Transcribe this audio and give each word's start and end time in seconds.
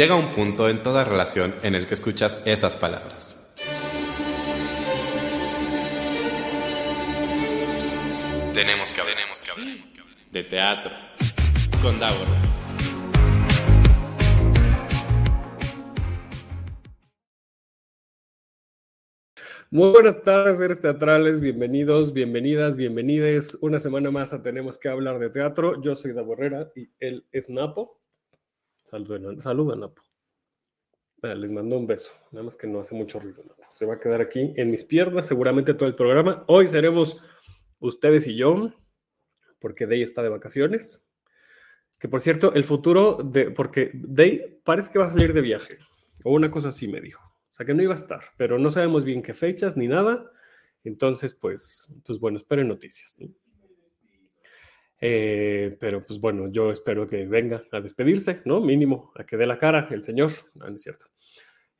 llega 0.00 0.16
un 0.16 0.32
punto 0.32 0.66
en 0.66 0.82
toda 0.82 1.04
relación 1.04 1.54
en 1.62 1.74
el 1.74 1.86
que 1.86 1.92
escuchas 1.92 2.40
esas 2.46 2.74
palabras. 2.74 3.52
Tenemos 8.54 8.94
que 8.94 9.00
hablar, 9.02 9.16
tenemos 9.16 9.42
que 9.42 9.50
hablar, 9.50 9.76
de 10.32 10.44
teatro 10.44 10.90
con 11.82 12.00
Davor. 12.00 12.26
Muy 19.70 19.90
buenas 19.90 20.22
tardes, 20.22 20.56
seres 20.56 20.80
teatrales, 20.80 21.42
bienvenidos, 21.42 22.14
bienvenidas, 22.14 22.74
bienvenides. 22.74 23.58
Una 23.60 23.78
semana 23.78 24.10
más 24.10 24.32
a 24.32 24.42
Tenemos 24.42 24.78
que 24.78 24.88
hablar 24.88 25.18
de 25.18 25.28
teatro. 25.28 25.78
Yo 25.82 25.94
soy 25.94 26.14
Davo 26.14 26.32
Herrera 26.32 26.72
y 26.74 26.88
él 27.00 27.26
es 27.32 27.50
Napo. 27.50 27.99
Saluda, 28.84 29.76
Napo. 29.76 30.02
les 31.22 31.52
mando 31.52 31.76
un 31.76 31.86
beso, 31.86 32.12
nada 32.32 32.44
más 32.44 32.56
que 32.56 32.66
no 32.66 32.80
hace 32.80 32.94
mucho 32.94 33.20
ruido. 33.20 33.44
Se 33.70 33.86
va 33.86 33.94
a 33.94 33.98
quedar 33.98 34.20
aquí 34.20 34.52
en 34.56 34.70
mis 34.70 34.84
piernas 34.84 35.26
seguramente 35.26 35.74
todo 35.74 35.88
el 35.88 35.94
programa. 35.94 36.44
Hoy 36.48 36.66
seremos 36.66 37.22
ustedes 37.78 38.26
y 38.26 38.36
yo, 38.36 38.72
porque 39.58 39.86
Day 39.86 40.02
está 40.02 40.22
de 40.22 40.28
vacaciones. 40.28 41.06
Que 41.98 42.08
por 42.08 42.22
cierto, 42.22 42.54
el 42.54 42.64
futuro 42.64 43.18
de, 43.22 43.50
porque 43.50 43.90
Day 43.94 44.60
parece 44.64 44.90
que 44.90 44.98
va 44.98 45.06
a 45.06 45.10
salir 45.10 45.34
de 45.34 45.42
viaje, 45.42 45.78
o 46.24 46.32
una 46.32 46.50
cosa 46.50 46.70
así 46.70 46.88
me 46.88 47.00
dijo. 47.00 47.22
O 47.22 47.52
sea 47.52 47.66
que 47.66 47.74
no 47.74 47.82
iba 47.82 47.92
a 47.92 47.96
estar, 47.96 48.22
pero 48.36 48.58
no 48.58 48.70
sabemos 48.70 49.04
bien 49.04 49.22
qué 49.22 49.34
fechas 49.34 49.76
ni 49.76 49.86
nada. 49.86 50.30
Entonces, 50.82 51.34
pues, 51.34 52.00
pues 52.06 52.18
bueno, 52.18 52.38
esperen 52.38 52.68
noticias. 52.68 53.18
Eh, 55.00 55.76
pero 55.80 56.02
pues 56.02 56.20
bueno, 56.20 56.48
yo 56.52 56.70
espero 56.70 57.06
que 57.06 57.26
venga 57.26 57.64
a 57.72 57.80
despedirse, 57.80 58.42
¿no? 58.44 58.60
Mínimo, 58.60 59.12
a 59.16 59.24
que 59.24 59.36
dé 59.36 59.46
la 59.46 59.58
cara 59.58 59.88
el 59.90 60.02
señor. 60.02 60.30
No, 60.54 60.68
es 60.68 60.82
cierto. 60.82 61.06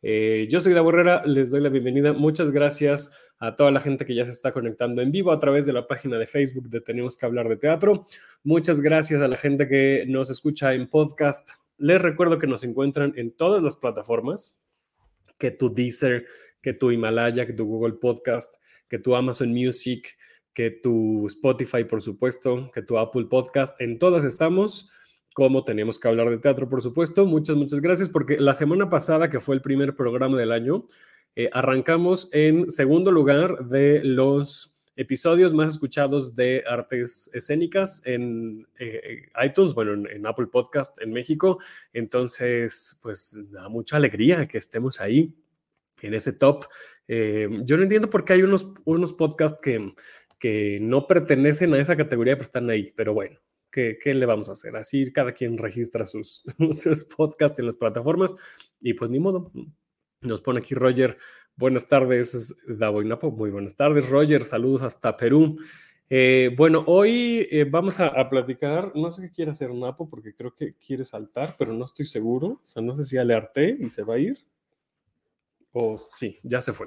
Eh, 0.02 0.48
yo 0.50 0.62
soy 0.62 0.72
Davo 0.72 0.90
Herrera, 0.90 1.22
les 1.26 1.50
doy 1.50 1.60
la 1.60 1.68
bienvenida. 1.68 2.14
Muchas 2.14 2.50
gracias 2.50 3.12
a 3.38 3.56
toda 3.56 3.70
la 3.70 3.80
gente 3.80 4.06
que 4.06 4.14
ya 4.14 4.24
se 4.24 4.30
está 4.30 4.52
conectando 4.52 5.02
en 5.02 5.12
vivo 5.12 5.32
a 5.32 5.38
través 5.38 5.66
de 5.66 5.74
la 5.74 5.86
página 5.86 6.18
de 6.18 6.26
Facebook 6.26 6.70
de 6.70 6.80
Tenemos 6.80 7.16
que 7.16 7.26
hablar 7.26 7.48
de 7.48 7.58
teatro. 7.58 8.06
Muchas 8.42 8.80
gracias 8.80 9.20
a 9.20 9.28
la 9.28 9.36
gente 9.36 9.68
que 9.68 10.04
nos 10.08 10.30
escucha 10.30 10.72
en 10.72 10.88
podcast. 10.88 11.50
Les 11.76 12.00
recuerdo 12.00 12.38
que 12.38 12.46
nos 12.46 12.64
encuentran 12.64 13.12
en 13.16 13.32
todas 13.32 13.62
las 13.62 13.76
plataformas 13.76 14.58
que 15.38 15.50
tu 15.50 15.72
Deezer, 15.72 16.26
que 16.62 16.72
tu 16.72 16.90
Himalaya, 16.90 17.46
que 17.46 17.52
tu 17.52 17.66
Google 17.66 17.94
Podcast, 17.94 18.56
que 18.88 18.98
tu 18.98 19.14
Amazon 19.14 19.50
Music, 19.50 20.16
que 20.54 20.70
tu 20.70 21.26
Spotify, 21.26 21.84
por 21.84 22.02
supuesto, 22.02 22.70
que 22.72 22.82
tu 22.82 22.98
Apple 22.98 23.26
Podcast. 23.26 23.80
En 23.80 23.98
todas 23.98 24.24
estamos, 24.24 24.90
como 25.34 25.64
tenemos 25.64 25.98
que 25.98 26.08
hablar 26.08 26.30
de 26.30 26.38
teatro, 26.38 26.68
por 26.68 26.82
supuesto. 26.82 27.26
Muchas, 27.26 27.56
muchas 27.56 27.80
gracias, 27.80 28.08
porque 28.08 28.38
la 28.38 28.54
semana 28.54 28.90
pasada, 28.90 29.30
que 29.30 29.40
fue 29.40 29.54
el 29.54 29.62
primer 29.62 29.94
programa 29.94 30.36
del 30.36 30.52
año, 30.52 30.86
eh, 31.36 31.48
arrancamos 31.52 32.28
en 32.32 32.70
segundo 32.70 33.12
lugar 33.12 33.66
de 33.66 34.02
los 34.04 34.80
episodios 34.96 35.54
más 35.54 35.70
escuchados 35.70 36.34
de 36.36 36.62
artes 36.68 37.30
escénicas 37.32 38.02
en 38.04 38.66
eh, 38.78 39.30
iTunes, 39.42 39.72
bueno, 39.72 40.08
en, 40.10 40.26
Apple 40.26 40.48
Podcast 40.48 41.00
en 41.00 41.12
México. 41.12 41.58
Entonces, 41.92 42.98
pues 43.02 43.40
da 43.50 43.68
mucha 43.68 43.96
alegría 43.96 44.46
que 44.46 44.58
estemos 44.58 45.00
ahí 45.00 45.34
en 46.02 46.14
ese 46.14 46.32
top. 46.32 46.66
Eh, 47.08 47.48
yo 47.64 47.76
no 47.76 47.84
entiendo 47.84 48.10
por 48.10 48.24
qué 48.24 48.34
hay 48.34 48.42
unos, 48.42 48.74
unos 48.84 49.12
podcasts 49.12 49.58
que, 49.62 49.94
que 50.40 50.78
no 50.80 51.06
pertenecen 51.06 51.72
a 51.74 51.78
esa 51.78 51.96
categoría, 51.96 52.34
pero 52.34 52.44
están 52.44 52.68
ahí. 52.68 52.88
Pero 52.96 53.14
bueno, 53.14 53.38
¿qué, 53.70 53.96
qué 54.02 54.14
le 54.14 54.26
vamos 54.26 54.48
a 54.48 54.52
hacer? 54.52 54.74
Así 54.74 55.12
cada 55.12 55.32
quien 55.32 55.56
registra 55.56 56.04
sus, 56.06 56.42
sus 56.72 57.04
podcasts 57.04 57.60
en 57.60 57.66
las 57.66 57.76
plataformas 57.76 58.34
y 58.80 58.94
pues 58.94 59.10
ni 59.10 59.20
modo. 59.20 59.52
Nos 60.22 60.42
pone 60.42 60.58
aquí 60.58 60.74
Roger 60.74 61.16
Buenas 61.60 61.88
tardes, 61.88 62.56
Davo 62.68 63.04
Napo. 63.04 63.30
Muy 63.30 63.50
buenas 63.50 63.76
tardes, 63.76 64.08
Roger. 64.08 64.44
Saludos 64.44 64.80
hasta 64.80 65.14
Perú. 65.14 65.58
Eh, 66.08 66.54
bueno, 66.56 66.84
hoy 66.86 67.46
eh, 67.50 67.64
vamos 67.64 68.00
a, 68.00 68.30
platicar. 68.30 68.92
No 68.94 69.12
sé 69.12 69.20
qué 69.20 69.30
quiere 69.30 69.50
hacer 69.50 69.70
Napo 69.74 70.08
porque 70.08 70.34
creo 70.34 70.54
que 70.54 70.76
quiere 70.76 71.04
saltar, 71.04 71.56
pero 71.58 71.74
no 71.74 71.84
estoy 71.84 72.06
seguro. 72.06 72.62
O 72.64 72.66
sea, 72.66 72.82
no 72.82 72.96
sé 72.96 73.04
si 73.04 73.18
alerté 73.18 73.76
y 73.78 73.90
se 73.90 74.04
va 74.04 74.14
a 74.14 74.18
ir. 74.18 74.38
O 75.72 75.98
sí, 75.98 76.38
ya 76.42 76.62
se 76.62 76.72
fue. 76.72 76.86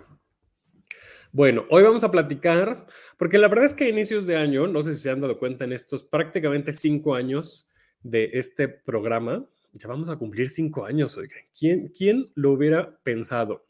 Bueno, 1.36 1.66
hoy 1.72 1.82
vamos 1.82 2.04
a 2.04 2.12
platicar, 2.12 2.86
porque 3.18 3.40
la 3.40 3.48
verdad 3.48 3.66
es 3.66 3.74
que 3.74 3.86
a 3.86 3.90
inicios 3.90 4.28
de 4.28 4.38
año, 4.38 4.68
no 4.68 4.84
sé 4.84 4.94
si 4.94 5.02
se 5.02 5.10
han 5.10 5.20
dado 5.20 5.40
cuenta 5.40 5.66
en 5.66 5.74
estos 5.74 6.04
prácticamente 6.04 6.74
cinco 6.74 7.16
años 7.16 7.72
de 8.04 8.30
este 8.34 8.68
programa, 8.68 9.44
ya 9.72 9.88
vamos 9.88 10.10
a 10.10 10.16
cumplir 10.16 10.52
cinco 10.52 10.86
años, 10.86 11.18
oigan. 11.18 11.42
¿Quién, 11.58 11.88
quién 11.88 12.32
lo 12.36 12.52
hubiera 12.52 13.00
pensado? 13.02 13.66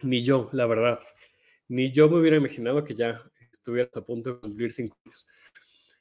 Ni 0.00 0.22
yo, 0.22 0.48
la 0.52 0.64
verdad. 0.64 0.98
Ni 1.68 1.92
yo 1.92 2.08
me 2.08 2.20
hubiera 2.20 2.38
imaginado 2.38 2.82
que 2.82 2.94
ya 2.94 3.22
estuvieras 3.52 3.94
a 3.94 4.06
punto 4.06 4.36
de 4.36 4.40
cumplir 4.40 4.72
cinco 4.72 4.96
años. 5.04 5.26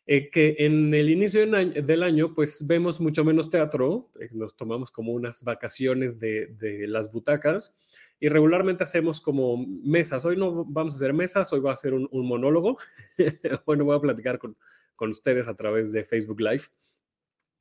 Eh, 0.10 0.30
que 0.32 0.56
en 0.60 0.94
el 0.94 1.10
inicio 1.10 1.46
del 1.46 2.04
año, 2.04 2.34
pues 2.34 2.66
vemos 2.66 3.02
mucho 3.02 3.26
menos 3.26 3.50
teatro, 3.50 4.10
eh, 4.22 4.30
nos 4.32 4.56
tomamos 4.56 4.90
como 4.90 5.12
unas 5.12 5.44
vacaciones 5.44 6.18
de, 6.18 6.86
las 6.88 7.12
butacas 7.12 7.92
y 8.20 8.30
regularmente 8.30 8.84
hacemos 8.84 9.22
como 9.22 9.58
mesas. 9.84 10.26
Hoy 10.26 10.38
no 10.38 10.66
vamos 10.66 10.94
a 10.94 10.96
hacer 10.96 11.14
mesas, 11.14 11.52
hoy 11.54 11.60
va 11.60 11.74
a 11.74 11.76
ser 11.76 11.94
un, 11.94 12.10
monólogo. 12.12 12.78
bueno, 13.66 13.86
voy 13.86 13.96
a 13.96 14.02
platicar 14.02 14.40
con, 14.40 14.58
con 14.96 15.10
ustedes 15.10 15.48
a 15.48 15.56
través 15.56 15.92
de 15.92 16.04
Facebook 16.04 16.42
Live. 16.42 16.64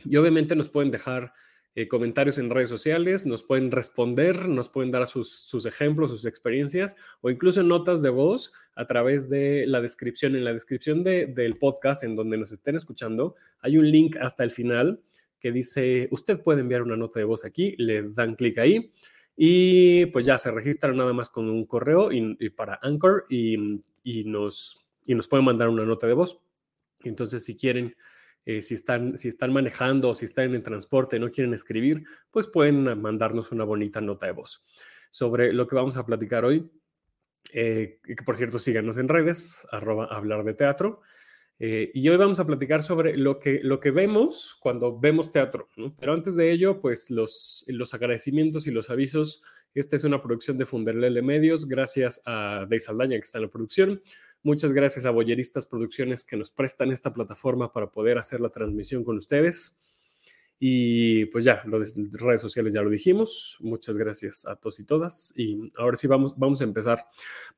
Y 0.05 0.17
obviamente 0.17 0.57
nos 0.57 0.69
pueden 0.69 0.91
dejar 0.91 1.33
eh, 1.79 1.89
comentarios 1.89 2.39
en 2.39 2.49
redes 2.49 2.71
sociales, 2.71 3.27
nos 3.27 3.43
pueden 3.43 3.71
responder, 3.71 4.49
nos 4.49 4.71
pueden 4.71 4.91
dar 4.91 5.07
sus, 5.07 5.31
sus, 5.31 5.67
ejemplos, 5.67 6.11
sus 6.11 6.25
experiencias 6.25 6.97
o 7.21 7.29
incluso 7.29 7.63
notas 7.63 8.01
de 8.01 8.09
voz 8.09 8.55
a 8.75 8.87
través 8.87 9.29
de 9.29 9.67
la 9.67 9.83
descripción. 9.83 10.37
En 10.37 10.45
la 10.45 10.55
descripción 10.55 11.05
del 11.05 11.59
podcast 11.59 12.03
en 12.03 12.17
donde 12.17 12.39
nos 12.39 12.51
estén 12.51 12.77
escuchando, 12.77 13.35
hay 13.61 13.77
un 13.77 13.91
link 13.91 14.17
hasta 14.17 14.43
el 14.43 14.51
final 14.51 15.03
que 15.39 15.53
dice, 15.53 16.09
usted 16.11 16.43
puede 16.43 16.63
enviar 16.63 16.81
una 16.81 16.97
nota 16.97 17.19
de 17.19 17.27
voz 17.27 17.45
aquí, 17.45 17.75
le 17.77 18.09
dan 18.09 18.37
clic 18.37 18.57
ahí 18.57 18.91
y 19.37 20.07
pues 20.07 20.25
ya 20.25 20.39
se 20.39 20.51
registran 20.51 20.97
nada 20.97 21.13
más 21.13 21.31
con 21.31 21.49
un 21.49 21.67
correo 21.67 22.11
y, 22.11 22.51
para 22.51 22.79
Anchor 22.83 23.27
y, 23.29 23.83
y, 24.03 24.25
nos, 24.25 24.87
y 25.05 25.15
nos 25.15 25.29
pueden 25.29 25.45
mandar 25.45 25.69
una 25.69 25.85
nota 25.85 26.07
de 26.07 26.15
voz. 26.15 26.41
Entonces, 27.05 27.45
si 27.45 27.57
quieren 27.57 27.95
eh, 28.47 28.63
si, 28.63 28.75
están, 28.75 29.19
si 29.19 29.27
están 29.27 29.53
manejando 29.53 30.11
o 30.11 30.15
si 30.15 30.25
están 30.25 30.55
en 30.55 30.63
transporte 30.63 31.19
no 31.19 31.31
quieren 31.31 31.53
escribir, 31.53 32.05
pues 32.31 32.47
pueden 32.47 33.01
mandarnos 33.03 33.51
una 33.51 33.65
bonita 33.65 34.01
nota 34.01 34.27
de 34.27 34.33
voz 34.33 34.63
sobre 35.11 35.53
lo 35.53 35.67
que 35.67 35.75
vamos 35.75 35.97
a 35.97 36.07
platicar 36.07 36.45
hoy. 36.45 36.71
Eh, 37.53 38.01
que 38.05 38.23
por 38.25 38.37
cierto, 38.37 38.61
síganos 38.61 38.99
en 38.99 39.09
redes, 39.09 39.67
arroba 39.73 40.07
hablar 40.07 40.45
de 40.45 40.55
teatro. 40.55 41.01
Eh, 41.59 41.91
y 41.95 42.09
hoy 42.09 42.17
vamos 42.17 42.39
a 42.39 42.47
platicar 42.47 42.83
sobre 42.83 43.17
lo 43.17 43.39
que, 43.39 43.61
lo 43.63 43.81
que 43.81 43.91
vemos 43.91 44.57
cuando 44.61 44.99
vemos 44.99 45.33
teatro. 45.33 45.69
Pero 45.99 46.13
antes 46.13 46.37
de 46.37 46.53
ello, 46.53 46.81
pues 46.81 47.11
los, 47.11 47.65
los 47.69 47.95
agradecimientos 47.95 48.67
y 48.67 48.71
los 48.71 48.91
avisos. 48.91 49.43
Esta 49.75 49.97
es 49.97 50.05
una 50.05 50.23
producción 50.23 50.57
de 50.57 50.67
Funderlele 50.67 51.23
Medios, 51.23 51.69
gracias 51.69 52.23
a 52.25 52.67
Dey 52.69 52.81
Saldaña 52.81 53.17
que 53.17 53.25
está 53.25 53.39
en 53.39 53.45
la 53.45 53.51
producción. 53.51 54.01
Muchas 54.43 54.73
gracias 54.73 55.07
a 55.07 55.11
Boyeristas 55.11 55.67
Producciones 55.67 56.25
que 56.25 56.37
nos 56.37 56.51
prestan 56.51 56.93
esta 56.93 57.13
plataforma 57.13 57.73
para 57.73 57.91
poder 57.91 58.17
hacer 58.17 58.41
la 58.41 58.51
transmisión 58.51 59.05
con 59.05 59.17
ustedes. 59.17 59.79
Y 60.59 61.27
pues 61.27 61.45
ya, 61.45 61.63
las 61.67 61.97
redes 62.13 62.41
sociales 62.41 62.73
ya 62.73 62.81
lo 62.81 62.89
dijimos. 62.89 63.59
Muchas 63.61 63.99
gracias 63.99 64.47
a 64.47 64.57
todos 64.57 64.81
y 64.81 64.85
todas. 64.85 65.35
Y 65.37 65.71
ahora 65.77 65.97
sí 65.97 66.07
vamos, 66.07 66.39
vamos 66.39 66.61
a 66.61 66.65
empezar. 66.65 67.05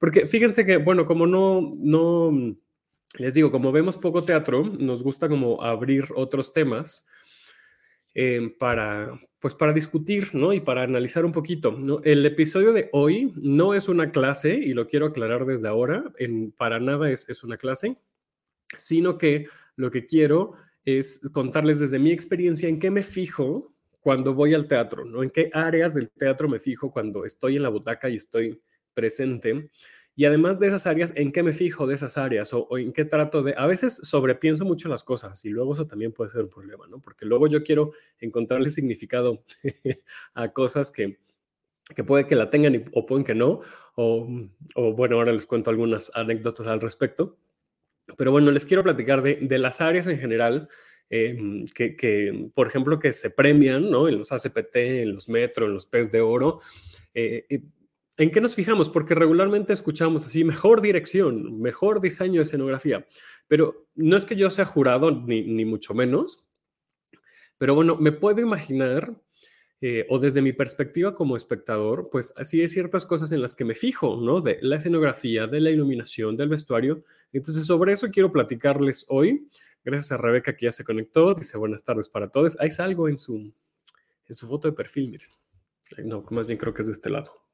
Porque 0.00 0.26
fíjense 0.26 0.64
que, 0.64 0.78
bueno, 0.78 1.06
como 1.06 1.26
no, 1.26 1.70
no, 1.78 2.56
les 3.16 3.34
digo, 3.34 3.50
como 3.50 3.72
vemos 3.72 3.96
poco 3.96 4.24
teatro, 4.24 4.64
nos 4.64 5.02
gusta 5.02 5.28
como 5.28 5.62
abrir 5.62 6.04
otros 6.14 6.52
temas 6.52 7.08
eh, 8.14 8.54
para, 8.58 9.18
pues 9.38 9.54
para 9.54 9.72
discutir, 9.72 10.34
¿no? 10.34 10.52
Y 10.52 10.60
para 10.60 10.82
analizar 10.82 11.24
un 11.24 11.32
poquito. 11.32 11.78
El 12.04 12.26
episodio 12.26 12.72
de 12.72 12.90
hoy 12.92 13.32
no 13.36 13.74
es 13.74 13.88
una 13.88 14.10
clase, 14.10 14.54
y 14.54 14.74
lo 14.74 14.88
quiero 14.88 15.06
aclarar 15.06 15.46
desde 15.46 15.68
ahora, 15.68 16.12
en, 16.18 16.52
para 16.52 16.80
nada 16.80 17.10
es, 17.10 17.28
es 17.28 17.44
una 17.44 17.56
clase, 17.56 17.96
sino 18.76 19.16
que 19.16 19.46
lo 19.76 19.90
que 19.90 20.04
quiero 20.06 20.52
es 20.84 21.20
contarles 21.32 21.78
desde 21.80 21.98
mi 21.98 22.12
experiencia 22.12 22.68
en 22.68 22.78
qué 22.78 22.90
me 22.90 23.02
fijo 23.02 23.74
cuando 24.00 24.34
voy 24.34 24.54
al 24.54 24.68
teatro, 24.68 25.04
¿no? 25.04 25.22
En 25.22 25.30
qué 25.30 25.50
áreas 25.52 25.94
del 25.94 26.10
teatro 26.10 26.48
me 26.48 26.58
fijo 26.58 26.90
cuando 26.90 27.24
estoy 27.24 27.56
en 27.56 27.62
la 27.62 27.68
butaca 27.68 28.08
y 28.08 28.16
estoy 28.16 28.60
presente 28.94 29.70
y 30.18 30.24
además 30.24 30.58
de 30.58 30.66
esas 30.66 30.88
áreas, 30.88 31.12
¿en 31.14 31.30
qué 31.30 31.44
me 31.44 31.52
fijo 31.52 31.86
de 31.86 31.94
esas 31.94 32.18
áreas? 32.18 32.52
O, 32.52 32.76
en 32.76 32.92
qué 32.92 33.04
trato 33.04 33.44
de... 33.44 33.54
A 33.56 33.68
veces 33.68 34.00
sobrepienso 34.02 34.64
mucho 34.64 34.88
las 34.88 35.04
cosas 35.04 35.44
y 35.44 35.48
luego 35.48 35.74
eso 35.74 35.86
también 35.86 36.10
puede 36.10 36.28
ser 36.28 36.42
un 36.42 36.50
problema, 36.50 36.88
¿no? 36.88 36.98
Porque 36.98 37.24
luego 37.24 37.46
yo 37.46 37.62
quiero 37.62 37.92
encontrarle 38.18 38.68
significado 38.70 39.44
a 40.34 40.48
cosas 40.52 40.90
que, 40.90 41.20
que 41.94 42.02
puede 42.02 42.26
que 42.26 42.34
la 42.34 42.50
tengan 42.50 42.84
o 42.94 43.06
pueden 43.06 43.24
que 43.24 43.36
no. 43.36 43.60
O, 43.94 44.28
o, 44.74 44.92
bueno, 44.92 45.18
ahora 45.18 45.30
les 45.30 45.46
cuento 45.46 45.70
algunas 45.70 46.10
anécdotas 46.16 46.66
al 46.66 46.80
respecto. 46.80 47.38
Pero 48.16 48.32
bueno, 48.32 48.50
les 48.50 48.66
quiero 48.66 48.82
platicar 48.82 49.22
de, 49.22 49.36
de 49.36 49.58
las 49.58 49.80
áreas 49.80 50.08
en 50.08 50.18
general 50.18 50.68
em, 51.10 51.64
que, 51.66 52.50
por 52.56 52.66
ejemplo, 52.66 52.98
que 52.98 53.12
se 53.12 53.30
premian, 53.30 53.88
¿no? 53.88 54.08
En 54.08 54.18
los 54.18 54.32
ACPT, 54.32 54.74
en 54.74 55.14
los 55.14 55.28
Metro, 55.28 55.66
en 55.66 55.74
los 55.74 55.86
PES 55.86 56.10
de 56.10 56.22
Oro. 56.22 56.58
Eh, 57.14 57.46
¿En 58.18 58.30
qué 58.30 58.40
nos 58.40 58.56
fijamos? 58.56 58.90
Porque 58.90 59.14
regularmente 59.14 59.72
escuchamos 59.72 60.26
así, 60.26 60.42
mejor 60.44 60.82
dirección, 60.82 61.60
mejor 61.60 62.00
diseño 62.00 62.40
de 62.40 62.42
escenografía, 62.42 63.06
pero 63.46 63.88
no 63.94 64.16
es 64.16 64.24
que 64.24 64.36
yo 64.36 64.50
sea 64.50 64.66
jurado, 64.66 65.10
ni, 65.12 65.42
ni 65.42 65.64
mucho 65.64 65.94
menos, 65.94 66.44
pero 67.58 67.76
bueno, 67.76 67.96
me 67.96 68.10
puedo 68.10 68.40
imaginar 68.40 69.16
eh, 69.80 70.06
o 70.08 70.18
desde 70.18 70.42
mi 70.42 70.52
perspectiva 70.52 71.14
como 71.14 71.36
espectador, 71.36 72.08
pues 72.10 72.34
así 72.36 72.60
hay 72.60 72.66
ciertas 72.66 73.06
cosas 73.06 73.30
en 73.30 73.40
las 73.40 73.54
que 73.54 73.64
me 73.64 73.76
fijo, 73.76 74.20
¿no? 74.20 74.40
De 74.40 74.58
la 74.62 74.76
escenografía, 74.76 75.46
de 75.46 75.60
la 75.60 75.70
iluminación, 75.70 76.36
del 76.36 76.48
vestuario. 76.48 77.04
Entonces, 77.32 77.66
sobre 77.66 77.92
eso 77.92 78.08
quiero 78.10 78.32
platicarles 78.32 79.06
hoy. 79.08 79.46
Gracias 79.84 80.10
a 80.10 80.16
Rebeca 80.16 80.56
que 80.56 80.66
ya 80.66 80.72
se 80.72 80.84
conectó. 80.84 81.32
Dice 81.34 81.56
buenas 81.56 81.84
tardes 81.84 82.08
para 82.08 82.28
todos. 82.28 82.56
Ahí 82.58 82.72
salgo 82.72 83.08
en 83.08 83.18
su, 83.18 83.52
en 84.26 84.34
su 84.34 84.48
foto 84.48 84.66
de 84.66 84.74
perfil, 84.74 85.10
miren. 85.10 85.28
No, 86.04 86.24
más 86.30 86.46
bien 86.46 86.58
creo 86.58 86.74
que 86.74 86.82
es 86.82 86.86
de 86.88 86.92
este 86.92 87.10
lado. 87.10 87.47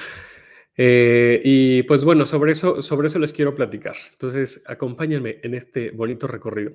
Eh, 0.83 1.43
y 1.45 1.83
pues 1.83 2.05
bueno, 2.05 2.25
sobre 2.25 2.53
eso, 2.53 2.81
sobre 2.81 3.09
eso 3.09 3.19
les 3.19 3.35
quiero 3.35 3.55
platicar. 3.55 3.97
Entonces, 4.13 4.65
acompáñenme 4.67 5.39
en 5.43 5.53
este 5.53 5.91
bonito 5.91 6.27
recorrido. 6.27 6.73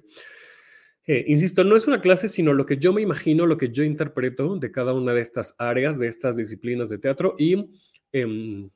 Eh, 1.07 1.25
insisto, 1.27 1.63
no 1.63 1.75
es 1.75 1.87
una 1.87 2.01
clase, 2.01 2.27
sino 2.27 2.53
lo 2.53 2.65
que 2.65 2.77
yo 2.77 2.93
me 2.93 3.01
imagino, 3.01 3.45
lo 3.45 3.57
que 3.57 3.71
yo 3.71 3.83
interpreto 3.83 4.57
de 4.57 4.71
cada 4.71 4.93
una 4.93 5.13
de 5.13 5.21
estas 5.21 5.55
áreas, 5.59 5.99
de 5.99 6.07
estas 6.07 6.37
disciplinas 6.37 6.89
de 6.89 6.97
teatro 6.97 7.35
y 7.37 7.71
em, 8.11 8.69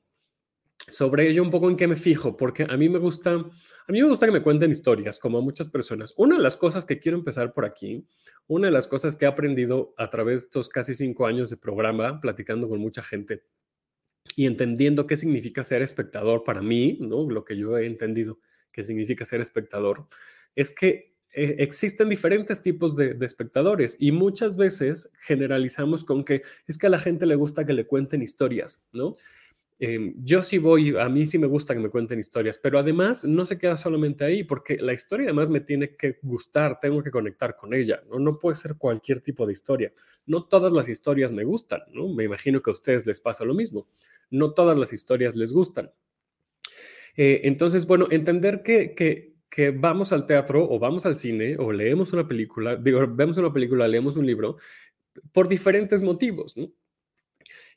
sobre 0.88 1.28
ello 1.28 1.44
un 1.44 1.50
poco 1.50 1.70
en 1.70 1.76
qué 1.76 1.88
me 1.88 1.96
fijo, 1.96 2.38
porque 2.38 2.66
a 2.70 2.78
mí 2.78 2.88
me 2.88 3.00
gusta, 3.00 3.34
a 3.34 3.92
mí 3.92 4.02
me 4.02 4.08
gusta 4.08 4.26
que 4.26 4.32
me 4.32 4.42
cuenten 4.42 4.72
historias, 4.72 5.20
como 5.20 5.40
a 5.40 5.42
muchas 5.42 5.70
personas. 5.70 6.14
Una 6.18 6.38
de 6.38 6.44
las 6.44 6.56
cosas 6.56 6.86
que 6.86 7.00
quiero 7.00 7.18
empezar 7.18 7.54
por 7.54 7.66
aquí, 7.66 8.06
una 8.48 8.68
de 8.68 8.74
las 8.74 8.88
cosas 8.88 9.16
que 9.16 9.26
he 9.26 9.28
aprendido 9.28 9.94
a 9.98 10.10
través 10.10 10.42
de 10.42 10.46
estos 10.46 10.70
casi 10.70 10.94
cinco 10.94 11.26
años 11.26 11.50
de 11.50 11.58
programa, 11.58 12.22
platicando 12.22 12.70
con 12.70 12.80
mucha 12.80 13.02
gente 13.02 13.44
y 14.36 14.46
entendiendo 14.46 15.08
qué 15.08 15.16
significa 15.16 15.64
ser 15.64 15.82
espectador 15.82 16.44
para 16.44 16.62
mí, 16.62 16.98
¿no? 17.02 17.30
Lo 17.30 17.44
que 17.44 17.58
yo 17.58 17.78
he 17.78 17.86
entendido 17.86 18.40
que 18.72 18.84
significa 18.84 19.26
ser 19.26 19.42
espectador, 19.42 20.08
es 20.56 20.72
que 20.72 21.16
eh, 21.32 21.58
existen 21.60 22.10
diferentes 22.10 22.62
tipos 22.62 22.96
de, 22.96 23.16
espectadores 23.22 23.96
y 24.00 24.12
muchas 24.12 24.58
veces 24.58 25.12
generalizamos 25.20 26.04
con 26.04 26.24
que 26.24 26.42
es 26.68 26.78
que 26.78 26.88
a 26.88 26.90
la 26.90 27.00
gente 27.00 27.26
le 27.26 27.36
gusta 27.36 27.66
que 27.66 27.74
le 27.74 27.86
cuenten 27.86 28.22
historias, 28.22 28.88
¿no? 28.94 29.16
Em, 29.82 30.14
yo 30.22 30.42
sí 30.42 30.58
voy, 30.58 30.94
a 30.98 31.08
mí 31.08 31.26
sí 31.26 31.38
me 31.38 31.48
gusta 31.48 31.74
que 31.74 31.80
me 31.80 31.90
cuenten 31.90 32.20
historias, 32.20 32.60
pero 32.60 32.80
además 32.80 33.24
no 33.24 33.46
se 33.46 33.58
queda 33.58 33.78
solamente 33.78 34.26
ahí, 34.26 34.44
porque 34.44 34.76
la 34.76 34.92
historia 34.92 35.28
además 35.28 35.50
me 35.50 35.62
tiene 35.62 35.96
que 35.96 36.20
gustar, 36.22 36.82
tengo 36.82 37.02
que 37.02 37.12
conectar 37.12 37.56
con 37.56 37.74
ella, 37.74 38.04
¿no? 38.10 38.38
Puede 38.38 38.56
ser 38.56 38.76
cualquier 38.76 39.22
tipo 39.22 39.46
de 39.46 39.54
historia. 39.54 39.94
No 40.26 40.44
todas 40.44 40.74
las 40.74 40.90
historias 40.90 41.32
me 41.32 41.46
gustan. 41.46 41.82
Me 42.14 42.26
imagino 42.26 42.62
que 42.62 42.72
a 42.72 42.74
ustedes 42.74 43.08
les 43.08 43.22
pasa 43.22 43.46
lo 43.46 43.54
mismo. 43.54 43.88
No 44.30 44.54
todas 44.54 44.78
las 44.78 44.92
historias 44.92 45.38
les 45.38 45.54
gustan. 45.54 45.92
Eh, 47.16 47.42
entonces, 47.46 47.88
bueno, 47.88 48.08
entender 48.12 48.64
que, 48.64 48.94
que 48.94 49.30
que 49.50 49.72
vamos 49.72 50.14
al 50.14 50.28
teatro 50.28 50.70
o 50.70 50.78
vamos 50.78 51.08
al 51.08 51.16
cine 51.16 51.58
o 51.58 51.72
leemos 51.72 52.14
una 52.14 52.28
película, 52.28 52.76
digo, 52.76 53.04
vemos 53.08 53.36
una 53.38 53.52
película, 53.52 53.88
leemos 53.88 54.16
un 54.16 54.28
libro, 54.28 54.58
por 55.32 55.48
diferentes 55.48 56.04
motivos, 56.04 56.56
¿no? 56.56 56.72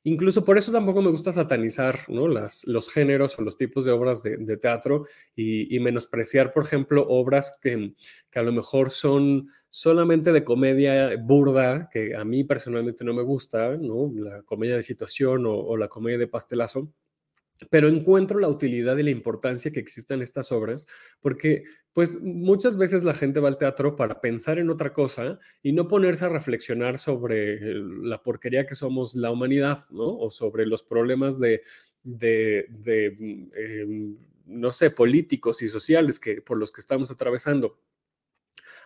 Incluso 0.04 0.44
por 0.44 0.58
eso 0.58 0.72
tampoco 0.72 1.00
me 1.00 1.10
gusta 1.10 1.30
satanizar 1.30 2.00
los 2.08 2.90
géneros 2.90 3.38
o 3.38 3.42
los 3.42 3.56
tipos 3.56 3.84
de 3.84 3.92
obras 3.92 4.22
de, 4.22 4.56
teatro 4.56 5.06
y, 5.36 5.78
menospreciar, 5.78 6.52
por 6.52 6.64
ejemplo, 6.64 7.06
obras 7.08 7.58
que, 7.62 7.94
a 8.34 8.42
lo 8.42 8.52
mejor 8.52 8.90
son 8.90 9.48
solamente 9.70 10.32
de 10.32 10.44
comedia 10.44 11.16
burda, 11.16 11.88
que 11.92 12.16
a 12.16 12.24
mí 12.24 12.42
personalmente 12.42 13.04
no 13.04 13.14
me 13.14 13.22
gusta, 13.22 13.76
la 13.76 14.42
comedia 14.42 14.76
de 14.76 14.82
situación 14.82 15.44
o 15.46 15.76
la 15.76 15.88
comedia 15.88 16.18
de 16.18 16.26
pastelazo 16.26 16.92
pero 17.70 17.88
encuentro 17.88 18.38
la 18.38 18.48
utilidad 18.48 18.96
y 18.96 19.02
la 19.02 19.10
importancia 19.10 19.70
que 19.70 19.80
existen 19.80 20.22
estas 20.22 20.52
obras, 20.52 20.86
porque 21.20 21.64
pues 21.92 22.22
muchas 22.22 22.76
veces 22.76 23.04
la 23.04 23.14
gente 23.14 23.40
va 23.40 23.48
al 23.48 23.58
teatro 23.58 23.96
para 23.96 24.20
pensar 24.20 24.58
en 24.58 24.70
otra 24.70 24.92
cosa 24.92 25.38
y 25.62 25.72
no 25.72 25.88
ponerse 25.88 26.24
a 26.24 26.30
reflexionar 26.30 26.98
sobre 26.98 27.60
la 27.60 28.22
porquería 28.22 28.66
que 28.66 28.74
somos 28.74 29.14
la 29.14 29.30
humanidad, 29.30 29.78
¿no? 29.90 30.16
O 30.18 30.30
sobre 30.30 30.66
los 30.66 30.82
problemas 30.82 31.38
de, 31.38 31.62
de, 32.02 33.16
mm, 33.18 33.50
em, 33.54 34.16
no 34.46 34.72
sé, 34.72 34.90
políticos 34.90 35.62
y 35.62 35.68
sociales 35.68 36.18
que, 36.18 36.40
por 36.40 36.56
los 36.56 36.72
que 36.72 36.80
estamos 36.80 37.10
atravesando. 37.10 37.78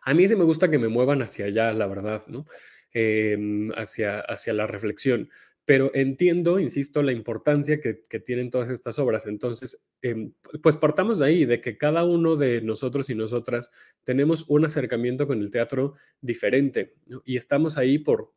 A 0.02 0.14
mí 0.14 0.26
sí 0.28 0.37
me 0.37 0.44
gusta 0.44 0.70
que 0.70 0.78
me 0.78 0.88
muevan 0.88 1.23
hacia 1.23 1.46
allá, 1.46 1.73
la 1.73 1.87
verdad, 1.87 2.23
¿no? 2.28 2.44
Em, 2.93 3.70
hacia, 3.73 4.20
hacia 4.20 4.52
la 4.52 4.67
reflexión 4.67 5.28
pero 5.67 5.91
entiendo, 5.95 6.61
insisto, 6.61 7.03
la 7.03 7.11
importancia 7.11 7.81
que, 7.81 7.95
tienen 8.21 8.51
todas 8.51 8.71
estas 8.71 9.01
obras. 9.01 9.27
Entonces, 9.27 9.85
em, 10.01 10.33
pues 10.63 10.77
partamos 10.77 11.19
de 11.19 11.27
ahí, 11.27 11.45
de 11.45 11.61
que 11.61 11.77
cada 11.77 12.05
uno 12.05 12.37
de 12.37 12.63
nosotros 12.63 13.11
y 13.11 13.17
nosotras 13.17 13.73
tenemos 14.05 14.47
un 14.49 14.65
acercamiento 14.65 15.27
con 15.27 15.41
el 15.41 15.51
teatro 15.51 15.95
diferente 16.21 16.95
y 17.25 17.37
estamos 17.37 17.77
ahí 17.77 17.99
por, 17.99 18.33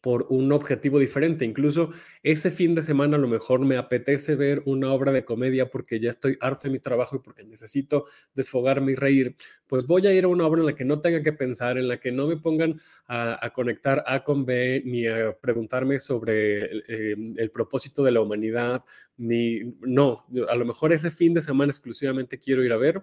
por 0.00 0.26
un 0.30 0.52
objetivo 0.52 0.98
diferente. 0.98 1.44
Incluso 1.44 1.90
ese 2.22 2.50
fin 2.50 2.74
de 2.74 2.82
semana 2.82 3.16
a 3.16 3.20
lo 3.20 3.28
mejor 3.28 3.60
me 3.60 3.76
apetece 3.76 4.36
ver 4.36 4.62
una 4.66 4.92
obra 4.92 5.12
de 5.12 5.24
comedia 5.24 5.70
porque 5.70 6.00
ya 6.00 6.10
estoy 6.10 6.36
harto 6.40 6.68
de 6.68 6.72
mi 6.72 6.78
trabajo 6.78 7.16
y 7.16 7.18
porque 7.20 7.44
necesito 7.44 8.06
desfogarme 8.34 8.92
y 8.92 8.94
reír. 8.94 9.36
Pues 9.66 9.86
voy 9.86 10.06
a 10.06 10.12
ir 10.12 10.24
a 10.24 10.28
una 10.28 10.46
obra 10.46 10.60
en 10.60 10.66
la 10.66 10.72
que 10.74 10.84
no 10.84 11.00
tenga 11.00 11.22
que 11.22 11.32
pensar, 11.32 11.78
en 11.78 11.88
la 11.88 11.98
que 11.98 12.12
no 12.12 12.26
me 12.26 12.36
pongan 12.36 12.80
a, 13.06 13.50
conectar 13.52 14.04
A 14.06 14.22
con 14.22 14.44
B, 14.44 14.82
ni 14.84 15.06
a 15.06 15.36
preguntarme 15.40 15.98
sobre 15.98 16.64
em, 16.88 17.34
el 17.36 17.50
propósito 17.50 18.02
de 18.04 18.12
la 18.12 18.20
humanidad, 18.20 18.84
ni 19.16 19.60
no, 19.80 20.26
a 20.48 20.54
lo 20.54 20.64
mejor 20.64 20.92
ese 20.92 21.10
fin 21.10 21.34
de 21.34 21.40
semana 21.40 21.70
exclusivamente 21.70 22.38
quiero 22.38 22.64
ir 22.64 22.72
a 22.72 22.76
ver 22.76 23.02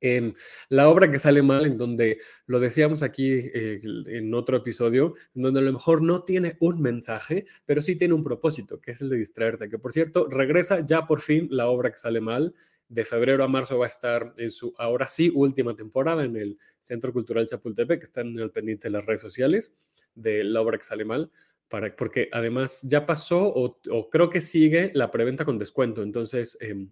en 0.00 0.34
la 0.68 0.88
obra 0.88 1.10
que 1.10 1.18
sale 1.18 1.42
mal, 1.42 1.66
en 1.66 1.78
donde 1.78 2.18
lo 2.46 2.60
decíamos 2.60 3.02
aquí 3.02 3.30
eh, 3.32 3.80
en 3.82 4.34
otro 4.34 4.58
episodio, 4.58 5.14
en 5.34 5.42
donde 5.42 5.60
a 5.60 5.62
lo 5.62 5.72
mejor 5.72 6.02
no 6.02 6.22
tiene 6.24 6.56
un 6.60 6.80
mensaje, 6.80 7.46
pero 7.64 7.82
sí 7.82 7.96
tiene 7.96 8.14
un 8.14 8.22
propósito, 8.22 8.80
que 8.80 8.92
es 8.92 9.00
el 9.00 9.08
de 9.08 9.16
distraerte. 9.16 9.68
Que 9.68 9.78
por 9.78 9.92
cierto, 9.92 10.26
regresa 10.28 10.84
ya 10.84 11.06
por 11.06 11.20
fin 11.20 11.48
la 11.50 11.68
obra 11.68 11.90
que 11.90 11.96
sale 11.96 12.20
mal. 12.20 12.54
De 12.88 13.04
febrero 13.04 13.42
a 13.42 13.48
marzo 13.48 13.78
va 13.78 13.86
a 13.86 13.88
estar 13.88 14.32
en 14.36 14.52
su, 14.52 14.72
ahora 14.78 15.08
sí, 15.08 15.32
última 15.34 15.74
temporada 15.74 16.24
en 16.24 16.36
el 16.36 16.58
Centro 16.78 17.12
Cultural 17.12 17.46
Chapultepec, 17.46 17.98
que 17.98 18.04
están 18.04 18.28
en 18.28 18.38
el 18.38 18.52
pendiente 18.52 18.86
de 18.86 18.92
las 18.92 19.04
redes 19.04 19.22
sociales 19.22 19.74
de 20.14 20.44
la 20.44 20.60
obra 20.60 20.78
que 20.78 20.84
sale 20.84 21.04
mal. 21.04 21.30
Para, 21.68 21.96
porque 21.96 22.28
además 22.30 22.82
ya 22.82 23.06
pasó 23.06 23.42
o, 23.42 24.08
creo 24.08 24.30
que 24.30 24.40
sigue 24.40 24.92
la 24.94 25.10
preventa 25.10 25.44
con 25.44 25.58
descuento. 25.58 26.04
Entonces, 26.04 26.56
em, 26.60 26.90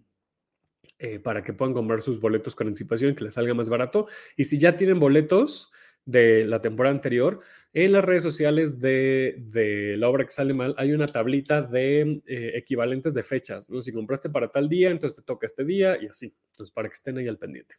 eh, 0.97 1.19
para 1.19 1.43
que 1.43 1.53
puedan 1.53 1.73
comprar 1.73 2.01
sus 2.01 2.19
boletos 2.19 2.55
con 2.55 2.67
anticipación 2.67 3.15
que 3.15 3.25
les 3.25 3.33
salga 3.33 3.53
más 3.53 3.69
barato. 3.69 4.07
Y 4.37 4.45
si 4.45 4.57
ya 4.57 4.77
tienen 4.77 4.99
boletos 4.99 5.71
de 6.05 6.45
la 6.45 6.61
temporada 6.61 6.95
anterior, 6.95 7.41
en 7.73 7.91
las 7.91 8.05
redes 8.05 8.23
sociales 8.23 8.79
de, 8.79 9.95
la 9.97 10.07
obra 10.07 10.23
que 10.23 10.31
sale 10.31 10.53
mal 10.53 10.73
hay 10.77 10.93
una 10.93 11.07
tablita 11.07 11.61
de 11.61 12.21
eh, 12.25 12.51
equivalentes 12.55 13.13
de 13.13 13.23
fechas. 13.23 13.69
¿no? 13.69 13.81
Si 13.81 13.91
compraste 13.91 14.29
para 14.29 14.49
tal 14.49 14.69
día, 14.69 14.91
entonces 14.91 15.17
te 15.17 15.23
toca 15.23 15.45
este 15.45 15.65
día 15.65 15.97
y 16.01 16.07
así. 16.07 16.33
Entonces, 16.51 16.71
para 16.71 16.87
que 16.87 16.93
estén 16.93 17.17
ahí 17.17 17.27
al 17.27 17.37
pendiente. 17.37 17.75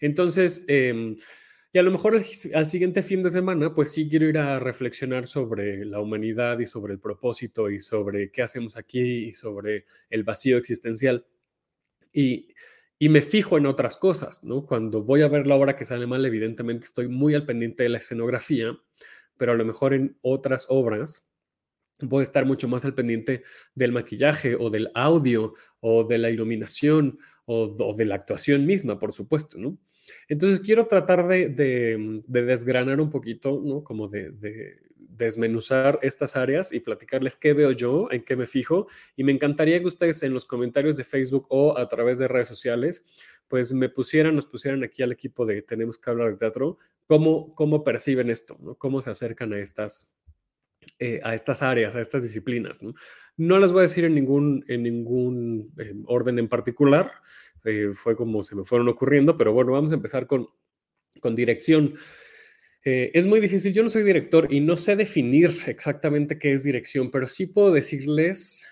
Entonces, 0.00 0.64
em, 0.68 1.16
y 1.72 1.78
a 1.78 1.82
lo 1.82 1.90
mejor 1.90 2.14
al 2.54 2.70
siguiente 2.70 3.02
fin 3.02 3.22
de 3.22 3.30
semana, 3.30 3.74
pues 3.74 3.92
sí 3.92 4.08
quiero 4.08 4.26
ir 4.26 4.38
a 4.38 4.58
reflexionar 4.58 5.26
sobre 5.26 5.84
la 5.84 6.00
humanidad 6.00 6.58
y 6.60 6.66
sobre 6.66 6.92
el 6.92 7.00
propósito 7.00 7.68
y 7.70 7.80
sobre 7.80 8.30
qué 8.30 8.42
hacemos 8.42 8.76
aquí 8.76 9.26
y 9.26 9.32
sobre 9.32 9.84
el 10.08 10.22
vacío 10.22 10.56
existencial 10.56 11.26
y, 12.12 12.48
me 13.00 13.22
fijo 13.22 13.56
en 13.58 13.66
otras 13.66 13.96
cosas, 13.96 14.42
¿no? 14.42 14.66
Cuando 14.66 15.02
voy 15.02 15.22
a 15.22 15.28
ver 15.28 15.46
la 15.46 15.54
obra 15.54 15.76
que 15.76 15.84
sale 15.84 16.06
mal, 16.06 16.24
evidentemente 16.24 16.86
estoy 16.86 17.08
muy 17.08 17.34
al 17.34 17.46
pendiente 17.46 17.84
de 17.84 17.90
la 17.90 17.98
escenografía, 17.98 18.76
pero 19.36 19.52
a 19.52 19.54
lo 19.54 19.64
mejor 19.64 19.94
en 19.94 20.18
otras 20.20 20.66
obras 20.68 21.28
voy 22.00 22.20
a 22.20 22.22
estar 22.22 22.44
mucho 22.44 22.68
más 22.68 22.84
al 22.84 22.94
pendiente 22.94 23.42
del 23.74 23.92
maquillaje 23.92 24.56
o 24.56 24.70
del 24.70 24.90
audio 24.94 25.54
o 25.80 26.04
de 26.04 26.18
la 26.18 26.30
iluminación 26.30 27.18
o, 27.46 27.94
de 27.94 28.04
la 28.04 28.16
actuación 28.16 28.66
misma, 28.66 28.98
por 28.98 29.12
supuesto, 29.12 29.58
¿no? 29.58 29.78
Entonces 30.28 30.60
quiero 30.60 30.86
tratar 30.86 31.26
de, 31.26 32.22
desgranar 32.28 33.00
un 33.00 33.10
poquito, 33.10 33.60
¿no? 33.64 33.82
Como 33.82 34.08
de, 34.08 34.78
desmenuzar 35.18 35.98
estas 36.02 36.36
áreas 36.36 36.72
y 36.72 36.80
platicarles 36.80 37.36
qué 37.36 37.52
veo 37.52 37.72
yo, 37.72 38.08
en 38.10 38.22
qué 38.22 38.36
me 38.36 38.46
fijo. 38.46 38.86
Y 39.16 39.24
me 39.24 39.32
encantaría 39.32 39.80
que 39.80 39.86
ustedes 39.86 40.22
en 40.22 40.32
los 40.32 40.44
comentarios 40.44 40.96
de 40.96 41.04
Facebook 41.04 41.46
o 41.50 41.76
a 41.76 41.88
través 41.88 42.18
de 42.18 42.28
redes 42.28 42.48
sociales, 42.48 43.04
pues 43.48 43.74
me 43.74 43.88
pusieran, 43.88 44.34
nos 44.34 44.46
pusieran 44.46 44.82
aquí 44.84 45.02
al 45.02 45.12
equipo 45.12 45.44
de 45.44 45.62
Tenemos 45.62 45.98
que 45.98 46.10
hablar 46.10 46.30
de 46.30 46.36
teatro, 46.36 46.78
cómo, 47.06 47.54
cómo 47.54 47.84
perciben 47.84 48.30
esto, 48.30 48.56
cómo 48.78 49.02
se 49.02 49.10
acercan 49.10 49.52
a 49.52 49.58
estas, 49.58 50.14
eh, 50.98 51.20
a 51.24 51.34
estas 51.34 51.62
áreas, 51.62 51.94
a 51.94 52.00
estas 52.00 52.22
disciplinas. 52.22 52.82
¿no? 52.82 52.94
no 53.36 53.58
las 53.58 53.72
voy 53.72 53.80
a 53.80 53.82
decir 53.82 54.04
en 54.04 54.14
ningún, 54.14 54.64
en 54.68 54.82
ningún 54.82 55.72
eh, 55.78 55.94
orden 56.06 56.38
en 56.38 56.48
particular, 56.48 57.10
eh, 57.64 57.90
fue 57.92 58.14
como 58.16 58.42
se 58.42 58.54
me 58.54 58.64
fueron 58.64 58.88
ocurriendo, 58.88 59.36
pero 59.36 59.52
bueno, 59.52 59.72
vamos 59.72 59.90
a 59.90 59.94
empezar 59.94 60.26
con, 60.26 60.48
con 61.20 61.34
dirección. 61.34 61.94
Eh, 62.90 63.10
es 63.12 63.26
muy 63.26 63.38
difícil, 63.40 63.74
yo 63.74 63.82
no 63.82 63.90
soy 63.90 64.02
director 64.02 64.50
y 64.50 64.60
no 64.60 64.78
sé 64.78 64.96
definir 64.96 65.50
exactamente 65.66 66.38
qué 66.38 66.54
es 66.54 66.64
dirección, 66.64 67.10
pero 67.10 67.26
sí 67.26 67.44
puedo 67.44 67.70
decirles 67.70 68.66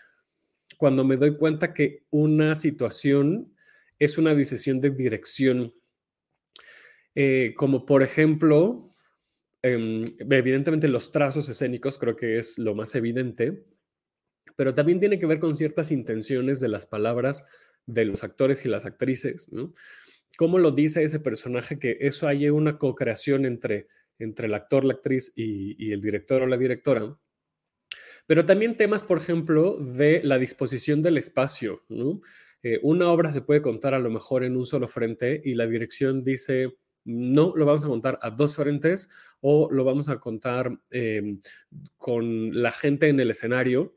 cuando 0.79 1.05
me 1.05 1.19
doy 1.19 1.37
cuenta 1.37 1.75
que 1.75 2.07
una 2.09 2.55
situación 2.55 3.55
es 3.99 4.17
una 4.17 4.35
decisión 4.35 4.81
de 4.81 4.89
dirección. 4.89 5.75
Eh, 7.15 7.53
como 7.59 7.85
por 7.85 8.03
ejemplo, 8.03 8.89
em, 9.61 10.07
evidentemente 10.31 10.89
los 10.89 11.13
trazos 11.13 11.51
escénicos 11.51 11.99
creo 11.99 12.17
que 12.17 12.39
es 12.39 12.57
lo 12.57 12.75
más 12.75 12.95
evidente, 12.95 13.67
pero 14.57 14.75
también 14.75 14.99
tiene 14.99 15.19
que 15.19 15.27
ver 15.27 15.41
con 15.41 15.55
ciertas 15.59 15.93
intenciones 15.93 16.59
de 16.59 16.69
las 16.69 16.87
palabras 16.87 17.47
de 17.85 18.07
los 18.07 18.25
actores 18.25 18.65
y 18.65 18.71
las 18.71 18.87
actrices, 18.87 19.53
¿no? 19.53 19.75
¿Cómo 20.39 20.59
lo 20.59 20.71
dice 20.71 21.05
ese 21.05 21.21
personaje 21.21 21.79
que 21.79 21.99
eso 22.01 22.29
haya 22.29 22.51
una 22.55 22.79
co-creación 22.79 23.45
entre, 23.45 23.89
entre 24.19 24.47
el 24.47 24.55
actor, 24.55 24.85
la 24.85 24.95
actriz 24.95 25.33
y, 25.37 25.93
el 25.93 26.01
director 26.01 26.43
o 26.43 26.47
la 26.47 26.57
directora? 26.57 27.19
Pero 28.27 28.45
también 28.45 28.77
temas, 28.77 29.05
por 29.05 29.19
ejemplo, 29.19 29.77
de 29.79 30.21
la 30.25 30.39
disposición 30.39 31.03
del 31.03 31.19
espacio. 31.19 31.85
Eh, 32.63 32.81
una 32.83 33.09
obra 33.09 33.31
se 33.31 33.43
puede 33.43 33.63
contar 33.63 33.95
a 33.95 34.01
lo 34.01 34.11
mejor 34.11 34.43
en 34.43 34.57
un 34.57 34.67
solo 34.67 34.89
frente 34.89 35.41
y 35.45 35.55
la 35.55 35.67
dirección 35.67 36.25
dice, 36.25 36.77
no, 37.05 37.53
lo 37.55 37.67
vamos 37.67 37.85
a 37.85 37.89
contar 37.89 38.19
a 38.23 38.31
dos 38.31 38.57
frentes 38.57 39.11
o 39.41 39.71
lo 39.71 39.85
vamos 39.85 40.09
a 40.09 40.19
contar 40.19 40.77
em, 40.91 41.41
con 41.97 42.61
la 42.61 42.73
gente 42.73 43.09
en 43.09 43.21
el 43.21 43.31
escenario 43.31 43.97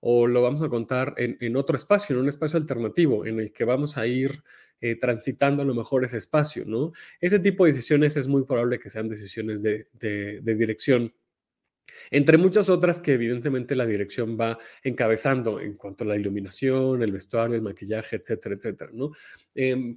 O 0.00 0.26
lo 0.26 0.42
vamos 0.42 0.62
a 0.62 0.68
contar 0.68 1.14
en, 1.16 1.56
otro 1.56 1.76
espacio, 1.76 2.14
en 2.14 2.22
un 2.22 2.28
espacio 2.28 2.58
alternativo, 2.58 3.26
en 3.26 3.40
el 3.40 3.52
que 3.52 3.64
vamos 3.64 3.96
a 3.96 4.06
ir 4.06 4.42
eh, 4.80 4.96
transitando 4.96 5.62
a 5.62 5.64
lo 5.64 5.74
mejor 5.74 6.04
ese 6.04 6.18
espacio, 6.18 6.64
¿no? 6.66 6.92
Ese 7.20 7.38
tipo 7.38 7.64
de 7.64 7.72
decisiones 7.72 8.16
es 8.16 8.28
muy 8.28 8.44
probable 8.44 8.78
que 8.78 8.90
sean 8.90 9.08
decisiones 9.08 9.62
de, 9.62 9.88
dirección. 10.42 11.12
Entre 12.10 12.38
muchas 12.38 12.68
otras 12.68 13.00
que 13.00 13.12
evidentemente 13.12 13.74
la 13.74 13.86
dirección 13.86 14.38
va 14.38 14.58
encabezando 14.82 15.58
en 15.60 15.74
cuanto 15.74 16.04
a 16.04 16.06
la 16.06 16.16
iluminación, 16.16 17.02
el 17.02 17.12
vestuario, 17.12 17.56
el 17.56 17.62
maquillaje, 17.62 18.16
etcétera, 18.16 18.54
etcétera, 18.54 18.90
¿no? 18.92 19.10
Em, 19.54 19.96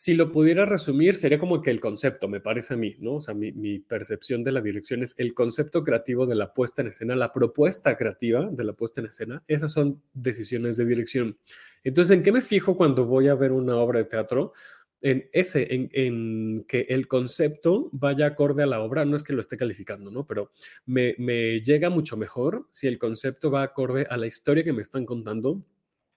si 0.00 0.14
lo 0.14 0.30
pudiera 0.30 0.64
resumir, 0.64 1.16
sería 1.16 1.40
como 1.40 1.60
que 1.60 1.72
el 1.72 1.80
concepto, 1.80 2.28
me 2.28 2.40
parece 2.40 2.74
a 2.74 2.76
mí, 2.76 2.94
¿no? 3.00 3.14
O 3.14 3.20
sea, 3.20 3.34
mi, 3.34 3.80
percepción 3.80 4.44
de 4.44 4.52
la 4.52 4.60
dirección 4.60 5.02
es 5.02 5.16
el 5.18 5.34
concepto 5.34 5.82
creativo 5.82 6.24
de 6.24 6.36
la 6.36 6.54
puesta 6.54 6.82
en 6.82 6.88
escena, 6.88 7.16
la 7.16 7.32
propuesta 7.32 7.96
creativa 7.96 8.48
de 8.48 8.62
la 8.62 8.74
puesta 8.74 9.00
en 9.00 9.08
escena, 9.08 9.42
esas 9.48 9.72
son 9.72 10.00
decisiones 10.14 10.76
de 10.76 10.84
dirección. 10.84 11.36
Entonces, 11.82 12.16
¿en 12.16 12.22
qué 12.22 12.30
me 12.30 12.42
fijo 12.42 12.76
cuando 12.76 13.06
voy 13.06 13.26
a 13.26 13.34
ver 13.34 13.50
una 13.50 13.74
obra 13.74 13.98
de 13.98 14.04
teatro? 14.04 14.52
En 15.00 15.28
ese, 15.32 15.66
en, 15.68 16.64
que 16.68 16.86
el 16.90 17.08
concepto 17.08 17.88
vaya 17.90 18.26
acorde 18.26 18.62
a 18.62 18.66
la 18.66 18.80
obra, 18.80 19.04
no 19.04 19.16
es 19.16 19.24
que 19.24 19.32
lo 19.32 19.40
esté 19.40 19.56
calificando, 19.56 20.12
¿no? 20.12 20.28
Pero 20.28 20.52
me, 20.86 21.16
me 21.18 21.60
llega 21.60 21.90
mucho 21.90 22.16
mejor 22.16 22.68
si 22.70 22.86
el 22.86 23.00
concepto 23.00 23.50
va 23.50 23.64
acorde 23.64 24.06
a 24.08 24.16
la 24.16 24.28
historia 24.28 24.62
que 24.62 24.72
me 24.72 24.82
están 24.82 25.04
contando 25.04 25.64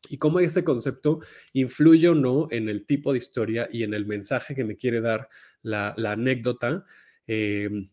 y 0.09 0.17
cómo 0.17 0.39
ese 0.39 0.63
concepto 0.63 1.19
influye 1.53 2.09
o 2.09 2.15
no 2.15 2.47
en 2.51 2.69
el 2.69 2.85
tipo 2.85 3.11
de 3.11 3.19
historia 3.19 3.67
y 3.71 3.83
en 3.83 3.93
el 3.93 4.05
mensaje 4.05 4.55
que 4.55 4.63
me 4.63 4.75
quiere 4.75 5.01
dar 5.01 5.29
la, 5.61 5.93
anécdota, 5.97 6.85
em, 7.27 7.89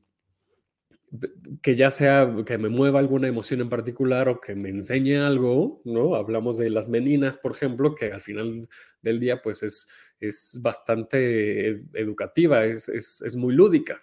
que 1.62 1.74
ya 1.74 1.90
sea 1.90 2.34
que 2.44 2.58
me 2.58 2.68
mueva 2.68 3.00
alguna 3.00 3.28
emoción 3.28 3.60
en 3.60 3.70
particular 3.70 4.28
o 4.28 4.40
que 4.40 4.54
me 4.54 4.68
enseñe 4.68 5.16
algo, 5.16 5.80
¿no? 5.84 6.14
Hablamos 6.14 6.58
de 6.58 6.70
las 6.70 6.88
meninas, 6.88 7.38
por 7.38 7.52
ejemplo, 7.52 7.94
que 7.94 8.12
al 8.12 8.20
final 8.20 8.68
del 9.00 9.20
día 9.20 9.40
pues 9.42 9.62
es, 9.62 9.88
es 10.20 10.58
bastante 10.62 11.68
educativa, 11.94 12.64
es, 12.64 12.88
es, 12.88 13.36
muy 13.36 13.54
lúdica, 13.54 14.02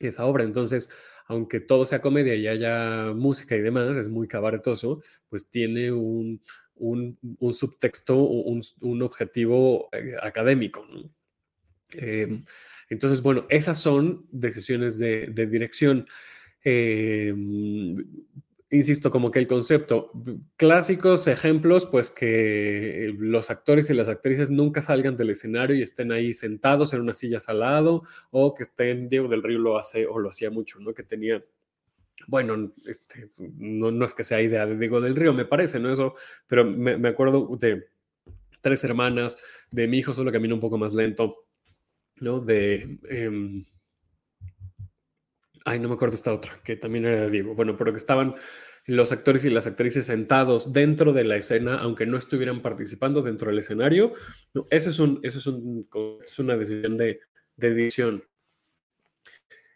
Esa 0.00 0.26
obra. 0.26 0.44
Entonces, 0.44 0.90
aunque 1.26 1.60
todo 1.60 1.86
sea 1.86 2.00
comedia 2.00 2.34
y 2.34 2.48
haya 2.48 3.12
música 3.14 3.54
y 3.54 3.60
demás, 3.60 3.96
es 3.96 4.08
muy 4.08 4.26
cabaretoso, 4.26 5.00
pues 5.28 5.48
tiene 5.48 5.92
un, 5.92 6.42
un, 6.80 7.18
subtexto, 7.52 8.16
un, 8.16 8.62
un 8.80 9.02
objetivo 9.02 9.88
eh, 9.92 10.14
académico. 10.20 10.86
Em, 11.92 12.44
entonces, 12.88 13.22
bueno, 13.22 13.46
esas 13.48 13.78
son 13.78 14.26
decisiones 14.32 14.98
de, 14.98 15.26
dirección. 15.46 16.06
Em, 16.64 17.96
insisto, 18.70 19.10
como 19.10 19.30
que 19.30 19.38
el 19.40 19.48
concepto, 19.48 20.08
clásicos 20.56 21.26
ejemplos, 21.26 21.86
pues 21.86 22.10
que 22.10 23.14
los 23.18 23.50
actores 23.50 23.90
y 23.90 23.94
las 23.94 24.08
actrices 24.08 24.50
nunca 24.50 24.82
salgan 24.82 25.16
del 25.16 25.30
escenario 25.30 25.76
y 25.76 25.82
estén 25.82 26.12
ahí 26.12 26.34
sentados 26.34 26.92
en 26.92 27.00
unas 27.00 27.18
sillas 27.18 27.48
al 27.48 27.60
lado, 27.60 28.02
o 28.30 28.54
que 28.54 28.62
estén, 28.62 29.08
Diego 29.08 29.28
del 29.28 29.42
Río 29.42 29.58
lo 29.58 29.78
hace 29.78 30.06
o 30.06 30.18
lo 30.18 30.30
hacía 30.30 30.50
mucho, 30.50 30.80
¿no? 30.80 30.94
Que 30.94 31.02
tenía 31.02 31.44
bueno, 32.26 32.72
este, 32.86 33.30
no, 33.38 34.04
es 34.04 34.14
que 34.14 34.24
sea 34.24 34.40
idea 34.40 34.66
de 34.66 34.78
Diego 34.78 35.00
del 35.00 35.16
Río, 35.16 35.32
me 35.32 35.44
parece, 35.44 35.80
¿no? 35.80 35.90
Eso, 35.92 36.14
pero 36.46 36.64
me, 36.64 37.08
acuerdo 37.08 37.56
de 37.56 37.88
tres 38.60 38.84
hermanas, 38.84 39.38
de 39.70 39.88
mi 39.88 39.98
hijo 39.98 40.14
solo 40.14 40.32
camina 40.32 40.54
un 40.54 40.60
poco 40.60 40.78
más 40.78 40.94
lento, 40.94 41.46
¿no? 42.16 42.40
De... 42.40 42.98
Em, 43.08 43.64
ay, 45.64 45.78
no 45.78 45.88
me 45.88 45.94
acuerdo 45.94 46.14
esta 46.14 46.32
otra, 46.32 46.54
que 46.64 46.76
también 46.76 47.06
era 47.06 47.22
de 47.22 47.30
Diego. 47.30 47.54
Bueno, 47.54 47.76
pero 47.76 47.92
que 47.92 47.98
estaban 47.98 48.34
los 48.86 49.12
actores 49.12 49.44
y 49.44 49.50
las 49.50 49.66
actrices 49.66 50.06
sentados 50.06 50.72
dentro 50.72 51.12
de 51.12 51.24
la 51.24 51.36
escena, 51.36 51.78
aunque 51.78 52.06
no 52.06 52.16
estuvieran 52.16 52.60
participando 52.62 53.22
dentro 53.22 53.50
del 53.50 53.58
escenario. 53.58 54.12
eso 54.70 54.90
es, 54.90 54.98
un, 54.98 55.20
eso 55.22 55.38
es, 55.38 55.46
un, 55.46 55.88
es 56.24 56.38
una 56.38 56.56
decisión 56.56 56.96
de, 56.96 57.20
de 57.56 57.68
edición. 57.68 58.24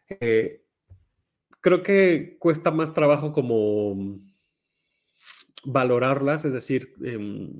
Eh, 0.08 0.63
creo 1.64 1.82
que 1.82 2.36
cuesta 2.38 2.70
más 2.70 2.92
trabajo 2.92 3.32
como 3.32 4.20
valorarlas, 5.64 6.44
es 6.44 6.52
decir, 6.52 6.92
em, 7.02 7.50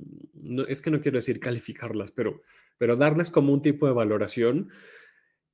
es 0.68 0.82
que 0.82 0.90
no 0.90 1.00
quiero 1.00 1.16
decir 1.16 1.40
calificarlas, 1.40 2.12
pero, 2.12 2.42
pero 2.76 2.96
darles 2.96 3.30
como 3.30 3.54
un 3.54 3.62
tipo 3.62 3.86
de 3.86 3.94
valoración 3.94 4.68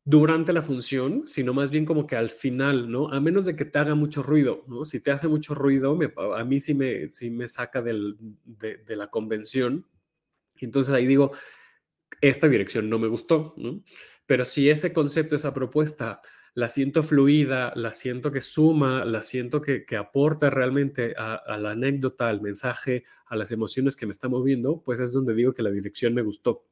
durante 0.04 0.52
la 0.52 0.62
función, 0.62 1.28
sino 1.28 1.54
más 1.54 1.70
bien 1.70 1.84
como 1.84 2.08
que 2.08 2.16
al 2.16 2.28
final, 2.28 2.90
¿no? 2.90 3.12
A 3.12 3.20
menos 3.20 3.46
de 3.46 3.54
que 3.54 3.66
te 3.66 3.78
haga 3.78 3.94
mucho 3.94 4.20
ruido, 4.20 4.64
¿no? 4.66 4.84
Si 4.84 4.98
te 4.98 5.12
hace 5.12 5.28
mucho 5.28 5.54
ruido, 5.54 5.96
a 6.36 6.44
mí 6.44 6.58
sí 6.58 6.74
me, 6.74 7.08
sí 7.08 7.30
me 7.30 7.46
saca 7.46 7.80
de, 7.82 8.16
de, 8.44 8.96
la 8.96 9.10
convención. 9.10 9.86
Entonces 10.56 10.92
ahí 10.92 11.06
digo, 11.06 11.30
esta 12.20 12.48
dirección 12.48 12.90
no 12.90 12.98
me 12.98 13.06
gustó, 13.06 13.54
¿no? 13.56 13.80
Pero 14.26 14.44
si 14.44 14.68
ese 14.68 14.92
concepto, 14.92 15.36
esa 15.36 15.52
propuesta 15.52 16.20
la 16.54 16.68
siento 16.68 17.02
fluida, 17.02 17.72
la 17.76 17.92
siento 17.92 18.32
que 18.32 18.40
suma, 18.40 19.04
la 19.04 19.22
siento 19.22 19.62
que, 19.62 19.84
aporta 19.96 20.50
realmente 20.50 21.14
a, 21.16 21.56
la 21.58 21.72
anécdota, 21.72 22.28
al 22.28 22.40
mensaje, 22.40 23.04
a 23.26 23.36
las 23.36 23.52
emociones 23.52 23.96
que 23.96 24.06
me 24.06 24.12
está 24.12 24.28
moviendo, 24.28 24.82
pues 24.82 25.00
es 25.00 25.12
donde 25.12 25.34
digo 25.34 25.52
que 25.52 25.62
la 25.62 25.70
dirección 25.70 26.14
me 26.14 26.22
gustó. 26.22 26.64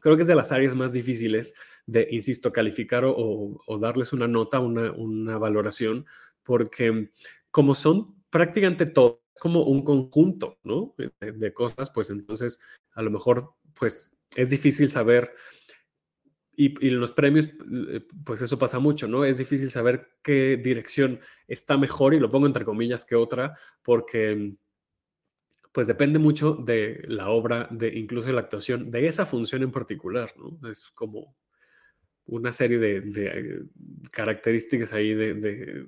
Creo 0.00 0.16
que 0.16 0.22
es 0.22 0.28
de 0.28 0.36
las 0.36 0.52
áreas 0.52 0.76
más 0.76 0.92
difíciles 0.92 1.54
de, 1.86 2.06
insisto, 2.10 2.52
calificar 2.52 3.02
o, 3.06 3.78
darles 3.80 4.12
una 4.12 4.28
nota, 4.28 4.60
una, 4.60 5.38
valoración, 5.38 6.06
porque 6.42 7.10
como 7.50 7.74
son 7.74 8.22
prácticamente 8.30 8.86
todo 8.86 9.22
como 9.40 9.62
un 9.64 9.84
conjunto, 9.84 10.58
¿no? 10.64 10.94
De, 10.98 11.32
de, 11.32 11.54
cosas, 11.54 11.90
pues 11.90 12.10
entonces 12.10 12.60
a 12.92 13.02
lo 13.02 13.10
mejor, 13.10 13.54
pues 13.78 14.18
es 14.36 14.50
difícil 14.50 14.88
saber 14.88 15.32
y, 16.58 16.88
en 16.88 16.98
los 16.98 17.12
premios, 17.12 17.46
eh, 17.46 18.00
pues 18.24 18.42
eso 18.42 18.58
pasa 18.58 18.80
mucho, 18.80 19.06
¿no? 19.06 19.24
Es 19.24 19.38
difícil 19.38 19.70
saber 19.70 20.08
qué 20.24 20.56
dirección 20.56 21.20
está 21.46 21.78
mejor, 21.78 22.14
y 22.14 22.18
lo 22.18 22.32
pongo 22.32 22.46
entre 22.46 22.64
comillas, 22.64 23.04
que 23.04 23.14
otra, 23.14 23.54
porque 23.82 24.56
pues 25.70 25.86
depende 25.86 26.18
mucho 26.18 26.54
de 26.54 27.04
la 27.06 27.30
obra, 27.30 27.68
de 27.70 27.96
incluso 27.96 28.26
de 28.26 28.34
la 28.34 28.40
actuación, 28.40 28.90
de 28.90 29.06
esa 29.06 29.24
función 29.24 29.62
en 29.62 29.70
particular, 29.70 30.32
¿no? 30.36 30.68
Es 30.68 30.88
como 30.88 31.36
una 32.26 32.50
serie 32.52 32.78
de, 32.78 33.62
características 34.10 34.92
ahí, 34.92 35.14
de, 35.14 35.86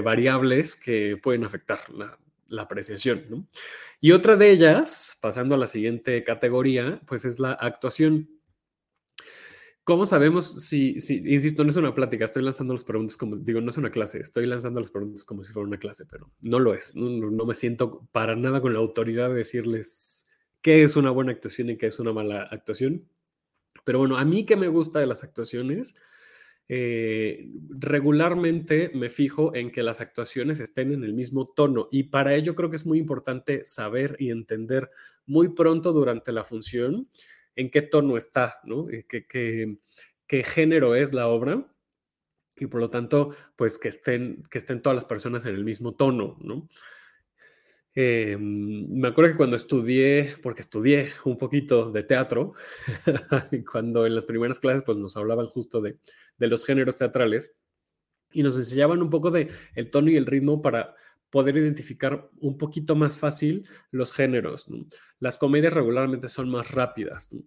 variables 0.00 0.74
que 0.74 1.16
pueden 1.22 1.44
afectar 1.44 1.78
la, 1.90 2.18
la 2.48 2.62
apreciación, 2.62 3.26
¿no? 3.30 3.46
Y 4.00 4.10
otra 4.10 4.34
de 4.34 4.50
ellas, 4.50 5.16
pasando 5.22 5.54
a 5.54 5.58
la 5.58 5.68
siguiente 5.68 6.24
categoría, 6.24 7.00
pues 7.06 7.24
es 7.24 7.38
la 7.38 7.52
actuación. 7.52 8.37
¿Cómo 9.88 10.04
sabemos 10.04 10.44
si, 10.66 11.00
si, 11.00 11.22
insisto, 11.32 11.64
no 11.64 11.70
es 11.70 11.76
una 11.78 11.94
plática, 11.94 12.26
estoy 12.26 12.42
lanzando 12.42 12.74
las 12.74 12.84
preguntas 12.84 13.16
como, 13.16 13.36
digo, 13.36 13.62
no 13.62 13.70
es 13.70 13.78
una 13.78 13.90
clase, 13.90 14.20
estoy 14.20 14.44
lanzando 14.44 14.80
las 14.80 14.90
preguntas 14.90 15.24
como 15.24 15.42
si 15.42 15.50
fuera 15.50 15.66
una 15.66 15.78
clase, 15.78 16.04
pero 16.04 16.30
no 16.42 16.58
lo 16.58 16.74
es, 16.74 16.94
no, 16.94 17.46
me 17.46 17.54
siento 17.54 18.06
para 18.12 18.36
nada 18.36 18.60
con 18.60 18.74
la 18.74 18.80
autoridad 18.80 19.30
de 19.30 19.36
decirles 19.36 20.28
qué 20.60 20.82
es 20.82 20.94
una 20.96 21.10
buena 21.10 21.32
actuación 21.32 21.70
y 21.70 21.78
qué 21.78 21.86
es 21.86 21.98
una 21.98 22.12
mala 22.12 22.42
actuación. 22.50 23.08
Pero 23.86 24.00
bueno, 24.00 24.18
a 24.18 24.26
mí 24.26 24.44
que 24.44 24.56
me 24.56 24.68
gusta 24.68 25.00
de 25.00 25.06
las 25.06 25.24
actuaciones 25.24 25.94
eh, 26.68 27.48
regularmente 27.70 28.90
me 28.92 29.08
fijo 29.08 29.54
en 29.54 29.70
que 29.72 29.82
las 29.82 30.02
actuaciones 30.02 30.60
estén 30.60 30.92
en 30.92 31.02
el 31.02 31.14
mismo 31.14 31.48
tono 31.48 31.88
y 31.90 32.02
para 32.02 32.34
ello 32.34 32.54
creo 32.54 32.68
que 32.68 32.76
es 32.76 32.84
muy 32.84 32.98
importante 32.98 33.64
saber 33.64 34.16
y 34.18 34.32
entender 34.32 34.90
muy 35.24 35.54
pronto 35.54 35.94
durante 35.94 36.30
la 36.30 36.44
función 36.44 37.08
en 37.58 37.70
qué 37.70 37.82
tono 37.82 38.16
está, 38.16 38.60
¿no? 38.62 38.88
Eh, 38.88 39.04
qué, 39.08 40.42
género 40.44 40.94
es 40.94 41.12
la 41.12 41.26
obra 41.26 41.66
y 42.56 42.66
por 42.66 42.80
lo 42.80 42.88
tanto, 42.88 43.34
pues 43.56 43.78
que 43.78 43.88
estén, 43.88 44.44
que 44.48 44.58
estén 44.58 44.80
todas 44.80 44.94
las 44.94 45.04
personas 45.04 45.44
en 45.44 45.56
el 45.56 45.64
mismo 45.64 45.94
tono, 45.94 46.36
¿no? 46.40 46.68
Eh, 47.96 48.36
me 48.38 49.08
acuerdo 49.08 49.32
que 49.32 49.36
cuando 49.36 49.56
estudié, 49.56 50.36
porque 50.40 50.60
estudié 50.60 51.08
un 51.24 51.36
poquito 51.36 51.90
de 51.90 52.04
teatro, 52.04 52.52
cuando 53.72 54.06
en 54.06 54.14
las 54.14 54.24
primeras 54.24 54.60
clases 54.60 54.82
pues 54.86 54.96
nos 54.96 55.16
hablaban 55.16 55.48
justo 55.48 55.80
de, 55.80 55.98
de, 56.36 56.46
los 56.46 56.64
géneros 56.64 56.94
teatrales 56.94 57.56
y 58.30 58.44
nos 58.44 58.56
enseñaban 58.56 59.02
un 59.02 59.10
poco 59.10 59.32
de 59.32 59.50
el 59.74 59.90
tono 59.90 60.10
y 60.10 60.16
el 60.16 60.26
ritmo 60.26 60.62
para 60.62 60.94
poder 61.30 61.56
identificar 61.56 62.30
un 62.40 62.58
poquito 62.58 62.96
más 62.96 63.18
fácil 63.18 63.68
los 63.90 64.12
géneros. 64.12 64.66
Las 65.20 65.38
comedias 65.38 65.72
regularmente 65.72 66.28
son 66.28 66.50
más 66.50 66.70
rápidas. 66.70 67.32
¿no? 67.32 67.42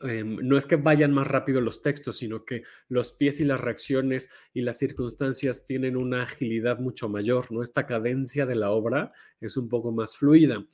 Em, 0.00 0.36
no 0.42 0.56
es 0.56 0.66
que 0.66 0.76
vayan 0.76 1.12
más 1.12 1.26
rápido 1.26 1.60
los 1.60 1.82
textos, 1.82 2.18
sino 2.18 2.44
que 2.44 2.62
los 2.88 3.12
pies 3.12 3.40
y 3.40 3.44
las 3.44 3.60
reacciones 3.60 4.30
y 4.52 4.62
las 4.62 4.78
circunstancias 4.78 5.64
tienen 5.64 5.96
una 5.96 6.22
agilidad 6.22 6.78
mucho 6.78 7.08
mayor, 7.08 7.50
¿no? 7.50 7.62
Esta 7.62 7.86
cadencia 7.86 8.46
de 8.46 8.54
la 8.54 8.70
obra 8.70 9.12
es 9.40 9.56
un 9.56 9.68
poco 9.68 9.90
más 9.92 10.16
fluida. 10.16 10.64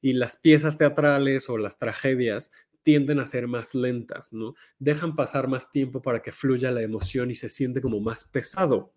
Y 0.00 0.14
las 0.14 0.36
piezas 0.36 0.78
teatrales 0.78 1.48
o 1.48 1.58
las 1.58 1.78
tragedias 1.78 2.50
tienden 2.82 3.20
a 3.20 3.26
ser 3.26 3.46
más 3.48 3.74
lentas, 3.74 4.32
¿no? 4.32 4.54
Dejan 4.78 5.16
pasar 5.16 5.48
más 5.48 5.70
tiempo 5.70 6.02
para 6.02 6.22
que 6.22 6.32
fluya 6.32 6.70
la 6.70 6.82
emoción 6.82 7.30
y 7.30 7.34
se 7.34 7.48
siente 7.48 7.80
como 7.80 8.00
más 8.00 8.24
pesado. 8.24 8.92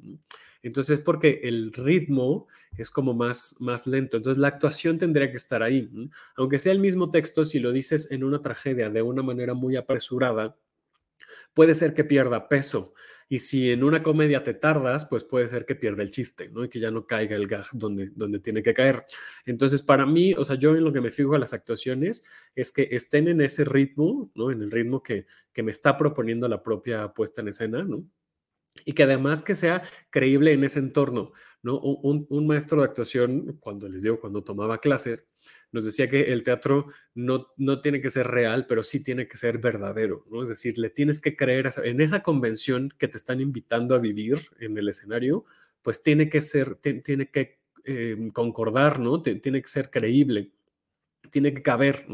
Entonces, 0.64 1.00
porque 1.00 1.42
el 1.44 1.72
ritmo 1.74 2.48
es 2.78 2.90
como 2.90 3.14
más, 3.14 3.58
más 3.60 3.86
lento. 3.88 4.18
Entonces, 4.18 4.42
la 4.42 4.48
actuación 4.48 4.98
tendría 4.98 5.30
que 5.30 5.38
estar 5.38 5.62
ahí. 5.62 5.90
Aunque 6.36 6.60
sea 6.60 6.72
el 6.72 6.80
mismo 6.80 7.12
texto, 7.12 7.46
si 7.46 7.60
lo 7.60 7.72
dices 7.72 8.12
en 8.12 8.24
una 8.24 8.42
tragedia 8.42 8.90
de 8.90 9.02
una 9.02 9.22
manera 9.22 9.54
muy 9.54 9.76
apresurada, 9.76 10.58
puede 11.54 11.76
ser 11.76 11.94
que 11.94 12.04
pierda 12.04 12.50
peso. 12.50 12.94
Y 13.28 13.40
si 13.40 13.72
en 13.72 13.84
una 13.84 14.04
comedia 14.04 14.44
te 14.44 14.54
tardas, 14.54 15.06
pues 15.06 15.24
puede 15.24 15.50
ser 15.50 15.66
que 15.66 15.76
pierda 15.76 16.04
el 16.04 16.12
chiste, 16.12 16.50
¿no? 16.50 16.64
Y 16.64 16.70
que 16.70 16.80
ya 16.80 16.92
no 16.92 17.08
caiga 17.08 17.36
el 17.36 17.48
gag 17.48 17.66
donde, 17.74 18.12
donde 18.16 18.40
tiene 18.40 18.62
que 18.62 18.74
caer. 18.74 19.06
Entonces, 19.46 19.82
para 19.82 20.06
mí, 20.06 20.34
o 20.34 20.46
sea, 20.46 20.58
yo 20.58 20.76
en 20.76 20.84
lo 20.84 20.94
que 20.94 21.02
me 21.02 21.12
fijo 21.12 21.36
a 21.36 21.40
las 21.40 21.54
actuaciones 21.54 22.24
es 22.56 22.72
que 22.72 22.88
estén 22.92 23.28
en 23.28 23.42
ese 23.42 23.64
ritmo, 23.66 24.32
¿no? 24.36 24.52
En 24.52 24.62
el 24.62 24.72
ritmo 24.72 25.02
que, 25.02 25.26
que 25.54 25.64
me 25.64 25.72
está 25.72 25.98
proponiendo 25.98 26.48
la 26.48 26.62
propia 26.62 27.14
puesta 27.14 27.42
en 27.42 27.48
escena, 27.50 27.84
¿no? 27.84 28.06
Y 28.84 28.94
que 28.94 29.04
además 29.04 29.44
que 29.44 29.56
sea 29.56 29.82
creíble 30.10 30.52
en 30.52 30.64
ese 30.64 30.80
entorno, 30.80 31.32
¿no? 31.64 31.80
Un, 31.80 32.26
un, 32.30 32.48
maestro 32.48 32.80
de 32.80 32.86
actuación, 32.86 33.58
cuando 33.60 33.88
les 33.88 34.04
digo, 34.04 34.20
cuando 34.20 34.44
tomaba 34.44 34.80
clases, 34.80 35.30
nos 35.72 35.86
decía 35.86 36.10
que 36.10 36.34
el 36.34 36.44
teatro 36.44 36.88
no, 37.14 37.48
no 37.58 37.82
tiene 37.82 38.02
que 38.02 38.10
ser 38.10 38.28
real, 38.28 38.66
pero 38.68 38.84
sí 38.84 39.04
tiene 39.04 39.28
que 39.28 39.38
ser 39.38 39.60
verdadero, 39.60 40.26
¿no? 40.30 40.44
Es 40.44 40.50
decir, 40.50 40.78
le 40.78 40.90
tienes 40.90 41.22
que 41.22 41.36
creer 41.36 41.70
en 41.84 42.02
esa 42.02 42.22
convención 42.22 42.90
que 42.98 43.08
te 43.08 43.18
están 43.18 43.40
invitando 43.40 43.96
a 43.96 44.00
vivir 44.00 44.40
en 44.60 44.78
el 44.78 44.90
escenario, 44.90 45.46
pues 45.82 46.04
tiene 46.04 46.30
que 46.30 46.42
ser, 46.42 46.76
tiene 46.76 47.30
que 47.30 47.60
eh, 47.86 48.18
concordar, 48.34 49.00
¿no? 49.00 49.22
tiene 49.22 49.62
que 49.62 49.68
ser 49.68 49.92
creíble 49.92 50.52
tiene 51.30 51.54
que 51.54 51.62
caber. 51.62 52.06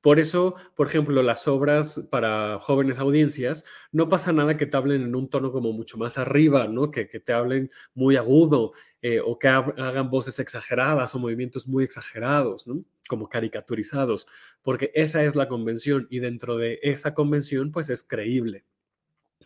Por 0.00 0.18
eso, 0.18 0.54
por 0.76 0.86
ejemplo, 0.86 1.22
las 1.22 1.46
obras 1.46 2.08
para 2.10 2.58
jóvenes 2.60 2.98
audiencias, 2.98 3.64
no 3.92 4.08
pasa 4.08 4.32
nada 4.32 4.56
que 4.56 4.66
te 4.66 4.76
hablen 4.76 5.02
en 5.02 5.14
un 5.14 5.28
tono 5.28 5.52
como 5.52 5.72
mucho 5.72 5.98
más 5.98 6.16
arriba, 6.18 6.68
¿no? 6.68 6.90
Que, 6.90 7.04
te 7.04 7.32
hablen 7.32 7.70
muy 7.94 8.16
agudo 8.16 8.72
eh, 9.02 9.20
o 9.20 9.38
que 9.38 9.48
hagan 9.48 10.10
voces 10.10 10.38
exageradas 10.38 11.14
o 11.14 11.18
movimientos 11.18 11.68
muy 11.68 11.84
exagerados. 11.84 12.64
Como 13.08 13.28
caricaturizados, 13.28 14.26
porque 14.62 14.92
esa 14.94 15.24
es 15.24 15.34
la 15.34 15.48
convención 15.48 16.06
y 16.10 16.20
dentro 16.20 16.56
de 16.56 16.78
esa 16.82 17.12
convención, 17.12 17.72
pues 17.72 17.90
es 17.90 18.04
creíble. 18.04 18.64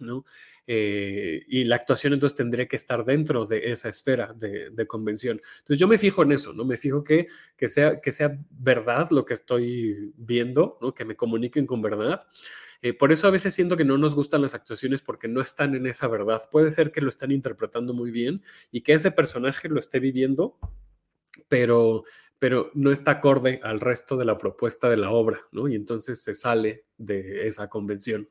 ¿no? 0.00 0.24
Eh, 0.66 1.42
y 1.46 1.64
la 1.64 1.76
actuación 1.76 2.14
entonces 2.14 2.36
tendría 2.36 2.66
que 2.66 2.76
estar 2.76 3.04
dentro 3.04 3.44
de 3.44 3.72
esa 3.72 3.88
esfera 3.88 4.32
de, 4.34 4.86
convención. 4.86 5.40
Entonces 5.58 5.78
yo 5.78 5.88
me 5.88 5.98
fijo 5.98 6.22
en 6.22 6.32
eso, 6.32 6.52
¿no? 6.52 6.64
Me 6.64 6.76
fijo 6.76 7.04
que, 7.04 7.26
que, 7.56 7.68
sea, 7.68 8.00
que 8.00 8.12
sea 8.12 8.38
verdad 8.50 9.08
lo 9.10 9.24
que 9.24 9.34
estoy 9.34 10.12
viendo, 10.16 10.78
¿no? 10.80 10.94
Que 10.94 11.04
me 11.04 11.16
comuniquen 11.16 11.66
con 11.66 11.82
verdad. 11.82 12.20
Eh, 12.82 12.92
por 12.92 13.12
eso 13.12 13.26
a 13.26 13.30
veces 13.30 13.54
siento 13.54 13.76
que 13.76 13.84
no 13.84 13.96
nos 13.96 14.14
gustan 14.14 14.42
las 14.42 14.54
actuaciones 14.54 15.00
porque 15.00 15.26
no 15.26 15.40
están 15.40 15.74
en 15.74 15.86
esa 15.86 16.06
verdad. 16.08 16.42
Puede 16.50 16.70
ser 16.70 16.92
que 16.92 17.00
lo 17.00 17.08
están 17.08 17.32
interpretando 17.32 17.94
muy 17.94 18.10
bien 18.10 18.42
y 18.70 18.82
que 18.82 18.92
ese 18.92 19.10
personaje 19.10 19.68
lo 19.68 19.80
esté 19.80 20.00
viviendo, 20.00 20.58
pero, 21.48 22.04
pero 22.38 22.70
no 22.74 22.90
está 22.90 23.12
acorde 23.12 23.60
al 23.62 23.80
resto 23.80 24.16
de 24.16 24.24
la 24.24 24.36
propuesta 24.36 24.88
de 24.88 24.96
la 24.96 25.10
obra, 25.10 25.40
¿no? 25.52 25.68
Y 25.68 25.74
entonces 25.74 26.22
se 26.22 26.34
sale 26.34 26.86
de 26.96 27.46
esa 27.46 27.68
convención. 27.68 28.28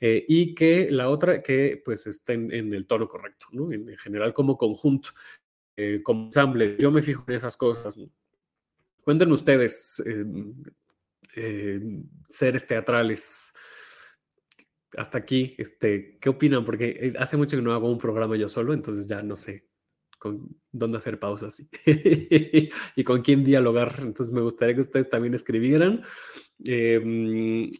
Eh, 0.00 0.24
y 0.28 0.54
que 0.54 0.90
la 0.90 1.08
otra, 1.08 1.42
que 1.42 1.80
pues 1.84 2.06
estén 2.06 2.52
en 2.52 2.74
el 2.74 2.86
tono 2.86 3.08
correcto, 3.08 3.46
¿no? 3.52 3.72
En, 3.72 3.96
general 3.96 4.32
como 4.32 4.58
conjunto, 4.58 5.10
eh, 5.76 6.02
como 6.02 6.26
ensamble. 6.26 6.76
Yo 6.78 6.90
me 6.90 7.02
fijo 7.02 7.24
en 7.28 7.34
esas 7.34 7.56
cosas. 7.56 7.96
¿no? 7.96 8.10
Ustedes, 9.32 10.02
eh, 11.36 11.80
seres 12.28 12.66
teatrales, 12.66 13.54
hasta 14.96 15.18
aquí, 15.18 15.54
este, 15.58 16.18
¿qué 16.20 16.28
opinan? 16.28 16.64
Porque 16.64 17.14
hace 17.18 17.36
mucho 17.36 17.56
que 17.56 17.62
no 17.62 17.72
hago 17.72 17.90
un 17.90 17.98
programa 17.98 18.36
yo 18.36 18.48
solo, 18.48 18.74
entonces 18.74 19.08
ya 19.08 19.22
no 19.22 19.36
sé 19.36 19.67
con 20.18 20.56
dónde 20.72 20.98
hacer 20.98 21.18
pausas 21.18 21.62
y 22.96 23.04
con 23.04 23.22
quién 23.22 23.44
dialogar. 23.44 23.94
Entonces 24.00 24.34
me 24.34 24.40
gustaría 24.40 24.74
que 24.74 24.80
ustedes 24.80 25.08
también 25.08 25.34
escribieran. 25.34 26.02
Em, 26.64 27.70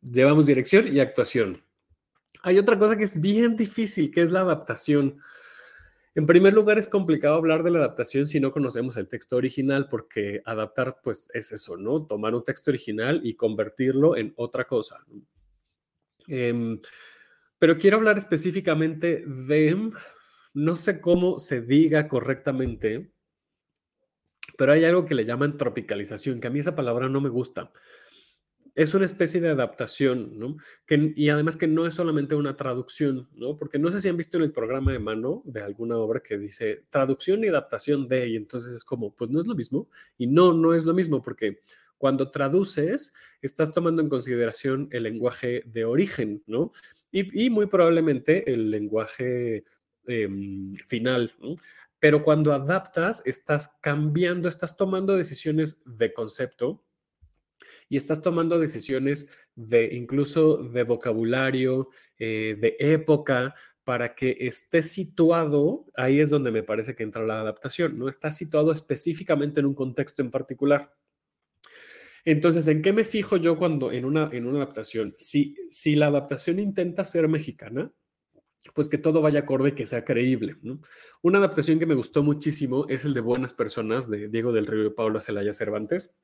llevamos 0.00 0.46
dirección 0.46 0.94
y 0.94 1.00
actuación. 1.00 1.62
Hay 2.42 2.58
otra 2.58 2.78
cosa 2.78 2.96
que 2.96 3.04
es 3.04 3.20
bien 3.20 3.56
difícil, 3.56 4.10
que 4.10 4.22
es 4.22 4.30
la 4.30 4.40
adaptación. 4.40 5.20
En 6.14 6.26
primer 6.26 6.52
lugar, 6.52 6.78
es 6.78 6.88
complicado 6.88 7.34
hablar 7.34 7.62
de 7.62 7.70
la 7.70 7.78
adaptación 7.78 8.26
si 8.26 8.38
no 8.38 8.52
conocemos 8.52 8.96
el 8.96 9.08
texto 9.08 9.36
original, 9.36 9.88
porque 9.90 10.42
adaptar, 10.44 10.98
pues, 11.02 11.28
es 11.32 11.50
eso, 11.50 11.76
¿no? 11.76 12.06
Tomar 12.06 12.34
un 12.34 12.44
texto 12.44 12.70
original 12.70 13.20
y 13.24 13.34
convertirlo 13.34 14.16
en 14.16 14.32
otra 14.36 14.64
cosa. 14.64 15.04
Em, 16.28 16.80
pero 17.58 17.78
quiero 17.78 17.96
hablar 17.96 18.18
específicamente 18.18 19.24
de 19.26 19.68
no 20.54 20.76
sé 20.76 21.00
cómo 21.00 21.38
se 21.38 21.60
diga 21.60 22.08
correctamente, 22.08 23.12
pero 24.56 24.72
hay 24.72 24.84
algo 24.84 25.04
que 25.04 25.16
le 25.16 25.24
llaman 25.24 25.58
tropicalización, 25.58 26.40
que 26.40 26.46
a 26.46 26.50
mí 26.50 26.60
esa 26.60 26.76
palabra 26.76 27.08
no 27.08 27.20
me 27.20 27.28
gusta. 27.28 27.72
Es 28.76 28.94
una 28.94 29.04
especie 29.04 29.40
de 29.40 29.50
adaptación, 29.50 30.38
¿no? 30.38 30.56
Y 30.88 31.28
además 31.28 31.56
que 31.56 31.68
no 31.68 31.86
es 31.86 31.94
solamente 31.94 32.34
una 32.34 32.56
traducción, 32.56 33.28
¿no? 33.32 33.56
Porque 33.56 33.78
no 33.78 33.90
sé 33.90 34.00
si 34.00 34.08
han 34.08 34.16
visto 34.16 34.36
en 34.36 34.44
el 34.44 34.52
programa 34.52 34.92
de 34.92 34.98
mano 34.98 35.42
de 35.44 35.62
alguna 35.62 35.96
obra 35.96 36.20
que 36.20 36.38
dice 36.38 36.84
traducción 36.90 37.44
y 37.44 37.48
adaptación 37.48 38.08
de, 38.08 38.28
y 38.28 38.36
entonces 38.36 38.72
es 38.72 38.84
como, 38.84 39.14
pues 39.14 39.30
no 39.30 39.40
es 39.40 39.46
lo 39.46 39.54
mismo. 39.54 39.88
Y 40.18 40.26
no, 40.26 40.52
no 40.52 40.74
es 40.74 40.84
lo 40.84 40.94
mismo, 40.94 41.22
porque 41.22 41.60
cuando 41.98 42.30
traduces, 42.30 43.14
estás 43.42 43.72
tomando 43.72 44.02
en 44.02 44.08
consideración 44.08 44.88
el 44.90 45.04
lenguaje 45.04 45.62
de 45.66 45.84
origen, 45.84 46.42
¿no? 46.46 46.72
Y 47.12 47.48
muy 47.50 47.66
probablemente 47.66 48.52
el 48.52 48.72
lenguaje 48.72 49.64
Em, 50.06 50.74
final. 50.74 51.32
Pero 51.98 52.22
cuando 52.22 52.52
adaptas, 52.52 53.22
estás 53.24 53.68
cambiando, 53.80 54.48
estás 54.48 54.76
tomando 54.76 55.16
decisiones 55.16 55.82
de 55.86 56.12
concepto 56.12 56.84
y 57.88 57.96
estás 57.96 58.20
tomando 58.20 58.58
decisiones 58.58 59.30
de 59.54 59.94
incluso 59.94 60.58
de 60.58 60.84
vocabulario, 60.84 61.88
eh, 62.18 62.56
de 62.60 62.76
época, 62.78 63.54
para 63.84 64.14
que 64.14 64.36
esté 64.40 64.82
situado, 64.82 65.86
ahí 65.94 66.20
es 66.20 66.30
donde 66.30 66.50
me 66.50 66.62
parece 66.62 66.94
que 66.94 67.02
entra 67.02 67.24
la 67.24 67.40
adaptación, 67.40 67.98
¿no? 67.98 68.08
Está 68.08 68.30
situado 68.30 68.72
específicamente 68.72 69.60
en 69.60 69.66
un 69.66 69.74
contexto 69.74 70.22
en 70.22 70.30
particular. 70.30 70.94
Entonces, 72.24 72.66
¿en 72.68 72.80
qué 72.80 72.92
me 72.92 73.04
fijo 73.04 73.36
yo 73.36 73.58
cuando 73.58 73.92
en 73.92 74.06
una, 74.06 74.30
en 74.32 74.46
una 74.46 74.58
adaptación? 74.58 75.14
Si, 75.16 75.56
si 75.70 75.94
la 75.94 76.06
adaptación 76.06 76.58
intenta 76.58 77.04
ser 77.04 77.28
mexicana, 77.28 77.92
pues 78.72 78.88
que 78.88 78.98
todo 78.98 79.20
vaya 79.20 79.40
acorde, 79.40 79.74
que 79.74 79.86
sea 79.86 80.04
creíble. 80.04 80.56
Una 81.22 81.38
adaptación 81.38 81.78
que 81.78 81.86
me 81.86 81.94
gustó 81.94 82.22
muchísimo 82.22 82.86
es 82.88 83.04
el 83.04 83.12
de 83.12 83.20
Buenas 83.20 83.52
Personas 83.52 84.08
de 84.08 84.28
Diego 84.28 84.52
del 84.52 84.66
Río 84.66 84.86
y 84.86 84.90
Pablo 84.90 85.20
Celaya 85.20 85.52
Cervantes, 85.52 86.16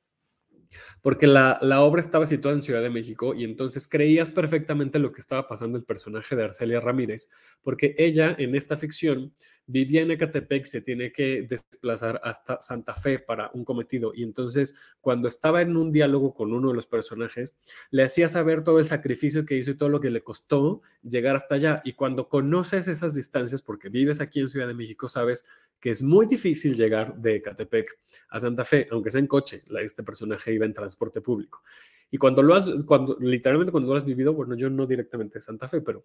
porque 1.02 1.26
la, 1.26 1.58
obra 1.82 2.00
estaba 2.00 2.26
situada 2.26 2.56
en 2.56 2.62
Ciudad 2.62 2.82
de 2.82 2.90
México 2.90 3.34
y 3.34 3.44
entonces 3.44 3.88
creías 3.88 4.30
perfectamente 4.30 4.98
lo 4.98 5.12
que 5.12 5.20
estaba 5.20 5.46
pasando 5.46 5.76
el 5.76 5.84
personaje 5.84 6.36
de 6.36 6.44
Arcelia 6.44 6.80
Ramírez, 6.80 7.30
porque 7.62 7.94
ella 7.98 8.34
en 8.38 8.54
esta 8.54 8.76
ficción 8.76 9.34
vivía 9.70 10.02
en 10.02 10.10
Ecatepec, 10.10 10.64
se 10.64 10.80
tiene 10.80 11.12
que 11.12 11.42
desplazar 11.42 12.20
hasta 12.24 12.60
Santa 12.60 12.94
Fe 12.94 13.18
para 13.18 13.50
un 13.54 13.64
cometido. 13.64 14.12
Y 14.14 14.22
entonces, 14.22 14.74
cuando 15.00 15.28
estaba 15.28 15.62
en 15.62 15.76
un 15.76 15.92
diálogo 15.92 16.34
con 16.34 16.52
uno 16.52 16.68
de 16.68 16.74
los 16.74 16.86
personajes, 16.86 17.56
le 17.90 18.02
hacía 18.02 18.28
saber 18.28 18.62
todo 18.64 18.78
el 18.80 18.86
sacrificio 18.86 19.44
que 19.46 19.56
hizo 19.56 19.70
y 19.70 19.76
todo 19.76 19.88
lo 19.88 20.00
que 20.00 20.10
le 20.10 20.22
costó 20.22 20.82
llegar 21.02 21.36
hasta 21.36 21.54
allá. 21.54 21.82
Y 21.84 21.92
cuando 21.92 22.28
conoces 22.28 22.88
esas 22.88 23.14
distancias, 23.14 23.62
porque 23.62 23.88
vives 23.88 24.20
aquí 24.20 24.40
en 24.40 24.48
Ciudad 24.48 24.66
de 24.66 24.74
México, 24.74 25.08
sabes 25.08 25.44
que 25.78 25.90
es 25.90 26.02
muy 26.02 26.26
difícil 26.26 26.74
llegar 26.74 27.16
de 27.16 27.36
Ecatepec 27.36 27.98
a 28.30 28.40
Santa 28.40 28.64
Fe, 28.64 28.88
aunque 28.90 29.10
sea 29.10 29.20
en 29.20 29.26
coche. 29.26 29.62
Este 29.80 30.02
personaje 30.02 30.52
iba 30.52 30.66
en 30.66 30.74
transporte 30.74 31.20
público. 31.20 31.62
Y 32.10 32.18
cuando 32.18 32.42
lo 32.42 32.54
has, 32.54 32.68
cuando 32.86 33.16
literalmente 33.20 33.70
cuando 33.70 33.90
lo 33.90 33.96
has 33.96 34.04
vivido, 34.04 34.34
bueno, 34.34 34.56
yo 34.56 34.68
no 34.68 34.86
directamente 34.86 35.38
de 35.38 35.42
Santa 35.42 35.68
Fe, 35.68 35.80
pero 35.80 36.04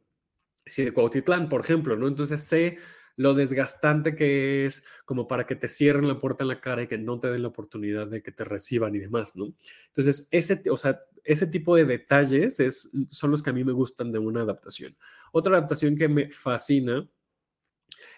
sí 0.65 0.83
de 0.83 0.93
Cuautitlán, 0.93 1.49
por 1.49 1.61
ejemplo, 1.61 1.95
¿no? 1.95 2.07
Entonces 2.07 2.41
sé 2.41 2.77
lo 3.17 3.33
desgastante 3.33 4.15
que 4.15 4.65
es 4.65 4.85
como 5.05 5.27
para 5.27 5.45
que 5.45 5.55
te 5.55 5.67
cierren 5.67 6.07
la 6.07 6.19
puerta 6.19 6.43
en 6.43 6.49
la 6.49 6.61
cara 6.61 6.83
y 6.83 6.87
que 6.87 6.97
no 6.97 7.19
te 7.19 7.29
den 7.29 7.43
la 7.43 7.47
oportunidad 7.49 8.07
de 8.07 8.21
que 8.21 8.31
te 8.31 8.43
reciban 8.43 8.95
y 8.95 8.99
demás, 8.99 9.35
¿no? 9.35 9.53
Entonces, 9.87 10.27
ese, 10.31 10.61
o 10.69 10.77
sea, 10.77 11.01
ese 11.23 11.47
tipo 11.47 11.75
de 11.75 11.85
detalles 11.85 12.59
es, 12.59 12.91
son 13.09 13.31
los 13.31 13.41
que 13.41 13.49
a 13.49 13.53
mí 13.53 13.63
me 13.63 13.71
gustan 13.71 14.11
de 14.11 14.19
una 14.19 14.41
adaptación. 14.41 14.95
Otra 15.31 15.57
adaptación 15.57 15.95
que 15.95 16.07
me 16.07 16.29
fascina 16.29 17.09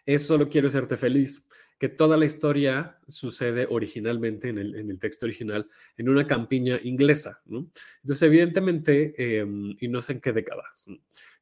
es 0.06 0.26
Solo 0.26 0.50
quiero 0.50 0.68
hacerte 0.68 0.98
feliz 0.98 1.48
que 1.80 1.90
toda 1.90 2.18
la 2.18 2.26
historia 2.26 2.98
sucede 3.08 3.68
originalmente 3.70 4.50
en 4.50 4.58
el, 4.58 5.00
texto 5.00 5.26
original 5.28 5.70
en 5.96 6.10
una 6.10 6.26
campiña 6.26 6.80
inglesa. 6.84 7.42
¿no? 7.46 7.70
Entonces, 8.02 8.24
evidentemente, 8.24 9.14
em, 9.18 9.76
y 9.80 9.88
no 9.88 10.02
sé 10.02 10.14
en 10.14 10.22
qué 10.22 10.34
décadas, 10.34 10.88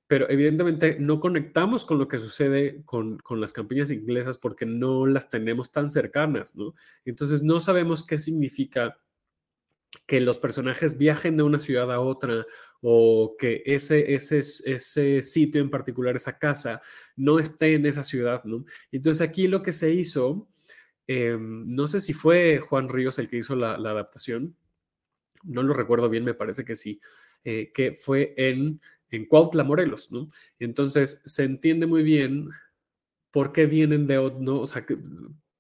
pero 0.08 0.30
evidentemente 0.30 0.98
no 1.00 1.20
conectamos 1.20 1.86
con 1.86 1.98
lo 1.98 2.08
que 2.08 2.20
sucede 2.20 2.84
con, 2.86 3.18
con, 3.20 3.42
las 3.42 3.54
campiñas 3.54 3.92
inglesas 3.92 4.38
porque 4.38 4.66
no 4.66 5.08
las 5.08 5.30
tenemos 5.30 5.72
tan 5.72 5.90
cercanas, 5.90 6.56
¿no? 6.56 6.76
Entonces 7.06 7.44
no 7.44 7.60
sabemos 7.60 8.06
qué 8.06 8.18
significa 8.18 9.00
que 10.06 10.22
los 10.22 10.38
personajes 10.38 10.98
viajen 10.98 11.38
de 11.38 11.44
una 11.44 11.60
ciudad 11.60 11.92
a 11.92 12.00
otra 12.00 12.46
o 12.82 13.36
que 13.38 13.64
ese, 13.66 14.14
ese, 14.14 14.40
ese 14.40 15.22
sitio 15.22 15.62
en 15.62 15.70
particular, 15.70 16.16
esa 16.16 16.38
casa, 16.38 16.82
no 17.16 17.40
esté 17.40 17.74
en 17.74 17.86
esa 17.86 18.04
ciudad, 18.04 18.44
¿no? 18.44 18.66
Entonces 18.92 19.28
aquí 19.28 19.48
lo 19.48 19.64
que 19.64 19.72
se 19.72 19.92
hizo, 19.92 20.48
em, 21.08 21.66
no 21.68 21.88
sé 21.88 22.00
si 22.00 22.14
fue 22.14 22.60
Juan 22.60 22.90
Ríos 22.90 23.18
el 23.20 23.30
que 23.30 23.38
hizo 23.38 23.56
la, 23.56 23.74
adaptación, 23.74 24.56
no 25.44 25.64
lo 25.64 25.74
recuerdo 25.74 26.10
bien, 26.10 26.24
me 26.24 26.34
parece 26.34 26.66
que 26.66 26.76
sí, 26.76 27.02
eh, 27.44 27.72
que 27.74 27.94
fue 27.94 28.34
en, 28.38 28.82
en 29.10 29.26
Cuautla, 29.26 29.64
Morelos, 29.64 30.12
¿no? 30.12 30.30
Entonces 30.60 31.22
se 31.26 31.44
entiende 31.44 31.88
muy 31.88 32.04
bien 32.04 32.50
por 33.32 33.52
qué 33.52 33.66
vienen 33.66 34.08
de, 34.08 34.16
¿no? 34.40 34.62
O 34.62 34.68
sea, 34.68 34.86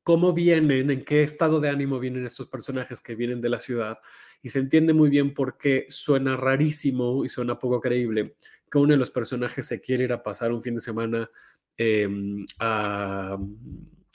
cómo 0.03 0.33
vienen, 0.33 0.91
en 0.91 1.03
qué 1.03 1.23
estado 1.23 1.59
de 1.59 1.69
ánimo 1.69 1.99
vienen 1.99 2.25
estos 2.25 2.47
personajes 2.47 3.01
que 3.01 3.15
vienen 3.15 3.41
de 3.41 3.49
la 3.49 3.59
ciudad 3.59 3.97
y 4.41 4.49
se 4.49 4.59
entiende 4.59 4.93
muy 4.93 5.09
bien 5.09 5.33
por 5.33 5.57
qué 5.57 5.87
suena 5.89 6.37
rarísimo 6.37 7.25
y 7.25 7.29
suena 7.29 7.57
poco 7.57 7.81
creíble 7.81 8.35
que 8.71 8.77
uno 8.77 8.93
de 8.93 8.97
los 8.97 9.09
personajes 9.09 9.65
se 9.65 9.81
quiere 9.81 10.03
ir 10.03 10.13
a 10.13 10.21
pasar 10.21 10.51
un 10.51 10.61
fin 10.61 10.75
de 10.75 10.81
semana 10.81 11.29
em, 11.75 12.45
a 12.59 13.37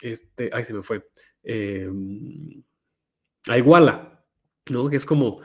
este, 0.00 0.50
ay 0.52 0.64
se 0.64 0.74
me 0.74 0.82
fue, 0.82 1.08
em, 1.42 2.62
a 3.48 3.58
Iguala, 3.58 4.24
¿no? 4.70 4.88
Que 4.88 4.96
es 4.96 5.06
como, 5.06 5.40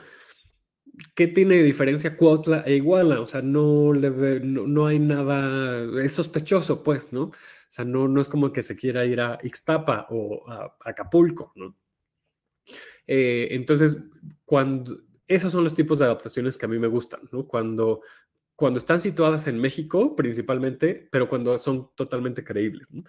¿qué 1.14 1.28
tiene 1.28 1.56
de 1.56 1.62
diferencia 1.62 2.16
Cuautla 2.16 2.62
e 2.66 2.76
Iguala? 2.76 3.20
O 3.20 3.26
sea, 3.26 3.42
no, 3.42 3.92
le 3.92 4.40
no, 4.40 4.86
hay 4.86 4.98
nada, 4.98 6.02
es 6.02 6.12
sospechoso, 6.12 6.82
pues, 6.82 7.12
¿no? 7.12 7.24
O 7.24 7.32
sea, 7.68 7.84
no, 7.84 8.08
no 8.08 8.20
es 8.20 8.28
como 8.28 8.52
que 8.52 8.62
se 8.62 8.76
quiera 8.76 9.04
ir 9.04 9.20
a 9.20 9.38
Ixtapa 9.42 10.06
o 10.10 10.48
a 10.48 10.76
Acapulco, 10.84 11.52
¿no? 11.56 11.76
Eh, 13.06 13.48
entonces, 13.52 14.10
cuando, 14.44 15.00
esos 15.28 15.52
son 15.52 15.64
los 15.64 15.74
tipos 15.74 15.98
de 15.98 16.06
adaptaciones 16.06 16.58
que 16.58 16.66
a 16.66 16.68
mí 16.68 16.78
me 16.78 16.88
gustan, 16.88 17.20
¿no? 17.32 17.46
Cuando, 17.46 18.02
cuando 18.56 18.78
están 18.78 19.00
situadas 19.00 19.46
en 19.46 19.58
México 19.58 20.16
principalmente, 20.16 21.08
pero 21.12 21.28
cuando 21.28 21.56
son 21.58 21.90
totalmente 21.94 22.42
creíbles. 22.42 22.90
¿no? 22.90 23.04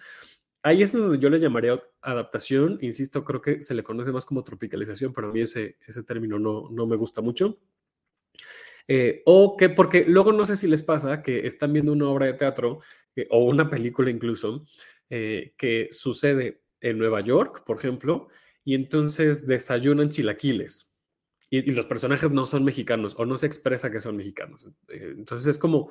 Ahí 0.62 0.82
es 0.82 0.92
donde 0.92 1.18
yo 1.18 1.30
le 1.30 1.38
llamaría 1.38 1.82
adaptación, 2.02 2.78
insisto, 2.82 3.24
creo 3.24 3.40
que 3.40 3.62
se 3.62 3.74
le 3.74 3.82
conoce 3.82 4.12
más 4.12 4.24
como 4.24 4.44
tropicalización, 4.44 5.12
pero 5.12 5.28
a 5.28 5.32
mí 5.32 5.40
ese, 5.40 5.78
ese 5.86 6.02
término 6.02 6.38
no, 6.38 6.68
no 6.70 6.86
me 6.86 6.96
gusta 6.96 7.22
mucho. 7.22 7.58
Eh, 8.86 9.22
o 9.26 9.56
que, 9.56 9.68
porque 9.68 10.04
luego 10.06 10.32
no 10.32 10.46
sé 10.46 10.56
si 10.56 10.66
les 10.66 10.82
pasa 10.82 11.22
que 11.22 11.46
están 11.46 11.72
viendo 11.72 11.92
una 11.92 12.08
obra 12.08 12.26
de 12.26 12.32
teatro 12.32 12.80
eh, 13.16 13.26
o 13.30 13.44
una 13.44 13.68
película 13.68 14.10
incluso 14.10 14.64
que 15.10 15.88
sucede 15.90 16.60
en 16.82 16.98
Nueva 16.98 17.22
York, 17.22 17.64
por 17.64 17.78
ejemplo, 17.78 18.28
y 18.64 18.74
entonces 18.74 19.46
desayunan 19.46 20.10
chilaquiles. 20.10 20.94
Y, 21.50 21.62
los 21.72 21.86
personajes 21.86 22.30
no 22.30 22.44
son 22.46 22.64
mexicanos 22.64 23.14
o 23.18 23.24
no 23.24 23.38
se 23.38 23.46
expresa 23.46 23.90
que 23.90 24.00
son 24.00 24.16
mexicanos. 24.16 24.68
Eh, 24.88 25.14
entonces 25.16 25.46
es 25.46 25.58
como, 25.58 25.90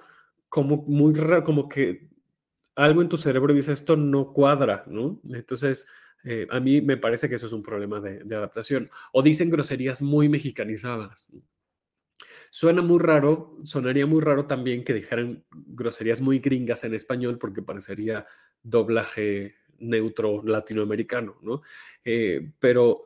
como 0.50 0.84
muy 0.84 1.14
raro, 1.16 1.44
como 1.44 1.68
que 1.68 2.10
algo 2.76 3.02
en 3.02 3.10
tu 3.10 3.18
cerebro 3.18 3.54
dice 3.54 3.74
esto 3.74 3.98
no 3.98 4.32
cuadra, 4.34 4.84
¿no? 4.86 5.20
Entonces 5.34 5.88
eh, 6.24 6.46
a 6.52 6.60
mí 6.60 6.82
me 6.82 6.98
parece 6.98 7.28
que 7.28 7.36
eso 7.36 7.48
es 7.48 7.54
un 7.54 7.64
problema 7.64 8.00
de, 8.00 8.36
adaptación. 8.36 8.90
O 9.12 9.24
dicen 9.24 9.50
groserías 9.50 10.04
muy 10.04 10.30
mexicanizadas. 10.30 11.28
Suena 12.50 12.82
muy 12.82 13.00
raro, 13.00 13.58
sonaría 13.64 14.06
muy 14.06 14.22
raro 14.22 14.46
también 14.46 14.84
que 14.84 14.94
dijeran 14.94 15.46
groserías 15.52 16.22
muy 16.22 16.40
gringas 16.40 16.84
en 16.84 16.94
español 16.94 17.38
porque 17.38 17.62
parecería 17.62 18.26
doblaje 18.64 19.56
neutro 19.80 20.42
latinoamericano, 20.44 21.38
¿no? 21.42 21.62
Eh, 22.04 22.52
pero, 22.60 23.02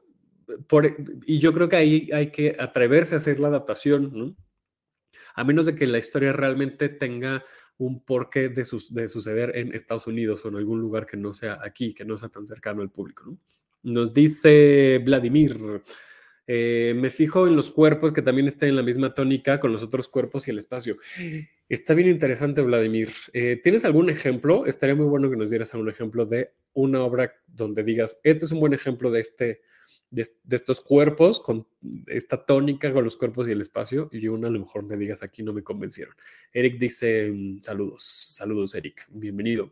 por, 0.67 0.95
y 1.25 1.39
yo 1.39 1.53
creo 1.53 1.69
que 1.69 1.75
ahí 1.75 2.09
hay 2.13 2.31
que 2.31 2.55
atreverse 2.57 3.15
a 3.15 3.17
hacer 3.17 3.39
la 3.39 3.47
adaptación, 3.49 4.11
¿no? 4.13 4.35
A 5.35 5.43
menos 5.43 5.65
de 5.65 5.75
que 5.75 5.87
la 5.87 5.97
historia 5.97 6.33
realmente 6.33 6.89
tenga 6.89 7.43
un 7.77 8.03
porqué 8.03 8.49
de, 8.49 8.65
de 8.91 9.09
suceder 9.09 9.57
en 9.57 9.73
Estados 9.73 10.07
Unidos 10.07 10.45
o 10.45 10.49
en 10.49 10.55
algún 10.55 10.79
lugar 10.79 11.05
que 11.05 11.17
no 11.17 11.33
sea 11.33 11.59
aquí, 11.63 11.93
que 11.93 12.05
no 12.05 12.17
sea 12.17 12.29
tan 12.29 12.45
cercano 12.45 12.81
al 12.81 12.91
público, 12.91 13.25
¿no? 13.25 13.37
Nos 13.83 14.13
dice 14.13 15.01
Vladimir, 15.03 15.81
eh, 16.47 16.93
me 16.95 17.09
fijo 17.09 17.47
en 17.47 17.55
los 17.55 17.69
cuerpos 17.69 18.11
que 18.11 18.21
también 18.21 18.47
estén 18.47 18.69
en 18.69 18.75
la 18.75 18.83
misma 18.83 19.13
tónica 19.13 19.59
con 19.59 19.71
los 19.71 19.83
otros 19.83 20.07
cuerpos 20.07 20.47
y 20.47 20.51
el 20.51 20.57
espacio. 20.57 20.97
Está 21.69 21.93
bien 21.93 22.09
interesante, 22.09 22.61
Vladimir. 22.61 23.09
Eh, 23.33 23.59
¿Tienes 23.63 23.85
algún 23.85 24.09
ejemplo? 24.09 24.65
Estaría 24.65 24.95
muy 24.95 25.05
bueno 25.05 25.29
que 25.29 25.37
nos 25.37 25.49
dieras 25.49 25.73
algún 25.73 25.89
ejemplo 25.89 26.25
de 26.25 26.53
una 26.73 27.01
obra 27.01 27.33
donde 27.47 27.83
digas, 27.83 28.19
este 28.23 28.45
es 28.45 28.51
un 28.51 28.59
buen 28.59 28.73
ejemplo 28.73 29.11
de, 29.11 29.21
este, 29.21 29.61
de, 30.09 30.25
estos 30.49 30.81
cuerpos, 30.81 31.39
con 31.39 31.67
esta 32.07 32.45
tónica 32.45 32.91
con 32.91 33.03
los 33.03 33.17
cuerpos 33.17 33.47
y 33.47 33.51
el 33.51 33.61
espacio, 33.61 34.09
y 34.11 34.27
una 34.27 34.47
a 34.47 34.51
lo 34.51 34.59
mejor 34.59 34.83
me 34.83 34.97
digas, 34.97 35.23
aquí 35.23 35.43
no 35.43 35.53
me 35.53 35.63
convencieron. 35.63 36.15
Eric 36.51 36.79
dice, 36.79 37.31
mm, 37.31 37.61
saludos, 37.61 38.03
saludos, 38.03 38.75
Eric, 38.75 39.07
bienvenido. 39.09 39.71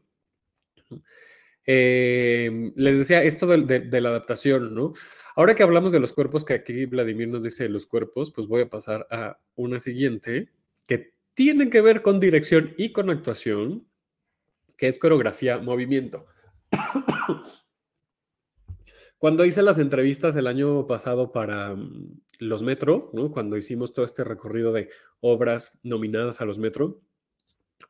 Eh, 1.71 2.71
les 2.75 2.97
decía 2.97 3.21
esto 3.21 3.45
de, 3.45 4.01
la 4.01 4.09
adaptación, 4.09 4.73
¿no? 4.73 4.91
Ahora 5.35 5.53
que 5.53 5.61
hablamos 5.61 5.91
de 5.91 5.99
los 5.99 6.13
cuerpos, 6.13 6.43
que 6.43 6.55
aquí 6.55 6.87
Vladimir 6.87 7.27
nos 7.27 7.43
dice 7.43 7.65
de 7.65 7.69
los 7.69 7.85
cuerpos, 7.85 8.31
pues 8.31 8.47
voy 8.47 8.63
a 8.63 8.69
pasar 8.71 9.05
a 9.11 9.37
una 9.53 9.79
siguiente 9.79 10.49
que 10.87 11.11
tiene 11.35 11.69
que 11.69 11.81
ver 11.81 12.01
con 12.01 12.19
dirección 12.19 12.73
y 12.75 12.91
con 12.91 13.11
actuación, 13.11 13.87
que 14.77 14.87
es 14.87 14.97
coreografía, 14.97 15.59
movimiento. 15.59 16.25
Cuando 19.19 19.45
hice 19.45 19.61
las 19.61 19.77
entrevistas 19.77 20.35
el 20.37 20.47
año 20.47 20.87
pasado 20.87 21.31
para 21.31 21.75
mm, 21.75 22.19
los 22.39 22.63
Metro, 22.63 23.11
¿no? 23.13 23.29
cuando 23.29 23.57
hicimos 23.57 23.93
todo 23.93 24.05
este 24.05 24.23
recorrido 24.23 24.71
de 24.71 24.89
obras 25.19 25.77
nominadas 25.83 26.41
a 26.41 26.45
los 26.45 26.57
Metro, 26.57 26.99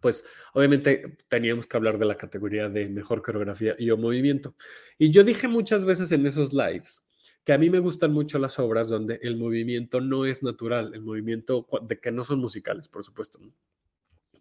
pues 0.01 0.25
obviamente 0.53 1.17
teníamos 1.27 1.67
que 1.67 1.77
hablar 1.77 1.97
de 1.97 2.05
la 2.05 2.15
categoría 2.15 2.69
de 2.69 2.89
mejor 2.89 3.21
coreografía 3.21 3.75
y 3.77 3.89
o 3.89 3.97
movimiento. 3.97 4.55
Y 4.97 5.11
yo 5.11 5.23
dije 5.23 5.47
muchas 5.47 5.85
veces 5.85 6.11
en 6.11 6.25
esos 6.25 6.53
lives 6.53 7.07
que 7.43 7.53
a 7.53 7.57
mí 7.57 7.69
me 7.69 7.79
gustan 7.79 8.13
mucho 8.13 8.37
las 8.37 8.59
obras 8.59 8.89
donde 8.89 9.19
el 9.23 9.37
movimiento 9.37 10.01
no 10.01 10.25
es 10.25 10.43
natural, 10.43 10.93
el 10.93 11.01
movimiento 11.01 11.67
de 11.81 11.99
que 11.99 12.11
no 12.11 12.23
son 12.23 12.39
musicales, 12.39 12.87
por 12.87 13.03
supuesto. 13.03 13.39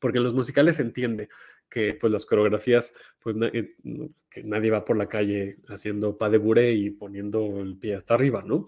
Porque 0.00 0.18
en 0.18 0.24
los 0.24 0.34
musicales 0.34 0.76
se 0.76 0.82
entiende 0.82 1.28
que 1.68 1.94
pues 1.94 2.12
las 2.12 2.26
coreografías, 2.26 2.94
pues 3.18 3.36
eh, 3.52 3.76
que 4.30 4.42
nadie 4.44 4.70
va 4.70 4.84
por 4.84 4.96
la 4.96 5.08
calle 5.08 5.56
haciendo 5.68 6.16
pas 6.16 6.30
de 6.30 6.38
bourrée 6.38 6.72
y 6.72 6.90
poniendo 6.90 7.60
el 7.60 7.76
pie 7.78 7.94
hasta 7.94 8.14
arriba, 8.14 8.42
¿no? 8.42 8.66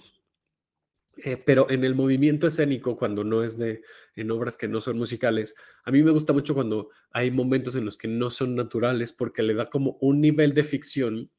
Eh, 1.25 1.39
pero 1.45 1.71
en 1.71 1.85
el 1.85 1.95
movimiento 1.95 2.47
escénico, 2.47 2.97
cuando 2.97 3.25
no 3.25 3.43
es 3.43 3.59
de, 3.59 3.83
en 4.17 4.31
obras 4.31 4.57
que 4.57 4.69
no 4.69 4.81
son 4.81 4.99
musicales, 4.99 5.55
a 5.85 5.91
mí 5.91 6.03
me 6.03 6.11
gusta 6.11 6.33
mucho 6.33 6.55
cuando 6.55 6.91
hay 7.11 7.31
momentos 7.31 7.77
en 7.77 7.85
los 7.85 7.97
que 7.97 8.09
no 8.09 8.31
son 8.31 8.55
naturales 8.55 9.13
porque 9.13 9.43
le 9.43 9.55
da 9.55 9.67
como 9.67 9.99
un 10.01 10.21
nivel 10.21 10.55
de 10.55 10.65
ficción 10.65 11.31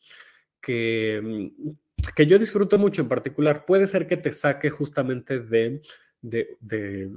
que, 0.62 1.22
mm, 1.24 1.70
que 2.16 2.26
yo 2.28 2.40
disfruto 2.40 2.78
mucho 2.78 3.02
en 3.02 3.08
particular. 3.08 3.66
Puede 3.66 3.88
ser 3.88 4.08
que 4.08 4.18
te 4.18 4.32
saque 4.32 4.70
justamente 4.70 5.40
de, 5.40 5.82
de, 6.22 6.58
de, 6.60 7.12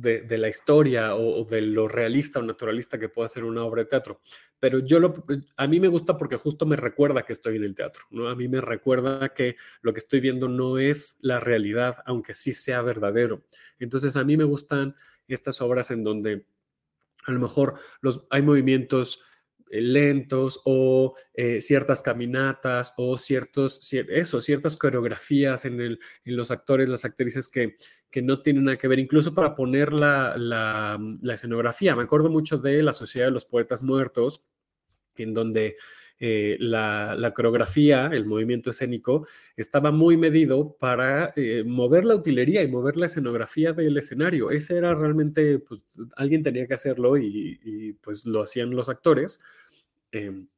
la 0.00 0.48
historia 0.48 1.14
o, 1.14 1.44
de 1.44 1.62
lo 1.62 1.88
realista 1.88 2.38
o 2.38 2.42
naturalista 2.42 2.98
que 2.98 3.08
pueda 3.08 3.28
ser 3.28 3.44
una 3.44 3.64
obra 3.64 3.82
de 3.82 3.88
teatro. 3.88 4.20
Pero 4.58 4.80
yo 4.80 4.98
lo, 4.98 5.24
a 5.56 5.66
mí 5.66 5.80
me 5.80 5.88
gusta 5.88 6.16
porque 6.16 6.36
justo 6.36 6.66
me 6.66 6.76
recuerda 6.76 7.24
que 7.24 7.32
estoy 7.32 7.56
en 7.56 7.64
el 7.64 7.74
teatro, 7.74 8.04
¿no? 8.10 8.28
A 8.28 8.34
mí 8.34 8.48
me 8.48 8.60
recuerda 8.60 9.28
que 9.34 9.56
lo 9.82 9.92
que 9.92 10.00
estoy 10.00 10.20
viendo 10.20 10.48
no 10.48 10.78
es 10.78 11.18
la 11.20 11.40
realidad, 11.40 11.96
aunque 12.06 12.34
sí 12.34 12.52
sea 12.52 12.82
verdadero. 12.82 13.44
Entonces 13.78 14.16
a 14.16 14.24
mí 14.24 14.36
me 14.36 14.44
gustan 14.44 14.94
estas 15.28 15.60
obras 15.60 15.90
en 15.90 16.04
donde 16.04 16.46
a 17.26 17.32
lo 17.32 17.40
mejor 17.40 17.74
los, 18.00 18.26
hay 18.30 18.42
movimientos 18.42 19.22
lentos 19.80 20.60
o 20.64 21.14
eh, 21.34 21.60
ciertas 21.60 22.02
caminatas 22.02 22.94
o 22.96 23.18
ciertos, 23.18 23.92
eso, 23.92 24.40
ciertas 24.40 24.76
coreografías 24.76 25.64
en, 25.64 25.80
el, 25.80 25.98
en, 26.24 26.36
los 26.36 26.50
actores, 26.50 26.88
las 26.88 27.04
actrices 27.04 27.48
que, 27.48 27.74
que, 28.10 28.22
no 28.22 28.42
tienen 28.42 28.64
nada 28.64 28.78
que 28.78 28.88
ver, 28.88 28.98
incluso 28.98 29.34
para 29.34 29.54
poner 29.54 29.92
la, 29.92 30.36
la, 30.36 30.98
la, 31.22 31.34
escenografía. 31.34 31.96
Me 31.96 32.04
acuerdo 32.04 32.30
mucho 32.30 32.58
de 32.58 32.82
La 32.82 32.92
Sociedad 32.92 33.26
de 33.26 33.32
los 33.32 33.44
Poetas 33.44 33.82
Muertos, 33.82 34.46
en 35.16 35.34
donde 35.34 35.76
eh, 36.20 36.56
la, 36.60 37.16
la, 37.16 37.34
coreografía, 37.34 38.08
el 38.12 38.26
movimiento 38.26 38.70
escénico, 38.70 39.26
estaba 39.56 39.90
muy 39.90 40.16
medido 40.16 40.76
para 40.78 41.32
mover 41.66 42.04
la 42.04 42.14
utilería 42.14 42.62
y 42.62 42.68
mover 42.68 42.96
la 42.96 43.06
escenografía 43.06 43.72
del 43.72 43.96
escenario. 43.96 44.50
Ese 44.50 44.76
era 44.76 44.94
realmente, 44.94 45.58
pues 45.58 45.82
alguien 46.16 46.42
tenía 46.42 46.66
que 46.66 46.74
hacerlo 46.74 47.16
y, 47.16 47.58
y 47.62 47.92
pues 47.94 48.26
lo 48.26 48.42
hacían 48.42 48.70
los 48.70 48.88
actores 48.88 49.40
Em, 50.14 50.48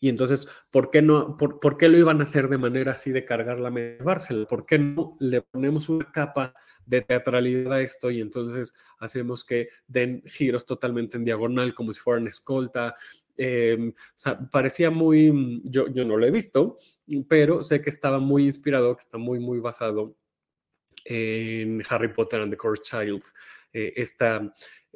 y 0.00 0.08
entonces, 0.08 0.48
¿por 0.70 0.90
qué, 0.90 1.00
no, 1.00 1.36
por, 1.36 1.78
qué 1.78 1.88
lo 1.88 1.96
iban 1.96 2.20
a 2.20 2.24
hacer 2.24 2.48
de 2.48 2.58
manera 2.58 2.92
así 2.92 3.12
de 3.12 3.24
cargar 3.24 3.60
la 3.60 3.70
llevársela? 3.70 4.46
¿Por 4.46 4.66
qué 4.66 4.78
no 4.78 5.16
le 5.20 5.42
ponemos 5.42 5.88
una 5.88 6.10
capa 6.10 6.54
de 6.84 7.02
teatralidad 7.02 7.74
a 7.74 7.80
esto 7.80 8.10
y 8.10 8.20
entonces 8.20 8.74
hacemos 8.98 9.44
que 9.44 9.68
den 9.86 10.22
giros 10.26 10.66
totalmente 10.66 11.16
en 11.16 11.24
diagonal 11.24 11.72
como 11.74 11.92
si 11.92 12.00
fueran 12.00 12.26
escolta? 12.26 12.96
Em, 13.36 13.90
o 13.90 14.12
sea, 14.16 14.38
parecía 14.50 14.90
muy, 14.90 15.62
yo, 15.64 15.86
yo 15.88 16.04
no 16.04 16.16
lo 16.16 16.26
he 16.26 16.32
visto, 16.32 16.76
pero 17.28 17.62
sé 17.62 17.80
que 17.80 17.90
estaba 17.90 18.18
muy 18.18 18.46
inspirado, 18.46 18.94
que 18.96 19.00
está 19.00 19.18
muy, 19.18 19.38
muy 19.38 19.60
basado 19.60 20.16
en 21.04 21.80
Harry 21.88 22.12
Potter 22.12 22.40
and 22.40 22.52
the 22.52 22.56
Cursed 22.56 22.84
Child, 22.84 23.22
eh, 23.72 23.92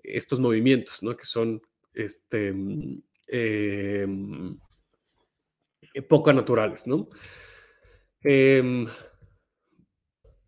estos 0.03 0.41
movimientos, 0.41 1.03
¿no? 1.03 1.17
Que 1.17 1.25
son 1.25 1.63
este, 1.95 2.53
Em, 3.29 4.59
poco 6.09 6.33
naturales, 6.33 6.87
¿no? 6.87 7.09
Em, 8.23 8.87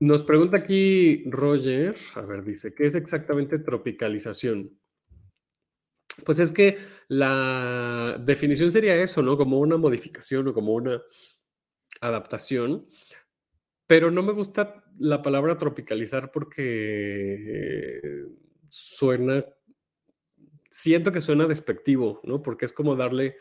nos 0.00 0.22
pregunta 0.24 0.58
aquí 0.58 1.24
Roger, 1.30 1.94
a 2.14 2.20
ver, 2.22 2.44
dice, 2.44 2.74
¿qué 2.74 2.86
es 2.86 2.94
exactamente 2.94 3.58
tropicalización? 3.58 4.78
Pues 6.24 6.38
es 6.40 6.52
que 6.52 6.78
la 7.08 8.20
definición 8.24 8.70
sería 8.70 8.96
eso, 8.96 9.22
¿no? 9.22 9.36
Como 9.36 9.58
una 9.58 9.76
modificación 9.76 10.48
o 10.48 10.54
como 10.54 10.74
una 10.74 11.00
adaptación, 12.00 12.86
pero 13.86 14.10
no 14.10 14.22
me 14.22 14.32
gusta 14.32 14.84
la 14.98 15.22
palabra 15.22 15.58
tropicalizar 15.58 16.30
porque 16.30 18.00
suena 18.68 19.44
siento 20.70 21.12
que 21.12 21.20
suena 21.20 21.46
despectivo, 21.46 22.20
¿no? 22.24 22.42
Porque 22.42 22.66
es 22.66 22.72
como 22.72 22.96
darle, 22.96 23.36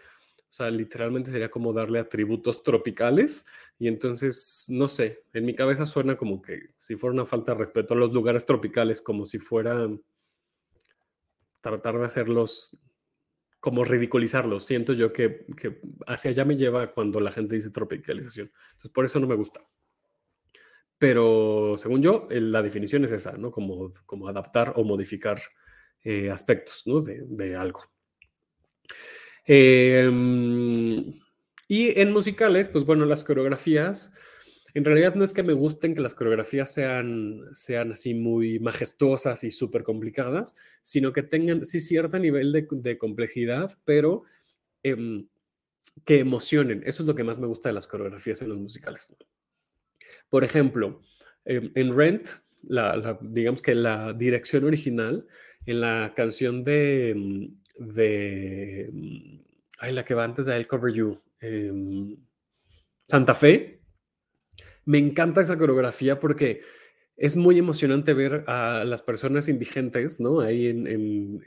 o 0.50 0.54
sea, 0.54 0.70
literalmente 0.70 1.32
sería 1.32 1.50
como 1.50 1.74
darle 1.74 2.00
atributos 2.00 2.64
tropicales 2.64 3.46
y 3.78 3.88
entonces, 3.88 4.68
no 4.70 4.88
sé, 4.88 5.24
en 5.34 5.46
mi 5.46 5.56
cabeza 5.56 5.86
suena 5.86 6.16
como 6.16 6.42
que 6.42 6.72
si 6.78 6.96
fuera 6.96 7.14
una 7.14 7.26
falta 7.26 7.54
de 7.54 7.60
respeto 7.60 7.94
a 7.94 7.98
los 7.98 8.14
lugares 8.14 8.46
tropicales, 8.46 9.02
como 9.02 9.26
si 9.26 9.40
fuera 9.40 9.88
tratar 11.62 11.98
de 12.00 12.06
hacerlos, 12.06 12.78
como 13.60 13.84
ridiculizarlos. 13.84 14.64
Siento 14.64 14.94
yo 14.94 15.12
que, 15.12 15.46
hacia 16.06 16.32
allá 16.32 16.46
me 16.46 16.56
lleva 16.56 16.92
cuando 16.92 17.20
la 17.20 17.32
gente 17.32 17.56
dice 17.56 17.72
tropicalización. 17.72 18.52
Entonces, 18.72 18.92
por 18.92 19.06
eso 19.06 19.20
no 19.20 19.28
me 19.28 19.36
gusta. 19.36 19.62
Pero 20.98 21.76
según 21.78 22.02
yo, 22.02 22.28
la 22.30 22.62
definición 22.62 23.04
es 23.06 23.12
esa, 23.12 23.34
¿no? 23.34 23.52
Como, 23.52 23.90
como 24.06 24.28
adaptar 24.28 24.74
o 24.78 24.84
modificar 24.84 25.40
eh, 26.04 26.30
aspectos 26.32 26.84
de, 26.86 27.56
algo. 27.56 27.82
Em, 29.46 31.20
y 31.68 32.00
en 32.00 32.12
musicales, 32.12 32.70
pues 32.70 32.86
bueno, 32.86 33.06
las 33.06 33.24
coreografías, 33.24 34.14
en 34.74 34.86
realidad 34.86 35.16
no 35.16 35.24
es 35.24 35.34
que 35.34 35.44
me 35.44 35.54
gusten 35.54 35.96
que 35.96 36.02
las 36.02 36.16
coreografías 36.16 36.74
sean, 36.74 37.42
sean 37.54 37.92
así 37.94 38.14
muy 38.14 38.60
majestuosas 38.60 39.44
y 39.44 39.52
súper 39.52 39.84
complicadas, 39.84 40.56
sino 40.82 41.14
que 41.14 41.24
tengan 41.24 41.66
sí 41.66 41.80
cierto 41.80 42.20
nivel 42.20 42.52
de, 42.52 42.98
complejidad, 42.98 43.78
pero 43.86 44.24
em, 44.84 45.28
que 46.06 46.20
emocionen. 46.20 46.84
Eso 46.86 47.04
es 47.04 47.08
lo 47.08 47.16
que 47.16 47.24
más 47.24 47.40
me 47.40 47.48
gusta 47.48 47.70
de 47.70 47.74
las 47.74 47.88
coreografías 47.88 48.42
en 48.42 48.50
los 48.50 48.60
musicales. 48.60 49.16
Por 50.30 50.44
ejemplo, 50.44 51.02
em, 51.46 51.72
en 51.76 51.96
Rent, 51.96 52.28
digamos 53.22 53.62
que 53.62 53.76
la 53.76 54.14
dirección 54.14 54.66
original 54.66 55.28
en 55.68 55.82
la 55.82 56.14
canción 56.16 56.64
de, 56.64 57.14
mm, 57.16 57.94
de 57.94 58.90
mm, 58.92 59.40
ay, 59.80 59.94
la 59.94 60.04
que 60.04 60.16
va 60.16 60.24
antes 60.24 60.46
de 60.46 60.58
I'll 60.58 60.66
Cover 60.66 60.94
You, 60.94 61.22
em, 61.42 62.18
Santa 63.08 63.34
Fe. 63.34 63.82
Me 64.86 64.98
encanta 64.98 65.42
esa 65.42 65.58
coreografía 65.58 66.20
porque 66.20 66.62
es 67.18 67.36
muy 67.36 67.58
emocionante 67.60 68.14
ver 68.14 68.46
a 68.48 68.86
las 68.86 69.02
personas 69.02 69.50
indigentes, 69.50 70.20
¿no? 70.20 70.40
Ahí 70.40 70.68
en, 70.68 70.88
en, 70.88 71.44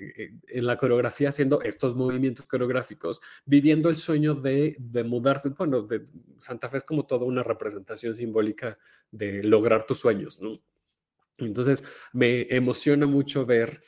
en, 0.48 0.66
la 0.66 0.76
coreografía 0.76 1.30
haciendo 1.30 1.62
estos 1.62 1.94
movimientos 1.94 2.44
coreográficos, 2.46 3.20
viviendo 3.46 3.88
el 3.88 3.96
sueño 3.96 4.34
de, 4.34 4.76
de, 4.78 5.04
mudarse. 5.04 5.50
Bueno, 5.50 5.88
Santa 6.38 6.68
Fe 6.68 6.78
es 6.78 6.84
como 6.84 7.06
toda 7.06 7.24
una 7.24 7.42
representación 7.42 8.16
simbólica 8.16 8.76
de 9.10 9.42
lograr 9.44 9.86
tus 9.86 10.00
sueños, 10.00 10.40
¿no? 10.42 10.52
Entonces, 11.38 11.84
me 12.12 12.42
emociona 12.54 13.06
mucho 13.06 13.46
ver 13.46 13.80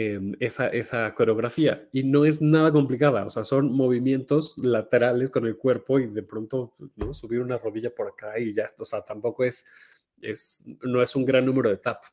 Em, 0.00 0.36
esa, 0.38 0.68
esa 0.68 1.12
coreografía. 1.12 1.88
Y 1.92 2.04
no 2.04 2.24
es 2.24 2.40
nada 2.40 2.70
complicada, 2.70 3.24
o 3.24 3.30
sea, 3.30 3.42
son 3.42 3.72
movimientos 3.72 4.56
laterales 4.58 5.28
con 5.28 5.44
el 5.44 5.56
cuerpo 5.56 5.98
y 5.98 6.06
de 6.06 6.22
pronto 6.22 6.76
subir 7.12 7.40
una 7.40 7.58
rodilla 7.58 7.92
por 7.92 8.06
acá 8.06 8.38
y 8.38 8.52
ya, 8.52 8.68
o 8.78 8.84
sea, 8.84 9.04
tampoco 9.04 9.42
es, 9.42 9.66
es, 10.20 10.64
no 10.82 11.02
es 11.02 11.16
un 11.16 11.24
gran 11.24 11.44
número 11.44 11.68
de 11.68 11.78
tap. 11.78 12.04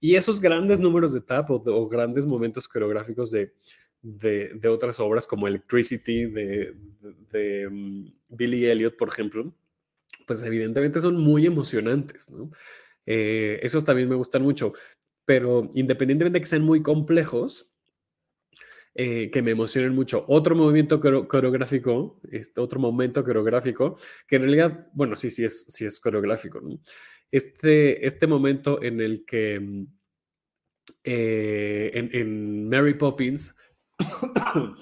Y 0.00 0.16
esos 0.16 0.40
grandes 0.40 0.80
números 0.80 1.12
de 1.12 1.20
tap 1.20 1.48
o, 1.50 1.88
grandes 1.88 2.26
momentos 2.26 2.66
coreográficos 2.66 3.30
de, 3.30 3.52
de, 4.02 4.54
de, 4.54 4.68
otras 4.68 4.98
obras 4.98 5.24
como 5.24 5.46
Electricity 5.46 6.26
de, 6.26 6.74
de, 7.30 7.68
mm, 7.70 8.06
Billy 8.30 8.66
Elliot, 8.66 8.96
por 8.96 9.10
ejemplo, 9.10 9.54
pues 10.26 10.42
evidentemente 10.42 10.98
son 10.98 11.16
muy 11.16 11.46
emocionantes, 11.46 12.30
¿no? 12.30 12.50
Eh, 13.10 13.60
esos 13.62 13.84
también 13.84 14.06
me 14.08 14.16
gustan 14.16 14.42
mucho 14.42 14.74
pero 15.28 15.68
independientemente 15.74 16.38
de 16.38 16.40
que 16.40 16.48
sean 16.48 16.62
muy 16.62 16.80
complejos, 16.80 17.70
eh, 18.94 19.30
que 19.30 19.42
me 19.42 19.50
emocionen 19.50 19.94
mucho. 19.94 20.24
Otro 20.26 20.56
movimiento 20.56 21.02
coreográfico, 21.02 22.18
este 22.32 22.62
otro 22.62 22.80
momento 22.80 23.22
coreográfico, 23.22 23.94
que 24.26 24.36
en 24.36 24.42
realidad, 24.42 24.90
bueno, 24.94 25.16
sí, 25.16 25.28
sí 25.28 25.44
es, 25.44 25.66
sí 25.68 25.84
es 25.84 26.00
coreográfico. 26.00 26.62
Este, 27.30 28.06
este 28.06 28.26
momento 28.26 28.82
en 28.82 29.02
el 29.02 29.26
que 29.26 29.86
eh, 31.04 31.90
en, 31.92 32.66
Mary 32.70 32.94
Poppins, 32.94 33.54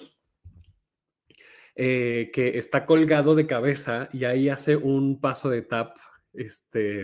eh, 1.75 2.31
que 2.33 2.57
está 2.57 2.87
colgado 2.87 3.35
de 3.35 3.49
cabeza 3.49 4.09
y 4.13 4.27
ahí 4.27 4.49
hace 4.49 4.77
un 4.77 5.21
paso 5.21 5.51
de 5.51 5.63
tap. 5.63 5.97
Este, 6.33 7.03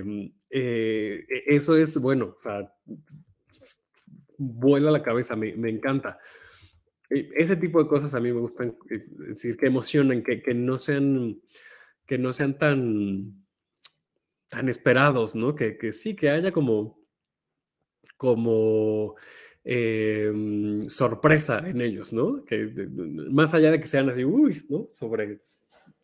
e, 0.49 1.25
eso 1.47 1.77
es 1.77 1.99
bueno, 1.99 2.35
o 2.37 2.39
sea, 2.39 2.73
vuela 4.43 4.91
la 4.91 5.03
cabeza, 5.03 5.37
me, 5.37 5.51
encanta. 5.71 6.19
E, 7.11 7.31
ese 7.37 7.57
tipo 7.57 7.83
de 7.83 7.89
cosas 7.89 8.15
a 8.15 8.21
mí 8.21 8.33
me 8.33 8.41
gustan, 8.41 8.77
eh, 8.91 9.03
decir, 9.29 9.57
que 9.57 9.67
emocionan, 9.67 10.23
que, 10.23 10.43
que 10.43 10.55
no 10.55 10.79
sean, 10.79 11.41
que 12.07 12.19
no 12.19 12.33
sean 12.33 12.59
tan, 12.59 13.45
tan 14.49 14.69
esperados, 14.69 15.35
¿no? 15.35 15.55
Que, 15.55 15.79
que 15.79 15.93
sí, 15.93 16.15
que 16.17 16.31
haya 16.31 16.53
como, 16.53 16.99
como 18.17 19.17
em, 19.65 20.89
sorpresa 20.89 21.63
en 21.67 21.81
ellos, 21.81 22.13
¿no? 22.13 22.45
Que 22.45 22.71
más 23.31 23.55
allá 23.55 23.71
de 23.71 23.81
que 23.81 23.87
sean 23.87 24.09
así, 24.11 24.25
uy, 24.25 24.61
¿no? 24.69 24.87
Sobre 24.89 25.41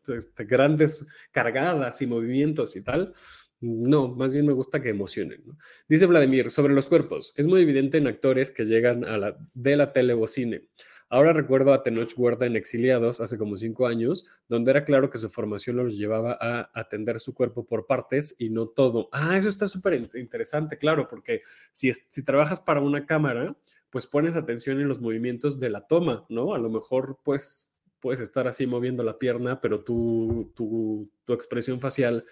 este, 0.06 0.44
grandes 0.44 1.06
cargadas 1.32 2.00
y 2.02 2.06
movimientos 2.06 2.76
y 2.76 2.82
tal, 2.82 3.14
no, 3.60 4.08
más 4.14 4.32
bien 4.32 4.46
me 4.46 4.52
gusta 4.52 4.80
que 4.80 4.90
emocionen. 4.90 5.42
Dice 5.88 6.06
Vladimir, 6.06 6.50
sobre 6.50 6.74
los 6.74 6.86
cuerpos, 6.86 7.32
es 7.36 7.46
muy 7.46 7.62
evidente 7.62 7.98
en 7.98 8.06
actores 8.06 8.50
que 8.50 8.64
llegan 8.64 9.04
a 9.04 9.18
la, 9.18 9.36
de 9.54 9.76
la 9.76 9.92
tele 9.92 10.14
o 10.14 10.26
cine. 10.28 10.68
Ahora 11.10 11.32
recuerdo 11.32 11.72
a 11.72 11.82
Tenoch 11.82 12.12
Huerta 12.18 12.44
en 12.44 12.54
Exiliados 12.54 13.22
hace 13.22 13.38
como 13.38 13.56
cinco 13.56 13.86
años, 13.86 14.26
donde 14.46 14.72
era 14.72 14.84
claro 14.84 15.08
que 15.08 15.16
su 15.16 15.30
formación 15.30 15.76
los 15.76 15.96
llevaba 15.96 16.36
a 16.38 16.70
atender 16.74 17.18
su 17.18 17.32
cuerpo 17.34 17.64
por 17.66 17.86
partes 17.86 18.36
y 18.38 18.50
no 18.50 18.68
todo. 18.68 19.08
Ah, 19.10 19.38
eso 19.38 19.48
está 19.48 19.66
súper 19.66 19.94
interesante, 20.14 20.76
claro, 20.76 21.08
porque 21.08 21.40
si, 21.72 21.90
si 21.94 22.24
trabajas 22.24 22.60
para 22.60 22.82
una 22.82 23.06
cámara, 23.06 23.56
pues 23.88 24.06
pones 24.06 24.36
atención 24.36 24.80
en 24.80 24.88
los 24.88 25.00
movimientos 25.00 25.58
de 25.58 25.70
la 25.70 25.86
toma, 25.86 26.26
¿no? 26.28 26.54
A 26.54 26.58
lo 26.58 26.68
mejor, 26.68 27.18
pues, 27.24 27.72
puedes 28.00 28.20
estar 28.20 28.46
así 28.46 28.66
moviendo 28.66 29.02
la 29.02 29.18
pierna, 29.18 29.62
pero 29.62 29.82
tu, 29.82 30.52
tu, 30.54 31.10
tu 31.24 31.32
expresión 31.32 31.80
facial 31.80 32.26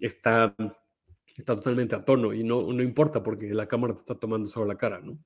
está, 0.00 0.54
está 1.36 1.56
totalmente 1.56 1.94
a 1.94 2.04
tono 2.04 2.32
y 2.32 2.42
no, 2.42 2.72
no 2.72 2.82
importa 2.82 3.22
porque 3.22 3.52
la 3.54 3.66
cámara 3.66 3.94
te 3.94 4.00
está 4.00 4.14
tomando 4.14 4.46
sobre 4.48 4.68
la 4.68 4.76
cara, 4.76 5.00
¿no? 5.00 5.18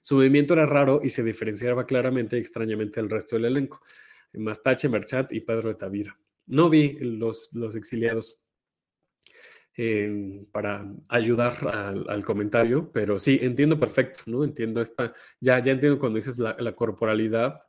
Su 0.00 0.16
movimiento 0.16 0.54
era 0.54 0.66
raro 0.66 1.00
y 1.02 1.08
se 1.08 1.24
diferenciaba 1.24 1.86
claramente 1.86 2.36
y 2.36 2.40
extrañamente 2.40 3.00
del 3.00 3.10
resto 3.10 3.36
del 3.36 3.46
elenco. 3.46 3.80
Mastache, 4.34 4.88
Merchat 4.88 5.32
y 5.32 5.40
Pedro 5.40 5.68
de 5.68 5.74
Tavira. 5.76 6.18
No 6.46 6.68
vi 6.68 6.98
los, 7.00 7.54
los 7.54 7.74
exiliados 7.74 8.42
eh, 9.76 10.44
para 10.52 10.86
ayudar 11.08 11.54
al, 12.08 12.24
comentario, 12.24 12.92
pero 12.92 13.18
sí, 13.18 13.38
entiendo 13.40 13.80
perfecto, 13.80 14.24
¿no? 14.26 14.44
Entiendo 14.44 14.80
esta, 14.80 15.12
ya, 15.40 15.60
ya 15.60 15.72
entiendo 15.72 15.98
cuando 15.98 16.16
dices 16.16 16.38
la 16.38 16.74
corporalidad, 16.74 17.60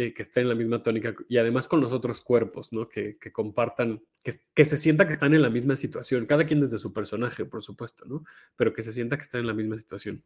eh, 0.00 0.14
que 0.14 0.22
está 0.22 0.40
en 0.40 0.48
la 0.48 0.54
misma 0.54 0.80
tónica 0.80 1.12
y 1.28 1.38
además 1.38 1.66
con 1.66 1.80
los 1.80 1.90
otros 1.90 2.20
cuerpos, 2.20 2.72
¿no? 2.72 2.88
Que, 2.88 3.18
que 3.18 3.32
compartan, 3.32 4.00
que, 4.22 4.30
que, 4.54 4.64
se 4.64 4.76
sienta 4.76 5.08
que 5.08 5.14
están 5.14 5.34
en 5.34 5.42
la 5.42 5.50
misma 5.50 5.74
situación, 5.74 6.24
cada 6.24 6.46
quien 6.46 6.60
desde 6.60 6.78
su 6.78 6.92
personaje, 6.92 7.44
por 7.44 7.64
supuesto, 7.64 8.04
¿no? 8.04 8.22
Pero 8.54 8.72
que 8.72 8.82
se 8.82 8.92
sienta 8.92 9.16
que 9.16 9.22
están 9.22 9.40
en 9.40 9.48
la 9.48 9.54
misma 9.54 9.76
situación. 9.76 10.22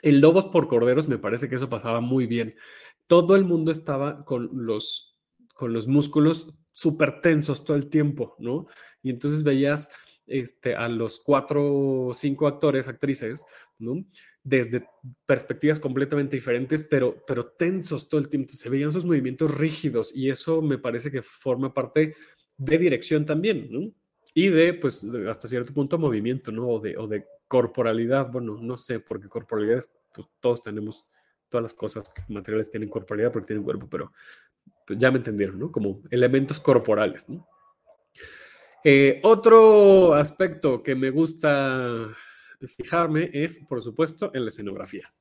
En 0.00 0.22
Lobos 0.22 0.46
por 0.46 0.68
Corderos 0.68 1.06
me 1.06 1.18
parece 1.18 1.50
que 1.50 1.56
eso 1.56 1.68
pasaba 1.68 2.00
muy 2.00 2.26
bien. 2.26 2.54
Todo 3.06 3.36
el 3.36 3.44
mundo 3.44 3.72
estaba 3.72 4.24
con 4.24 4.48
los, 4.54 5.20
con 5.52 5.74
los 5.74 5.86
músculos 5.86 6.54
súper 6.72 7.20
tensos 7.20 7.66
todo 7.66 7.76
el 7.76 7.90
tiempo, 7.90 8.36
¿no? 8.38 8.68
Y 9.02 9.10
entonces 9.10 9.44
veías 9.44 9.90
este, 10.28 10.74
a 10.74 10.88
los 10.88 11.20
cuatro 11.20 11.64
o 11.64 12.14
cinco 12.14 12.46
actores, 12.46 12.88
actrices, 12.88 13.46
desde 14.42 14.86
perspectivas 15.26 15.80
completamente 15.80 16.36
diferentes, 16.36 16.84
pero, 16.84 17.16
pero 17.26 17.46
tensos 17.46 18.08
todo 18.08 18.20
el 18.20 18.28
tiempo. 18.28 18.52
Se 18.52 18.68
veían 18.68 18.92
sus 18.92 19.04
movimientos 19.04 19.56
rígidos 19.56 20.14
y 20.14 20.30
eso 20.30 20.62
me 20.62 20.78
parece 20.78 21.10
que 21.10 21.22
forma 21.22 21.72
parte 21.72 22.14
de 22.56 22.78
dirección 22.78 23.24
también. 23.24 23.94
Y 24.34 24.48
de, 24.50 24.74
pues, 24.74 25.04
hasta 25.28 25.48
cierto 25.48 25.72
punto, 25.72 25.98
movimiento, 25.98 26.52
¿no? 26.52 26.68
O 26.68 26.80
de, 26.80 26.96
o 26.96 27.06
de 27.06 27.26
corporalidad. 27.48 28.30
Bueno, 28.30 28.58
no 28.60 28.76
sé, 28.76 29.00
porque 29.00 29.28
corporalidad, 29.28 29.82
pues 30.14 30.28
todos 30.40 30.62
tenemos, 30.62 31.06
todas 31.48 31.62
las 31.62 31.74
cosas 31.74 32.14
materiales 32.28 32.70
tienen 32.70 32.88
corporalidad 32.88 33.32
porque 33.32 33.48
tienen 33.48 33.64
cuerpo, 33.64 33.88
pero 33.90 34.12
pues, 34.86 34.98
ya 34.98 35.10
me 35.10 35.18
entendieron, 35.18 35.58
¿no? 35.58 35.72
Como 35.72 36.02
elementos 36.10 36.60
corporales. 36.60 37.26
Eh, 38.84 39.20
otro 39.22 40.14
aspecto 40.14 40.82
que 40.82 40.94
me 40.94 41.10
gusta 41.10 42.08
fijarme 42.76 43.30
es, 43.32 43.64
por 43.68 43.82
supuesto, 43.82 44.30
en 44.34 44.44
la 44.44 44.48
escenografía. 44.48 45.12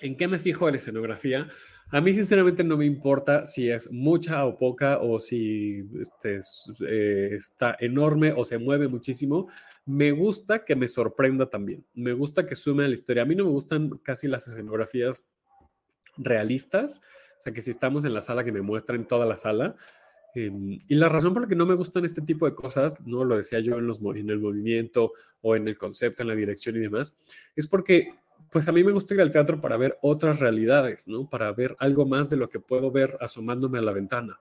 ¿En 0.00 0.16
qué 0.16 0.28
me 0.28 0.38
fijo 0.38 0.68
en 0.68 0.72
la 0.72 0.78
escenografía? 0.78 1.48
A 1.90 2.00
mí, 2.00 2.12
sinceramente, 2.12 2.64
no 2.64 2.76
me 2.76 2.84
importa 2.84 3.46
si 3.46 3.70
es 3.70 3.92
mucha 3.92 4.44
o 4.44 4.56
poca 4.56 4.98
o 4.98 5.20
si 5.20 5.88
este, 6.00 6.40
eh, 6.88 7.28
está 7.32 7.76
enorme 7.78 8.32
o 8.36 8.44
se 8.44 8.58
mueve 8.58 8.88
muchísimo. 8.88 9.48
Me 9.86 10.10
gusta 10.10 10.64
que 10.64 10.74
me 10.74 10.88
sorprenda 10.88 11.48
también. 11.48 11.86
Me 11.94 12.12
gusta 12.12 12.46
que 12.46 12.56
sume 12.56 12.84
a 12.84 12.88
la 12.88 12.94
historia. 12.94 13.22
A 13.22 13.26
mí 13.26 13.36
no 13.36 13.44
me 13.44 13.50
gustan 13.50 13.90
casi 14.02 14.26
las 14.26 14.48
escenografías 14.48 15.24
realistas. 16.16 17.02
O 17.38 17.42
sea, 17.42 17.52
que 17.52 17.62
si 17.62 17.70
estamos 17.70 18.04
en 18.04 18.14
la 18.14 18.20
sala, 18.20 18.44
que 18.44 18.52
me 18.52 18.62
muestren 18.62 19.06
toda 19.06 19.26
la 19.26 19.36
sala. 19.36 19.76
Em, 20.34 20.78
y 20.88 20.94
la 20.96 21.08
razón 21.08 21.32
por 21.32 21.42
la 21.42 21.48
que 21.48 21.54
no 21.54 21.66
me 21.66 21.74
gustan 21.74 22.04
este 22.04 22.22
tipo 22.22 22.46
de 22.46 22.54
cosas, 22.54 23.06
no 23.06 23.24
lo 23.24 23.36
decía 23.36 23.60
yo 23.60 23.78
en, 23.78 23.86
los, 23.86 24.00
en 24.00 24.30
el 24.30 24.40
movimiento 24.40 25.12
o 25.42 25.54
en 25.54 25.68
el 25.68 25.78
concepto, 25.78 26.22
en 26.22 26.28
la 26.28 26.34
dirección 26.34 26.76
y 26.76 26.80
demás, 26.80 27.16
es 27.54 27.66
porque 27.66 28.08
pues 28.50 28.68
a 28.68 28.72
mí 28.72 28.84
me 28.84 28.92
gusta 28.92 29.14
ir 29.14 29.20
al 29.20 29.30
teatro 29.30 29.60
para 29.60 29.76
ver 29.76 29.98
otras 30.00 30.40
realidades, 30.40 31.08
¿no? 31.08 31.28
Para 31.28 31.52
ver 31.52 31.74
algo 31.80 32.06
más 32.06 32.30
de 32.30 32.36
lo 32.36 32.48
que 32.48 32.60
puedo 32.60 32.90
ver 32.90 33.16
asomándome 33.20 33.78
a 33.78 33.82
la 33.82 33.92
ventana. 33.92 34.38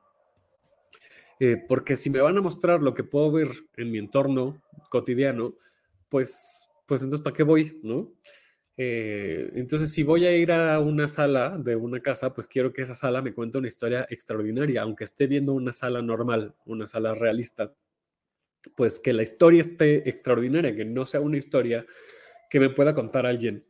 Eh, 1.40 1.58
porque 1.68 1.96
si 1.96 2.10
me 2.10 2.22
van 2.22 2.38
a 2.38 2.42
mostrar 2.42 2.82
lo 2.82 2.94
que 2.94 3.04
puedo 3.04 3.32
ver 3.32 3.50
en 3.76 3.92
mi 3.92 3.98
entorno 3.98 4.62
cotidiano, 4.90 5.56
pues, 6.10 6.70
pues 6.86 7.02
entonces, 7.02 7.24
¿para 7.24 7.36
qué 7.36 7.44
voy, 7.44 7.80
no? 7.82 8.12
Eh, 8.78 9.52
entonces, 9.56 9.94
si 9.94 10.04
voy 10.04 10.26
a 10.26 10.36
ir 10.36 10.52
a 10.52 10.80
una 10.80 11.08
sala 11.08 11.58
de 11.58 11.76
una 11.76 12.00
casa, 12.02 12.34
pues 12.34 12.48
quiero 12.48 12.74
que 12.74 12.82
esa 12.82 12.96
sala 12.96 13.22
me 13.22 13.34
cuente 13.34 13.58
una 13.60 13.68
historia 13.68 14.08
extraordinaria, 14.10 14.82
aunque 14.82 15.04
esté 15.04 15.28
viendo 15.28 15.54
una 15.54 15.74
sala 15.74 16.02
normal, 16.02 16.56
una 16.66 16.88
sala 16.88 17.14
realista, 17.14 17.74
pues 18.76 19.00
que 19.00 19.14
la 19.14 19.24
historia 19.24 19.62
esté 19.62 20.08
extraordinaria, 20.10 20.76
que 20.76 20.86
no 20.86 21.06
sea 21.06 21.22
una 21.22 21.38
historia 21.38 21.86
que 22.50 22.60
me 22.60 22.70
pueda 22.70 22.94
contar 22.94 23.26
alguien 23.26 23.66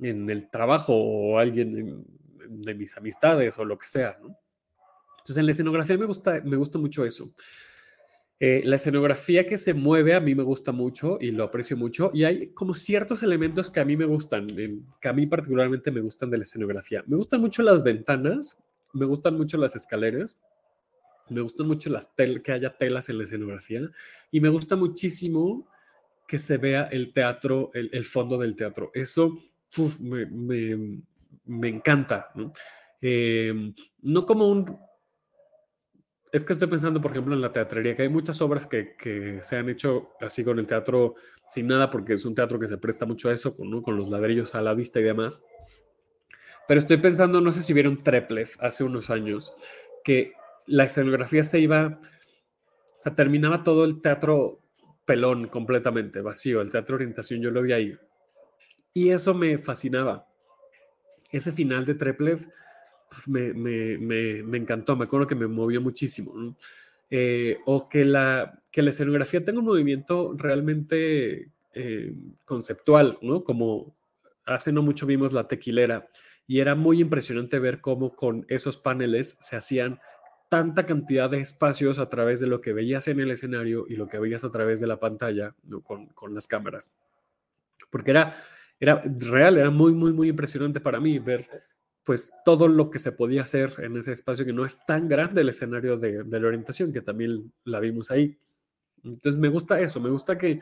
en 0.00 0.30
el 0.30 0.50
trabajo 0.50 0.94
o 0.94 1.38
alguien 1.38 2.04
de 2.48 2.74
mis 2.74 2.96
amistades 2.96 3.58
o 3.58 3.64
lo 3.64 3.78
que 3.78 3.86
sea, 3.86 4.18
Entonces, 5.18 5.38
en 5.38 5.46
la 5.46 5.52
escenografía 5.52 5.98
me 5.98 6.06
gusta, 6.06 6.40
me 6.44 6.56
gusta 6.56 6.78
mucho 6.78 7.04
eso. 7.04 7.32
Eh, 8.38 8.60
la 8.64 8.76
escenografía 8.76 9.46
que 9.46 9.56
se 9.56 9.72
mueve 9.72 10.14
a 10.14 10.20
mí 10.20 10.34
me 10.34 10.42
gusta 10.42 10.70
mucho 10.70 11.16
y 11.18 11.30
lo 11.30 11.44
aprecio 11.44 11.74
mucho 11.74 12.10
y 12.12 12.24
hay 12.24 12.48
como 12.48 12.74
ciertos 12.74 13.22
elementos 13.22 13.70
que 13.70 13.80
a 13.80 13.84
mí 13.86 13.96
me 13.96 14.04
gustan, 14.04 14.46
que 15.00 15.08
a 15.08 15.14
mí 15.14 15.26
particularmente 15.26 15.90
me 15.90 16.02
gustan 16.02 16.28
de 16.28 16.36
la 16.36 16.42
escenografía. 16.42 17.02
Me 17.06 17.16
gustan 17.16 17.40
mucho 17.40 17.62
las 17.62 17.82
ventanas, 17.82 18.62
me 18.92 19.06
gustan 19.06 19.38
mucho 19.38 19.56
las 19.56 19.74
escaleras, 19.74 20.42
me 21.30 21.40
gustan 21.40 21.66
mucho 21.66 21.88
las 21.88 22.12
que 22.44 22.52
haya 22.52 22.76
telas 22.76 23.08
en 23.08 23.18
la 23.18 23.24
escenografía 23.24 23.90
y 24.30 24.40
me 24.40 24.50
gusta 24.50 24.76
muchísimo 24.76 25.66
que 26.28 26.38
se 26.38 26.58
vea 26.58 26.88
el 26.92 27.14
teatro, 27.14 27.70
el, 27.72 28.04
fondo 28.04 28.36
del 28.36 28.54
teatro. 28.54 28.90
Eso 28.92 29.38
me, 30.00 31.68
encanta. 31.68 32.28
¿no? 32.34 32.52
Eh, 33.00 33.72
no 34.02 34.26
como 34.26 34.50
un 34.50 34.66
es 36.36 36.44
que 36.44 36.52
estoy 36.52 36.68
pensando, 36.68 37.00
por 37.00 37.10
ejemplo, 37.12 37.34
en 37.34 37.40
la 37.40 37.52
teatrería, 37.52 37.96
que 37.96 38.02
hay 38.02 38.08
muchas 38.08 38.40
obras 38.42 38.66
que, 38.66 39.38
se 39.42 39.56
han 39.56 39.68
hecho 39.68 40.10
así 40.20 40.44
con 40.44 40.58
el 40.58 40.66
teatro 40.66 41.14
sin 41.48 41.66
nada, 41.66 41.90
porque 41.90 42.14
es 42.14 42.24
un 42.24 42.34
teatro 42.34 42.58
que 42.58 42.68
se 42.68 42.78
presta 42.78 43.06
mucho 43.06 43.28
a 43.28 43.32
eso, 43.32 43.56
con, 43.56 43.96
los 43.96 44.10
ladrillos 44.10 44.54
a 44.54 44.60
la 44.60 44.74
vista 44.74 45.00
y 45.00 45.04
demás. 45.04 45.46
Pero 46.68 46.80
estoy 46.80 46.98
pensando, 46.98 47.40
no 47.40 47.52
sé 47.52 47.62
si 47.62 47.72
vieron 47.72 47.96
Treplev 47.96 48.48
hace 48.60 48.84
unos 48.84 49.10
años, 49.10 49.54
que 50.04 50.32
la 50.66 50.84
escenografía 50.84 51.42
se 51.42 51.60
iba, 51.60 52.00
o 52.00 53.00
sea, 53.00 53.14
terminaba 53.14 53.62
todo 53.62 53.84
el 53.84 54.00
teatro 54.02 54.60
pelón 55.04 55.48
completamente, 55.48 56.20
vacío, 56.20 56.60
el 56.60 56.70
teatro 56.70 56.96
orientación, 56.96 57.40
yo 57.40 57.50
lo 57.50 57.62
vi 57.62 57.72
ahí. 57.72 57.98
Y 58.92 59.10
eso 59.10 59.32
me 59.32 59.56
fascinaba. 59.58 60.26
Ese 61.30 61.52
final 61.52 61.84
de 61.86 61.94
Treplev 61.94 62.46
me, 63.26 63.52
me, 63.54 63.98
me, 63.98 64.42
me, 64.42 64.58
encantó, 64.58 64.96
me 64.96 65.04
acuerdo 65.04 65.26
que 65.26 65.34
me 65.34 65.46
movió 65.46 65.80
muchísimo. 65.80 66.56
Eh, 67.08 67.58
o 67.66 67.88
que 67.88 68.04
la, 68.04 68.62
que 68.72 68.82
la 68.82 68.90
escenografía 68.90 69.44
tenga 69.44 69.60
un 69.60 69.66
movimiento 69.66 70.34
realmente 70.36 71.52
eh, 71.74 72.14
conceptual, 72.44 73.18
¿no? 73.22 73.44
Como 73.44 73.96
hace 74.44 74.72
no 74.72 74.82
mucho 74.82 75.06
vimos 75.06 75.32
la 75.32 75.46
tequilera 75.46 76.08
y 76.46 76.60
era 76.60 76.74
muy 76.74 77.00
impresionante 77.00 77.58
ver 77.58 77.80
cómo 77.80 78.14
con 78.14 78.44
esos 78.48 78.78
paneles 78.78 79.36
se 79.40 79.56
hacían 79.56 80.00
tanta 80.48 80.86
cantidad 80.86 81.28
de 81.28 81.40
espacios 81.40 81.98
a 81.98 82.08
través 82.08 82.40
de 82.40 82.46
lo 82.46 82.60
que 82.60 82.72
veías 82.72 83.08
en 83.08 83.20
el 83.20 83.30
escenario 83.30 83.84
y 83.88 83.96
lo 83.96 84.08
que 84.08 84.18
veías 84.18 84.44
a 84.44 84.50
través 84.50 84.80
de 84.80 84.86
la 84.86 85.00
pantalla 85.00 85.54
¿no? 85.64 85.82
con, 85.82 86.06
con, 86.08 86.34
las 86.34 86.46
cámaras. 86.46 86.92
Porque 87.90 88.12
era, 88.12 88.36
era 88.78 89.00
real, 89.04 89.58
era 89.58 89.70
muy, 89.70 89.92
muy, 89.92 90.12
muy 90.12 90.28
impresionante 90.28 90.80
para 90.80 91.00
mí 91.00 91.18
ver 91.18 91.48
pues 92.06 92.32
todo 92.44 92.68
lo 92.68 92.88
que 92.88 93.00
se 93.00 93.10
podía 93.10 93.42
hacer 93.42 93.74
en 93.78 93.96
ese 93.96 94.12
espacio 94.12 94.46
que 94.46 94.52
no 94.52 94.64
es 94.64 94.86
tan 94.86 95.08
grande 95.08 95.40
el 95.40 95.48
escenario 95.48 95.96
de, 95.96 96.24
la 96.24 96.46
orientación, 96.46 96.92
que 96.92 97.02
también 97.02 97.52
la 97.64 97.80
vimos 97.80 98.12
ahí. 98.12 98.38
Entonces 99.02 99.40
me 99.40 99.48
gusta 99.48 99.80
eso, 99.80 100.00
me 100.00 100.08
gusta 100.08 100.38
que, 100.38 100.60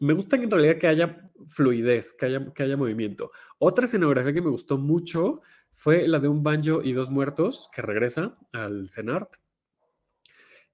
me 0.00 0.14
gusta 0.14 0.34
en 0.34 0.50
realidad 0.50 0.76
que 0.78 0.88
haya 0.88 1.30
fluidez, 1.46 2.12
que 2.12 2.26
haya, 2.26 2.52
que 2.52 2.64
haya 2.64 2.76
movimiento. 2.76 3.30
Otra 3.58 3.84
escenografía 3.84 4.32
que 4.32 4.42
me 4.42 4.50
gustó 4.50 4.78
mucho 4.78 5.42
fue 5.70 6.08
la 6.08 6.18
de 6.18 6.26
un 6.26 6.42
banjo 6.42 6.82
y 6.82 6.92
dos 6.92 7.08
muertos 7.08 7.70
que 7.72 7.80
regresa 7.80 8.36
al 8.52 8.88
CENART, 8.88 9.36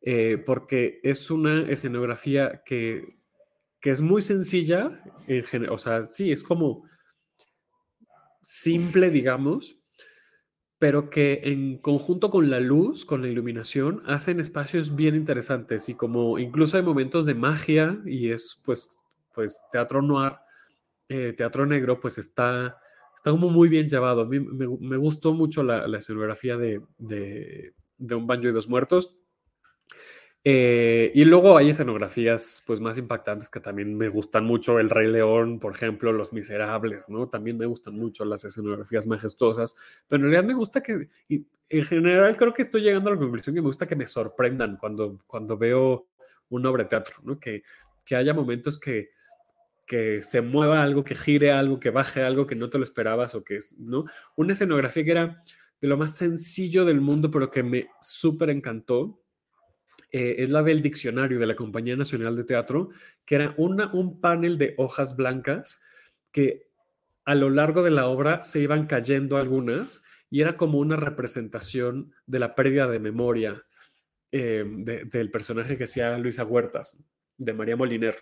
eh, 0.01 0.39
porque 0.39 0.99
es 1.03 1.31
una 1.31 1.61
escenografía 1.71 2.63
que, 2.65 3.19
que 3.81 3.91
es 3.91 4.01
muy 4.01 4.23
sencilla, 4.23 5.05
en 5.27 5.69
o 5.69 5.77
sea, 5.77 6.07
sí, 6.07 6.33
es 6.33 6.43
como 6.43 6.85
simple, 8.45 9.11
digamos, 9.11 9.81
pero 10.79 11.11
que 11.11 11.41
en 11.45 11.79
conjunto 11.79 12.31
con 12.31 12.51
la 12.51 12.61
luz, 12.61 13.05
con 13.05 13.23
la 13.23 13.29
iluminación, 13.29 14.03
hacen 14.07 14.39
espacios 14.39 14.95
bien 14.95 15.17
interesantes 15.17 15.89
y 15.89 15.95
como 15.95 16.39
incluso 16.39 16.77
hay 16.77 16.83
momentos 16.83 17.27
de 17.27 17.35
magia 17.35 18.01
y 18.05 18.31
es 18.31 18.61
pues, 18.65 18.97
pues 19.35 19.63
teatro 19.73 20.03
noir, 20.03 20.35
eh, 21.09 21.33
teatro 21.37 21.67
negro, 21.67 22.01
pues 22.01 22.19
está 22.19 22.79
está 23.25 23.31
como 23.31 23.49
muy 23.49 23.71
bien 23.71 23.89
llevado. 23.89 24.21
A 24.21 24.27
mí 24.27 24.39
me, 24.39 24.97
gustó 24.99 25.33
mucho 25.33 25.63
la, 25.63 25.87
escenografía 25.97 26.59
de, 26.59 26.83
de, 26.99 27.73
Un 28.15 28.27
baño 28.27 28.51
y 28.51 28.53
dos 28.53 28.69
muertos. 28.69 29.17
Eh, 30.47 31.11
y 31.15 31.25
luego 31.25 31.57
hay 31.57 31.71
escenografías 31.71 32.63
pues 32.67 32.79
más 32.79 32.99
impactantes 32.99 33.49
que 33.49 33.61
también 33.61 33.97
me 33.97 34.11
gustan 34.11 34.45
mucho, 34.45 34.79
El 34.79 34.91
Rey 34.91 35.11
León, 35.11 35.59
por 35.59 35.75
ejemplo, 35.75 36.13
Los 36.13 36.35
Miserables, 36.35 37.09
¿no? 37.09 37.31
También 37.31 37.57
me 37.57 37.65
gustan 37.65 37.95
mucho 37.95 38.27
las 38.27 38.45
escenografías 38.45 39.07
majestuosas, 39.07 39.75
pero 40.07 40.23
en 40.23 40.31
realidad 40.31 40.47
me 40.47 40.55
gusta 40.55 40.83
que, 40.83 41.09
en 41.31 41.85
general 41.87 42.37
creo 42.37 42.53
que 42.53 42.63
estoy 42.63 42.83
llegando 42.83 43.09
a 43.09 43.15
la 43.15 43.19
conclusión 43.19 43.55
que 43.55 43.63
me 43.63 43.67
gusta 43.67 43.87
que 43.87 43.97
me 43.97 44.07
sorprendan 44.07 44.77
cuando, 44.77 45.19
cuando 45.27 45.57
veo 45.57 46.09
una 46.51 46.69
obra 46.69 46.83
de 46.83 46.91
teatro, 46.91 47.17
¿no? 47.23 47.41
Que, 47.41 47.63
que 48.05 48.15
haya 48.15 48.35
momentos 48.35 48.79
que, 48.79 49.09
que 49.87 50.23
se 50.23 50.43
mueva 50.43 50.83
algo, 50.83 51.05
que 51.05 51.15
gire 51.15 51.53
algo, 51.53 51.81
que 51.81 51.89
baje 51.89 52.23
algo 52.23 52.47
que 52.47 52.55
no 52.55 52.69
te 52.69 52.77
lo 52.77 52.85
esperabas 52.85 53.35
o 53.35 53.43
que 53.43 53.57
es, 53.57 53.79
¿no? 53.79 54.05
Una 54.37 54.53
escenografía 54.53 55.05
que 55.05 55.11
era 55.11 55.39
de 55.81 55.89
lo 55.89 55.97
más 55.97 56.17
sencillo 56.17 56.85
del 56.85 57.01
mundo, 57.01 57.31
pero 57.31 57.51
que 57.51 57.63
me 57.63 57.89
súper 58.03 58.51
encantó, 58.51 59.24
eh, 60.15 60.37
es 60.39 60.51
la 60.51 60.63
del 60.63 60.81
diccionario 60.81 61.39
de 61.39 61.47
la 61.47 61.57
Compañía 61.57 61.97
Nacional 61.97 62.37
de 62.37 62.45
Teatro, 62.45 62.91
que 63.25 63.35
era 63.35 63.55
una, 63.57 63.93
un 63.93 64.21
panel 64.21 64.57
de 64.59 64.75
hojas 64.79 65.17
blancas 65.17 65.83
que 66.31 66.69
a 67.25 67.35
lo 67.35 67.51
largo 67.51 67.83
de 67.83 67.91
la 67.91 68.07
obra 68.07 68.43
se 68.43 68.61
iban 68.61 68.87
cayendo 68.87 69.37
algunas 69.37 70.05
y 70.31 70.41
era 70.41 70.57
como 70.57 70.79
una 70.79 70.97
representación 70.97 72.13
de 72.27 72.39
la 72.39 72.55
pérdida 72.55 72.87
de 72.87 73.01
memoria 73.01 73.65
eh, 74.31 74.65
del 74.67 75.31
personaje 75.31 75.77
que 75.77 75.85
hacía 75.85 76.17
Luisa 76.19 76.45
Huertas, 76.45 76.99
de 77.37 77.53
María 77.53 77.77
Moliner 77.77 78.17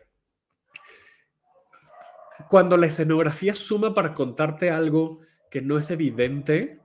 cuando 2.49 2.76
la 2.76 2.86
escenografía 2.86 3.55
suma 3.55 3.95
para 3.95 4.14
contarte 4.14 4.70
algo 4.70 5.20
que 5.51 5.61
no 5.61 5.78
es 5.78 5.90
evidente, 5.90 6.80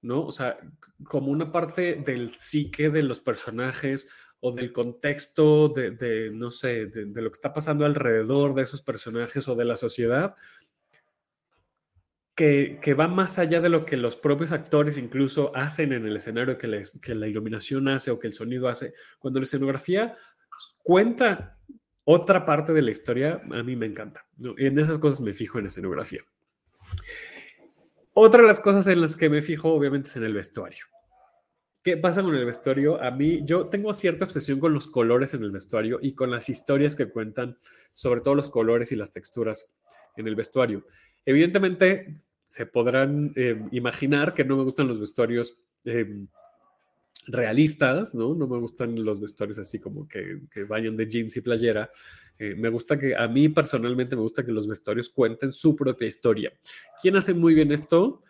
¿no? 0.00 0.24
O 0.24 0.32
sea, 0.32 0.56
como 1.04 1.30
una 1.30 1.52
parte 1.52 1.96
del 1.96 2.30
psique 2.36 2.90
de 2.90 3.02
los 3.02 3.20
personajes 3.20 4.10
o 4.44 4.50
del 4.50 4.72
contexto 4.72 5.68
de, 5.68 6.30
no 6.34 6.50
sé, 6.50 6.86
de, 6.86 7.22
lo 7.22 7.30
que 7.30 7.36
está 7.36 7.52
pasando 7.52 7.86
alrededor 7.86 8.54
de 8.54 8.62
esos 8.62 8.82
personajes 8.82 9.46
o 9.46 9.54
de 9.54 9.64
la 9.64 9.76
sociedad, 9.76 10.34
que, 12.34 12.96
va 12.98 13.06
más 13.06 13.38
allá 13.38 13.60
de 13.60 13.68
lo 13.68 13.84
que 13.84 13.96
los 13.96 14.16
propios 14.16 14.50
actores 14.50 14.98
incluso 14.98 15.54
hacen 15.54 15.92
en 15.92 16.06
el 16.06 16.16
escenario, 16.16 16.58
que, 16.58 16.82
que 17.00 17.14
la 17.14 17.28
iluminación 17.28 17.86
hace 17.86 18.10
o 18.10 18.18
que 18.18 18.26
el 18.26 18.32
sonido 18.32 18.68
hace. 18.68 18.94
Cuando 19.20 19.38
la 19.38 19.44
escenografía 19.44 20.16
cuenta 20.82 21.56
otra 22.04 22.44
parte 22.44 22.72
de 22.72 22.82
la 22.82 22.90
historia 22.90 23.40
a 23.48 23.62
mí 23.62 23.76
me 23.76 23.86
encanta. 23.86 24.26
Y 24.58 24.66
en 24.66 24.76
esas 24.80 24.98
cosas 24.98 25.20
me 25.20 25.34
fijo 25.34 25.60
en 25.60 25.66
escenografía. 25.66 26.22
Otra 28.12 28.42
de 28.42 28.48
las 28.48 28.58
cosas 28.58 28.88
en 28.88 29.00
las 29.00 29.14
que 29.14 29.30
me 29.30 29.40
fijo, 29.40 29.72
obviamente, 29.72 30.08
es 30.08 30.16
en 30.16 30.24
el 30.24 30.34
vestuario. 30.34 30.84
¿Qué 31.82 31.96
pasa 31.96 32.22
con 32.22 32.34
el 32.36 32.44
vestuario? 32.44 33.02
A 33.02 33.10
mí, 33.10 33.40
yo 33.44 33.66
tengo 33.66 33.92
cierta 33.92 34.24
obsesión 34.24 34.60
con 34.60 34.72
los 34.72 34.86
colores 34.86 35.34
en 35.34 35.42
el 35.42 35.50
vestuario 35.50 35.98
y 36.00 36.14
con 36.14 36.30
las 36.30 36.48
historias 36.48 36.94
que 36.94 37.10
cuentan, 37.10 37.56
sobre 37.92 38.20
todo 38.20 38.36
los 38.36 38.50
colores 38.50 38.92
y 38.92 38.96
las 38.96 39.10
texturas 39.10 39.72
en 40.16 40.28
el 40.28 40.36
vestuario. 40.36 40.86
Evidentemente, 41.26 42.14
se 42.46 42.66
podrán 42.66 43.32
eh, 43.34 43.60
imaginar 43.72 44.32
que 44.32 44.44
no 44.44 44.56
me 44.56 44.62
gustan 44.62 44.86
los 44.86 45.00
vestuarios 45.00 45.58
eh, 45.84 46.26
realistas, 47.26 48.14
¿no? 48.14 48.34
No 48.34 48.46
me 48.46 48.58
gustan 48.58 49.04
los 49.04 49.20
vestuarios 49.20 49.58
así 49.58 49.80
como 49.80 50.06
que, 50.06 50.38
vayan 50.68 50.96
de 50.96 51.08
jeans 51.08 51.36
y 51.36 51.40
playera. 51.40 51.90
Eh, 52.38 52.54
me 52.56 52.68
gusta 52.68 52.96
que, 52.96 53.16
a 53.16 53.26
mí 53.26 53.48
personalmente 53.48 54.14
me 54.14 54.22
gusta 54.22 54.44
que 54.44 54.52
los 54.52 54.68
vestuarios 54.68 55.08
cuenten 55.08 55.52
su 55.52 55.74
propia 55.74 56.06
historia. 56.06 56.52
¿Quién 57.00 57.16
hace 57.16 57.34
muy 57.34 57.54
bien 57.54 57.72
esto? 57.72 58.22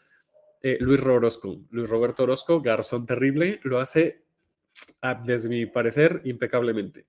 Eh, 0.62 0.78
Luis 0.80 1.00
Orozco, 1.02 1.60
Luis 1.70 1.90
Roberto 1.90 2.22
Orozco, 2.22 2.62
garzón 2.62 3.04
terrible, 3.04 3.58
lo 3.64 3.80
hace, 3.80 4.24
ah, 5.00 5.20
desde 5.24 5.48
mi 5.48 5.66
parecer, 5.66 6.20
impecablemente. 6.24 7.08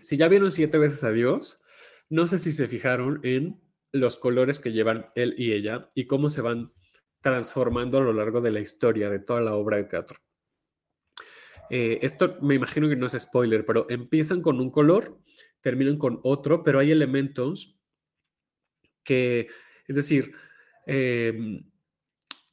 Si 0.00 0.16
ya 0.16 0.26
vieron 0.26 0.50
siete 0.50 0.78
veces 0.78 1.04
a 1.04 1.12
Dios, 1.12 1.62
no 2.10 2.26
sé 2.26 2.38
si 2.38 2.50
se 2.50 2.66
fijaron 2.66 3.20
en 3.22 3.60
los 3.92 4.16
colores 4.16 4.58
que 4.58 4.72
llevan 4.72 5.06
él 5.14 5.34
y 5.38 5.52
ella 5.52 5.88
y 5.94 6.06
cómo 6.06 6.28
se 6.28 6.42
van 6.42 6.72
transformando 7.20 7.98
a 7.98 8.02
lo 8.02 8.12
largo 8.12 8.40
de 8.40 8.50
la 8.50 8.60
historia 8.60 9.08
de 9.08 9.20
toda 9.20 9.40
la 9.40 9.54
obra 9.54 9.76
de 9.76 9.84
teatro. 9.84 10.18
Eh, 11.70 12.00
esto 12.02 12.36
me 12.42 12.54
imagino 12.54 12.88
que 12.88 12.96
no 12.96 13.06
es 13.06 13.16
spoiler, 13.18 13.64
pero 13.64 13.86
empiezan 13.88 14.42
con 14.42 14.60
un 14.60 14.70
color, 14.70 15.20
terminan 15.60 15.96
con 15.96 16.20
otro, 16.24 16.62
pero 16.62 16.80
hay 16.80 16.90
elementos 16.90 17.80
que, 19.04 19.48
es 19.86 19.96
decir, 19.96 20.32
em, 20.86 21.64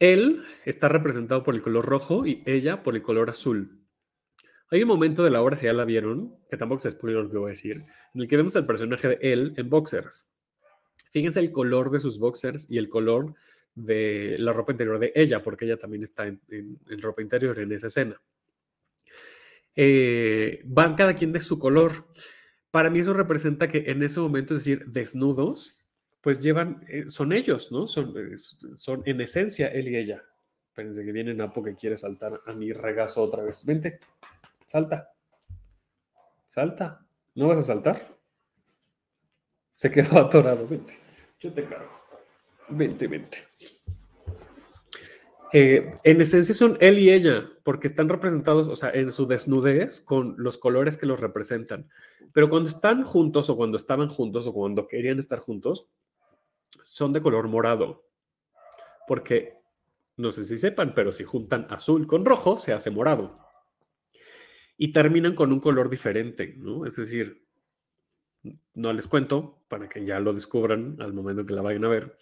él 0.01 0.43
está 0.65 0.89
representado 0.89 1.43
por 1.43 1.55
el 1.55 1.61
color 1.61 1.85
rojo 1.85 2.25
y 2.25 2.43
ella 2.45 2.83
por 2.83 2.95
el 2.95 3.01
color 3.01 3.29
azul. 3.29 3.79
Hay 4.69 4.81
un 4.81 4.87
momento 4.87 5.23
de 5.23 5.29
la 5.29 5.41
obra, 5.41 5.55
si 5.55 5.67
ya 5.67 5.73
la 5.73 5.85
vieron, 5.85 6.35
que 6.49 6.57
tampoco 6.57 6.79
se 6.79 6.91
spoiler 6.91 7.23
lo 7.23 7.29
que 7.29 7.37
voy 7.37 7.47
a 7.47 7.49
decir, 7.49 7.83
en 8.13 8.21
el 8.21 8.27
que 8.27 8.37
vemos 8.37 8.55
al 8.55 8.65
personaje 8.65 9.07
de 9.07 9.19
él 9.21 9.53
en 9.55 9.69
boxers. 9.69 10.29
Fíjense 11.11 11.39
el 11.39 11.51
color 11.51 11.91
de 11.91 11.99
sus 11.99 12.19
boxers 12.19 12.69
y 12.69 12.77
el 12.77 12.89
color 12.89 13.35
de 13.75 14.37
la 14.39 14.51
ropa 14.53 14.71
interior 14.71 14.97
de 14.99 15.11
ella, 15.15 15.43
porque 15.43 15.65
ella 15.65 15.77
también 15.77 16.03
está 16.03 16.25
en 16.25 16.41
ropa 16.99 17.21
interior 17.21 17.57
en 17.59 17.71
esa 17.71 17.87
escena. 17.87 18.19
Eh, 19.75 20.61
van 20.65 20.95
cada 20.95 21.15
quien 21.15 21.31
de 21.31 21.39
su 21.39 21.59
color. 21.59 22.07
Para 22.71 22.89
mí 22.89 22.99
eso 22.99 23.13
representa 23.13 23.67
que 23.67 23.83
en 23.87 24.03
ese 24.03 24.19
momento, 24.19 24.53
es 24.53 24.61
decir, 24.61 24.85
desnudos, 24.87 25.80
pues 26.21 26.41
llevan, 26.41 26.79
eh, 26.87 27.05
son 27.07 27.33
ellos, 27.33 27.71
¿no? 27.71 27.87
Son, 27.87 28.13
eh, 28.15 28.35
son 28.77 29.01
en 29.05 29.21
esencia 29.21 29.67
él 29.67 29.87
y 29.89 29.97
ella. 29.97 30.23
Espérense 30.67 31.03
que 31.03 31.11
viene 31.11 31.33
Napo 31.33 31.63
que 31.63 31.75
quiere 31.75 31.97
saltar 31.97 32.39
a 32.45 32.53
mi 32.53 32.71
regazo 32.71 33.23
otra 33.23 33.43
vez. 33.43 33.65
Vente, 33.65 33.99
salta. 34.67 35.11
Salta. 36.47 37.05
¿No 37.35 37.47
vas 37.47 37.59
a 37.59 37.63
saltar? 37.63 38.07
Se 39.73 39.91
quedó 39.91 40.19
atorado. 40.19 40.67
Vente. 40.67 40.97
Yo 41.39 41.51
te 41.51 41.65
cargo. 41.65 41.91
Vente, 42.69 43.07
vente. 43.07 43.39
Eh, 45.53 45.97
en 46.05 46.21
esencia 46.21 46.55
son 46.55 46.77
él 46.79 46.99
y 46.99 47.11
ella, 47.11 47.49
porque 47.63 47.87
están 47.87 48.07
representados, 48.07 48.69
o 48.69 48.75
sea, 48.77 48.89
en 48.91 49.11
su 49.11 49.27
desnudez 49.27 49.99
con 49.99 50.35
los 50.37 50.57
colores 50.57 50.95
que 50.95 51.05
los 51.05 51.19
representan. 51.19 51.89
Pero 52.31 52.49
cuando 52.49 52.69
están 52.69 53.03
juntos 53.03 53.49
o 53.49 53.57
cuando 53.57 53.75
estaban 53.75 54.07
juntos 54.07 54.47
o 54.47 54.53
cuando 54.53 54.87
querían 54.87 55.19
estar 55.19 55.39
juntos, 55.39 55.89
son 56.83 57.13
de 57.13 57.21
color 57.21 57.47
morado. 57.47 58.07
Porque, 59.07 59.57
no 60.17 60.31
sé 60.31 60.43
si 60.43 60.57
sepan, 60.57 60.93
pero 60.93 61.11
si 61.11 61.23
juntan 61.23 61.67
azul 61.69 62.07
con 62.07 62.25
rojo, 62.25 62.57
se 62.57 62.73
hace 62.73 62.91
morado. 62.91 63.39
Y 64.77 64.91
terminan 64.91 65.35
con 65.35 65.51
un 65.51 65.59
color 65.59 65.89
diferente, 65.89 66.55
¿no? 66.57 66.85
Es 66.85 66.95
decir, 66.95 67.45
no 68.73 68.93
les 68.93 69.07
cuento 69.07 69.63
para 69.67 69.87
que 69.87 70.05
ya 70.05 70.19
lo 70.19 70.33
descubran 70.33 70.97
al 70.99 71.13
momento 71.13 71.45
que 71.45 71.53
la 71.53 71.61
vayan 71.61 71.85
a 71.85 71.89
ver 71.89 72.17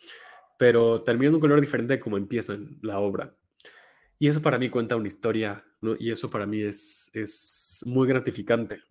pero 0.59 1.01
terminan 1.03 1.35
un 1.35 1.39
color 1.39 1.61
diferente 1.61 1.93
de 1.93 1.99
cómo 2.01 2.17
empiezan 2.17 2.79
la 2.81 2.99
obra. 2.99 3.33
Y 4.17 4.27
eso 4.27 4.41
para 4.41 4.59
mí 4.59 4.69
cuenta 4.69 4.97
una 4.97 5.07
historia, 5.07 5.63
¿no? 5.79 5.95
Y 5.97 6.11
eso 6.11 6.29
para 6.29 6.45
mí 6.45 6.61
es, 6.61 7.09
es 7.13 7.81
muy 7.85 8.09
gratificante. 8.09 8.83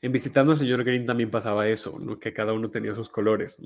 En 0.00 0.10
visitando 0.10 0.50
al 0.50 0.58
señor 0.58 0.82
Green 0.82 1.06
también 1.06 1.30
pasaba 1.30 1.68
eso, 1.68 1.96
¿no? 2.00 2.18
Que 2.18 2.32
cada 2.32 2.54
uno 2.54 2.72
tenía 2.72 2.92
sus 2.96 3.08
colores, 3.08 3.62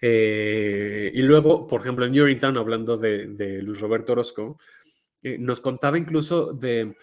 eh, 0.00 1.10
y 1.14 1.22
luego, 1.22 1.66
por 1.66 1.80
ejemplo, 1.80 2.04
en 2.04 2.12
New 2.12 2.38
Town, 2.38 2.56
hablando 2.56 2.96
de, 2.96 3.62
Luis 3.62 3.80
Roberto 3.80 4.12
Orozco, 4.12 4.58
eh, 5.22 5.38
nos 5.38 5.60
contaba 5.60 5.98
incluso 5.98 6.52
de, 6.52 6.94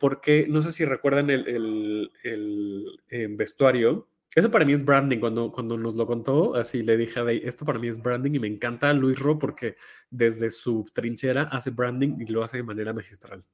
por 0.00 0.20
qué, 0.20 0.46
no 0.48 0.62
sé 0.62 0.70
si 0.70 0.84
recuerdan 0.84 1.30
el, 1.30 2.10
el 2.22 3.36
vestuario, 3.36 4.08
eso 4.34 4.50
para 4.50 4.64
mí 4.64 4.72
es 4.72 4.84
branding. 4.84 5.18
Cuando, 5.20 5.52
cuando 5.52 5.76
nos 5.76 5.94
lo 5.94 6.06
contó, 6.06 6.54
así 6.56 6.82
le 6.82 6.96
dije 6.96 7.20
a 7.20 7.30
esto 7.30 7.64
para 7.64 7.78
mí 7.78 7.88
es 7.88 8.02
branding 8.02 8.32
y 8.34 8.38
me 8.40 8.48
encanta 8.48 8.92
Luis 8.92 9.18
Ro 9.18 9.38
porque 9.38 9.76
desde 10.10 10.50
su 10.50 10.84
trinchera 10.92 11.42
hace 11.44 11.70
branding 11.70 12.16
y 12.18 12.26
lo 12.26 12.42
hace 12.42 12.58
de 12.58 12.62
manera 12.64 12.92
magistral. 12.92 13.44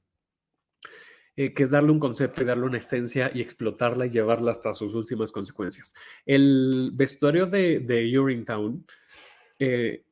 Eh, 1.40 1.54
que 1.54 1.62
es 1.62 1.70
darle 1.70 1.90
un 1.90 1.98
concepto 1.98 2.42
y 2.42 2.44
darle 2.44 2.66
una 2.66 2.76
esencia 2.76 3.30
y 3.32 3.40
explotarla 3.40 4.04
y 4.04 4.10
llevarla 4.10 4.50
hasta 4.50 4.74
sus 4.74 4.92
últimas 4.92 5.32
consecuencias. 5.32 5.94
El 6.26 6.90
vestuario 6.92 7.46
de, 7.46 7.80
de 7.80 8.18
Urinetown, 8.18 8.84
eh, 9.58 10.04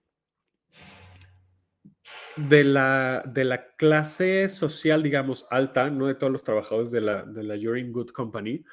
de, 2.35 2.65
la, 2.65 3.23
de 3.27 3.45
la 3.45 3.77
clase 3.77 4.49
social, 4.49 5.03
digamos, 5.03 5.47
alta, 5.51 5.91
no 5.91 6.07
de 6.07 6.15
todos 6.15 6.33
los 6.33 6.45
trabajadores 6.45 6.93
de 6.93 7.03
la, 7.03 7.27
de 7.27 7.43
la 7.43 7.57
Urine 7.57 7.91
Good 7.91 8.13
Company, 8.13 8.65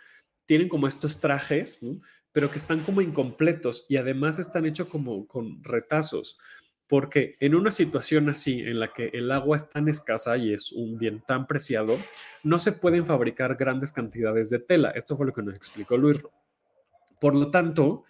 tienen 0.46 0.70
como 0.70 0.88
estos 0.88 1.20
trajes, 1.20 1.82
pero 2.32 2.50
que 2.50 2.58
están 2.58 2.80
como 2.86 3.02
incompletos 3.02 3.86
y 3.90 3.98
además 3.98 4.40
están 4.40 4.66
hechos 4.66 4.88
como 4.88 5.28
con 5.28 5.62
retazos, 5.62 6.40
porque 6.88 7.36
en 7.40 7.56
una 7.56 7.72
situación 7.72 8.30
así, 8.30 8.62
en 8.62 8.80
la 8.80 8.94
que 8.94 9.10
el 9.14 9.32
agua 9.32 9.58
es 9.58 9.70
tan 9.70 9.88
escasa 9.88 10.38
y 10.38 10.54
es 10.54 10.72
un 10.72 10.98
bien 10.98 11.22
tan 11.26 11.48
preciado, 11.48 11.98
no 12.44 12.60
se 12.60 12.72
pueden 12.72 13.06
fabricar 13.06 13.56
grandes 13.56 13.92
cantidades 13.92 14.50
de 14.50 14.60
tela. 14.60 14.92
Esto 14.92 15.16
fue 15.16 15.26
lo 15.26 15.34
que 15.34 15.42
nos 15.42 15.56
explicó 15.56 15.98
Luis. 15.98 16.24
Por 17.20 17.34
lo 17.34 17.50
tanto, 17.50 18.04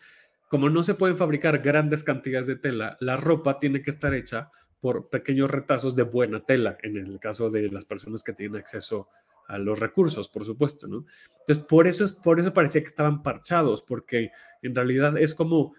como 0.49 0.69
no 0.69 0.83
se 0.83 0.95
pueden 0.95 1.17
fabricar 1.17 1.59
grandes 1.59 2.03
cantidades 2.03 2.47
de 2.47 2.57
tela, 2.57 2.97
la 2.99 3.17
ropa 3.17 3.59
tiene 3.59 3.81
que 3.81 3.89
estar 3.91 4.13
hecha 4.13 4.51
por 4.81 5.09
pequeños 5.09 5.49
retazos 5.49 5.95
de 5.95 6.03
buena 6.03 6.41
tela, 6.41 6.77
en 6.83 6.97
el 6.97 7.19
caso 7.19 7.49
de 7.49 7.71
las 7.71 7.85
personas 7.85 8.23
que 8.23 8.33
tienen 8.33 8.59
acceso 8.59 9.07
a 9.47 9.57
los 9.57 9.79
recursos, 9.79 10.27
por 10.27 10.43
supuesto, 10.45 10.87
¿no? 10.87 11.05
Entonces, 11.39 11.63
por 11.65 11.87
eso, 11.87 12.03
es, 12.03 12.13
por 12.13 12.39
eso 12.39 12.53
parecía 12.53 12.81
que 12.81 12.87
estaban 12.87 13.23
parchados, 13.23 13.81
porque 13.81 14.31
en 14.61 14.75
realidad 14.75 15.17
es 15.17 15.33
como, 15.33 15.73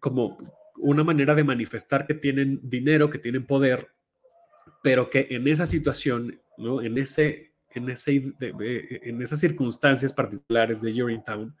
como 0.00 0.38
una 0.80 1.04
manera 1.04 1.34
de 1.34 1.44
manifestar 1.44 2.06
que 2.06 2.14
tienen 2.14 2.60
dinero, 2.62 3.10
que 3.10 3.18
tienen 3.18 3.46
poder, 3.46 3.88
pero 4.82 5.10
que 5.10 5.26
en 5.30 5.48
esa 5.48 5.66
situación, 5.66 6.40
¿no? 6.56 6.82
En, 6.82 6.98
ese, 6.98 7.54
en, 7.70 7.90
ese, 7.90 8.34
en 8.40 9.22
esas 9.22 9.40
circunstancias 9.40 10.12
particulares 10.12 10.82
de 10.82 11.02
Urinetown, 11.02 11.56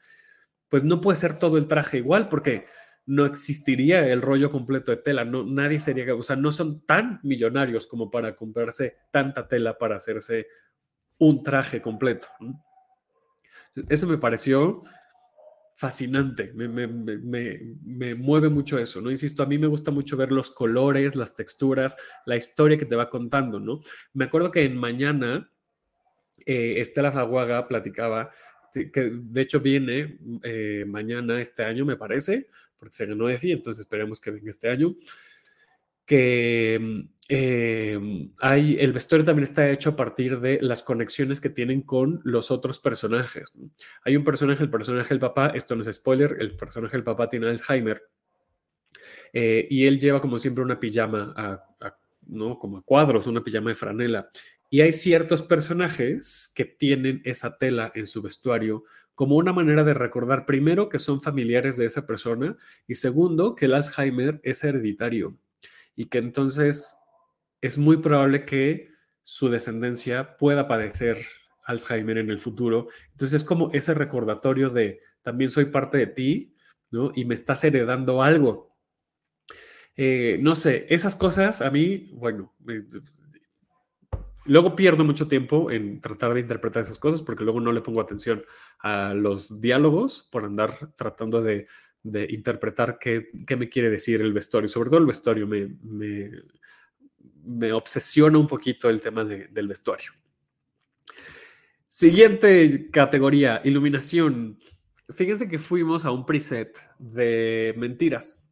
pues 0.68 0.84
no 0.84 1.00
puede 1.00 1.16
ser 1.16 1.38
todo 1.38 1.56
el 1.58 1.66
traje 1.66 1.98
igual, 1.98 2.28
porque 2.28 2.66
no 3.06 3.24
existiría 3.24 4.06
el 4.06 4.20
rollo 4.20 4.50
completo 4.50 4.92
de 4.92 4.98
tela, 4.98 5.24
no, 5.24 5.42
nadie 5.42 5.78
sería, 5.78 6.14
o 6.14 6.22
sea, 6.22 6.36
no 6.36 6.52
son 6.52 6.84
tan 6.84 7.20
millonarios 7.22 7.86
como 7.86 8.10
para 8.10 8.36
comprarse 8.36 8.98
tanta 9.10 9.48
tela 9.48 9.78
para 9.78 9.96
hacerse 9.96 10.46
un 11.16 11.42
traje 11.42 11.80
completo. 11.80 12.28
Eso 13.88 14.06
me 14.06 14.18
pareció 14.18 14.82
fascinante, 15.78 16.52
me, 16.54 16.66
me, 16.66 18.14
mueve 18.16 18.48
mucho 18.48 18.80
eso, 18.80 19.00
¿no? 19.00 19.12
Insisto, 19.12 19.44
a 19.44 19.46
mí 19.46 19.58
me 19.58 19.68
gusta 19.68 19.92
mucho 19.92 20.16
ver 20.16 20.32
los 20.32 20.50
colores, 20.50 21.14
las 21.14 21.36
texturas, 21.36 21.96
la 22.26 22.36
historia 22.36 22.76
que 22.76 22.84
te 22.84 22.96
va 22.96 23.08
contando, 23.08 23.60
¿no? 23.60 23.78
Me 24.12 24.24
acuerdo 24.24 24.50
que 24.50 24.64
en 24.64 24.76
mañana 24.76 25.52
eh, 26.44 26.80
Estela 26.80 27.12
Faguaga 27.12 27.68
platicaba, 27.68 28.32
que 28.72 28.90
de 28.92 29.40
hecho 29.40 29.60
viene 29.60 30.18
eh, 30.42 30.84
mañana 30.84 31.40
este 31.40 31.62
año, 31.62 31.84
me 31.84 31.94
parece, 31.94 32.48
porque 32.76 32.96
se 32.96 33.06
ganó 33.06 33.28
EFI, 33.28 33.52
entonces 33.52 33.82
esperemos 33.82 34.18
que 34.18 34.32
venga 34.32 34.50
este 34.50 34.68
año, 34.70 34.96
que 36.08 37.06
eh, 37.28 38.00
hay, 38.40 38.78
el 38.80 38.94
vestuario 38.94 39.26
también 39.26 39.44
está 39.44 39.68
hecho 39.70 39.90
a 39.90 39.96
partir 39.96 40.40
de 40.40 40.58
las 40.62 40.82
conexiones 40.82 41.38
que 41.38 41.50
tienen 41.50 41.82
con 41.82 42.22
los 42.24 42.50
otros 42.50 42.80
personajes. 42.80 43.58
Hay 44.04 44.16
un 44.16 44.24
personaje, 44.24 44.62
el 44.62 44.70
personaje 44.70 45.10
del 45.10 45.20
papá, 45.20 45.48
esto 45.48 45.76
no 45.76 45.82
es 45.82 45.94
spoiler, 45.94 46.36
el 46.40 46.56
personaje 46.56 46.96
del 46.96 47.04
papá 47.04 47.28
tiene 47.28 47.48
Alzheimer, 47.48 48.02
eh, 49.34 49.66
y 49.68 49.84
él 49.84 49.98
lleva 49.98 50.18
como 50.18 50.38
siempre 50.38 50.64
una 50.64 50.80
pijama, 50.80 51.34
¿no? 52.26 52.58
como 52.58 52.78
a 52.78 52.82
cuadros, 52.82 53.26
una 53.26 53.44
pijama 53.44 53.68
de 53.68 53.76
franela. 53.76 54.30
Y 54.70 54.80
hay 54.80 54.92
ciertos 54.92 55.42
personajes 55.42 56.50
que 56.54 56.64
tienen 56.64 57.20
esa 57.26 57.58
tela 57.58 57.92
en 57.94 58.06
su 58.06 58.22
vestuario 58.22 58.84
como 59.14 59.36
una 59.36 59.52
manera 59.52 59.84
de 59.84 59.92
recordar 59.92 60.46
primero 60.46 60.88
que 60.88 60.98
son 60.98 61.20
familiares 61.20 61.76
de 61.76 61.84
esa 61.84 62.06
persona 62.06 62.56
y 62.86 62.94
segundo 62.94 63.54
que 63.54 63.66
el 63.66 63.74
Alzheimer 63.74 64.40
es 64.42 64.64
hereditario 64.64 65.36
y 65.98 66.04
que 66.04 66.18
entonces 66.18 66.96
es 67.60 67.76
muy 67.76 67.96
probable 67.96 68.44
que 68.44 68.92
su 69.24 69.48
descendencia 69.48 70.36
pueda 70.36 70.68
padecer 70.68 71.18
Alzheimer 71.64 72.18
en 72.18 72.30
el 72.30 72.38
futuro. 72.38 72.86
Entonces 73.10 73.42
es 73.42 73.44
como 73.44 73.72
ese 73.72 73.94
recordatorio 73.94 74.70
de 74.70 75.00
también 75.22 75.50
soy 75.50 75.64
parte 75.64 75.98
de 75.98 76.06
ti, 76.06 76.54
¿no? 76.92 77.10
Y 77.16 77.24
me 77.24 77.34
estás 77.34 77.64
heredando 77.64 78.22
algo. 78.22 78.76
Eh, 79.96 80.38
no 80.40 80.54
sé, 80.54 80.86
esas 80.88 81.16
cosas 81.16 81.60
a 81.62 81.70
mí, 81.72 82.12
bueno, 82.14 82.54
Luego 84.44 84.74
pierdo 84.74 85.04
mucho 85.04 85.28
tiempo 85.28 85.70
en 85.70 86.00
tratar 86.00 86.32
de 86.32 86.40
interpretar 86.40 86.80
esas 86.80 86.98
cosas 86.98 87.20
porque 87.20 87.44
luego 87.44 87.60
no 87.60 87.70
le 87.70 87.82
pongo 87.82 88.00
atención 88.00 88.42
a 88.78 89.12
los 89.12 89.60
diálogos 89.60 90.26
por 90.32 90.46
andar 90.46 90.72
tratando 90.96 91.42
de, 91.42 91.66
interpretar 92.04 92.98
qué, 92.98 93.30
me 93.56 93.68
quiere 93.68 93.90
decir 93.90 94.20
el 94.20 94.32
vestuario. 94.32 94.68
Sobre 94.68 94.90
todo 94.90 95.00
el 95.00 95.06
vestuario 95.06 95.46
me, 95.46 95.76
me, 97.42 97.72
obsesiona 97.72 98.38
un 98.38 98.46
poquito 98.46 98.88
el 98.88 99.00
tema 99.00 99.24
del 99.24 99.68
vestuario. 99.68 100.12
Siguiente 101.88 102.90
categoría, 102.90 103.60
iluminación. 103.64 104.58
Fíjense 105.12 105.48
que 105.48 105.58
fuimos 105.58 106.04
a 106.04 106.10
un 106.10 106.26
preset 106.26 106.78
de 106.98 107.74
mentiras. 107.78 108.48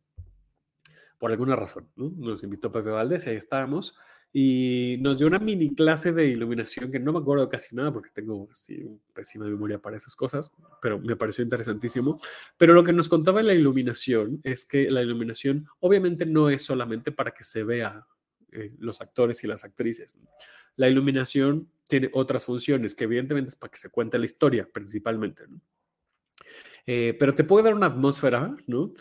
Por 1.19 1.31
alguna 1.31 1.57
razón, 1.57 1.91
Nos 1.97 2.43
invitó 2.43 2.73
Pepe 2.73 2.91
Valdés 2.91 3.27
y 3.27 3.31
ahí 3.31 3.37
estábamos 3.37 3.97
y 4.39 4.99
nos 5.01 5.17
dio 5.17 5.29
una 5.29 5.39
mini 5.39 5.75
clase 5.75 6.13
de 6.13 6.27
iluminación 6.27 6.91
que 6.91 7.01
no 7.01 7.11
me 7.11 7.21
acuerdo 7.21 7.49
casi 7.49 7.75
nada 7.75 7.91
porque 7.91 8.11
tengo 8.13 8.47
así, 8.51 8.87
pésima 9.15 9.47
memoria 9.47 9.79
para 9.79 9.97
esas 9.97 10.15
cosas, 10.15 10.53
pero 10.83 10.99
me 10.99 11.17
pareció 11.17 11.43
interesantísimo. 11.43 12.21
Pero 12.59 12.75
lo 12.75 12.85
que 12.85 12.93
nos 12.93 13.09
contaba 13.09 13.43
la 13.43 13.55
iluminación 13.55 14.43
es 14.45 14.67
que 14.67 14.91
la 14.91 15.01
iluminación 15.01 15.69
obviamente 15.81 16.27
no 16.27 16.51
es 16.51 16.61
solamente 16.61 17.13
para 17.13 17.31
que 17.31 17.45
se 17.45 17.65
vea 17.65 18.07
eh, 18.53 18.75
los 18.79 19.01
actores 19.01 19.43
y 19.43 19.47
las 19.47 19.65
actrices. 19.65 20.19
La 20.77 20.91
iluminación 20.91 21.71
tiene 21.89 22.11
otras 22.13 22.45
funciones 22.45 22.95
que 22.95 23.05
evidentemente 23.05 23.49
es 23.49 23.57
para 23.57 23.71
que 23.71 23.79
se 23.79 23.89
cuente 23.89 24.19
la 24.19 24.27
historia 24.27 24.69
principalmente. 24.71 25.45
Eh, 26.85 27.17
pero 27.19 27.35
te 27.35 27.45
puede 27.45 27.65
dar 27.65 27.75
una 27.75 27.87
atmósfera, 27.87 28.55
¿no? 28.67 28.93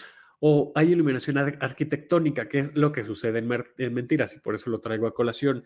O 0.47 0.71
hay 0.75 0.91
iluminación 0.91 1.39
arquitectónica, 1.39 2.47
que 2.47 2.59
es 2.59 2.77
lo 2.77 2.91
que 2.91 3.03
sucede 3.03 3.39
en, 3.39 3.95
Mentiras, 3.95 4.35
y 4.35 4.41
por 4.41 4.53
eso 4.53 4.69
lo 4.69 4.79
traigo 4.79 5.07
a 5.07 5.13
colación. 5.15 5.63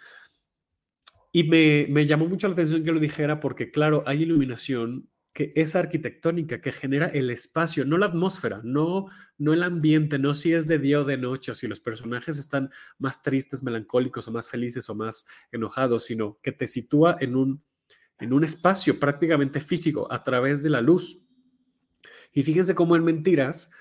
Y 1.34 1.44
me, 1.44 2.06
llamó 2.06 2.30
mucho 2.30 2.48
la 2.48 2.54
atención 2.54 2.82
que 2.86 2.94
lo 2.94 3.02
dijera 3.02 3.42
porque, 3.42 3.72
claro, 3.72 4.04
hay 4.06 4.24
iluminación 4.24 5.10
que 5.34 5.52
es 5.58 5.76
arquitectónica, 5.76 6.62
que 6.62 6.72
genera 6.72 7.08
el 7.08 7.30
espacio, 7.30 7.84
no 7.84 7.98
la 7.98 8.06
atmósfera, 8.06 8.62
no, 8.64 9.08
no 9.38 9.52
el 9.52 9.64
ambiente, 9.64 10.18
no 10.18 10.34
si 10.34 10.54
es 10.54 10.70
de 10.70 10.80
día 10.80 11.02
o 11.02 11.04
de 11.04 11.18
noche, 11.18 11.52
o 11.52 11.56
si 11.56 11.68
los 11.68 11.82
personajes 11.82 12.38
están 12.38 12.70
más 13.00 13.22
tristes, 13.22 13.64
melancólicos, 13.64 14.30
o 14.30 14.32
más 14.32 14.50
felices, 14.50 14.90
o 14.90 14.96
más 14.96 15.28
enojados, 15.52 16.06
sino 16.06 16.40
que 16.42 16.54
te 16.54 16.68
sitúa 16.68 17.18
en 17.20 17.36
un, 17.36 17.62
en 18.18 18.32
un 18.32 18.46
espacio 18.46 18.98
prácticamente 18.98 19.60
físico 19.60 20.08
a 20.10 20.24
través 20.24 20.64
de 20.64 20.70
la 20.70 20.80
luz. 20.80 21.28
Y 22.32 22.44
fíjense 22.44 22.76
cómo 22.76 22.96
en 22.96 23.04
Mentiras 23.04 23.72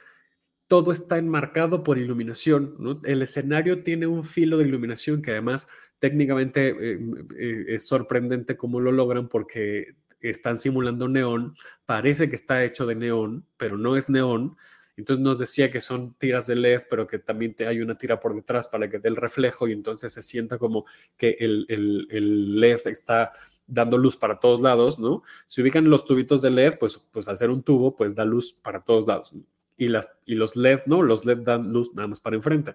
todo 0.69 0.93
está 0.93 1.19
enmarcado 1.19 1.83
por 1.83 1.99
iluminación. 1.99 3.01
El 3.05 3.23
escenario 3.23 3.83
tiene 3.83 4.07
un 4.07 4.23
filo 4.23 4.59
de 4.59 4.69
iluminación 4.69 5.23
que 5.23 5.33
además 5.33 5.66
técnicamente 5.99 6.69
eh, 6.69 7.01
eh, 7.39 7.64
es 7.69 7.87
sorprendente 7.87 8.57
cómo 8.57 8.79
lo 8.79 8.93
logran 8.93 9.29
porque 9.29 9.97
están 10.21 10.57
simulando 10.57 11.09
neón, 11.09 11.55
parece 11.87 12.29
que 12.29 12.37
está 12.37 12.64
hecho 12.64 12.87
de 12.87 12.97
neón, 12.97 13.47
pero 13.57 13.79
no 13.79 13.97
es 13.97 14.11
neón. 14.11 14.57
Entonces 14.97 15.23
nos 15.23 15.39
decía 15.39 15.71
que 15.71 15.81
son 15.81 16.14
tiras 16.14 16.49
de 16.49 16.57
LED, 16.57 16.83
pero 16.91 17.07
que 17.07 17.21
también 17.21 17.55
te, 17.55 17.66
hay 17.69 17.81
una 17.81 17.97
tira 17.97 18.19
por 18.19 18.35
detrás 18.35 18.66
para 18.66 18.91
que 18.91 18.99
dé 18.99 19.09
el 19.09 19.16
reflejo 19.16 19.69
y 19.69 19.73
entonces 19.73 20.12
se 20.12 20.23
sienta 20.23 20.59
como 20.59 20.87
que 21.16 21.37
el, 21.39 21.66
el, 21.69 22.61
LED 22.61 22.81
está 22.87 23.31
dando 23.66 23.97
luz 23.97 24.16
para 24.16 24.41
todos 24.41 24.61
lados, 24.61 24.99
¿no? 24.99 25.23
Si 25.47 25.62
ubican 25.62 25.89
los 25.89 26.05
tubitos 26.05 26.43
de 26.43 26.51
LED, 26.51 26.79
pues, 26.81 26.99
pues 26.99 27.29
al 27.29 27.39
ser 27.39 27.51
un 27.51 27.62
tubo, 27.62 27.95
pues 27.95 28.14
da 28.16 28.25
luz 28.25 28.53
para 28.53 28.81
todos 28.83 29.07
lados 29.07 29.33
y, 29.79 29.89
las, 29.89 30.12
y 30.26 30.35
los 30.35 30.57
LED, 30.57 30.81
¿no? 30.87 31.03
Los 31.03 31.24
LED 31.24 31.39
dan 31.39 31.72
luz 31.72 31.95
nada 31.95 32.09
más 32.09 32.20
para 32.20 32.37
enfrente. 32.37 32.74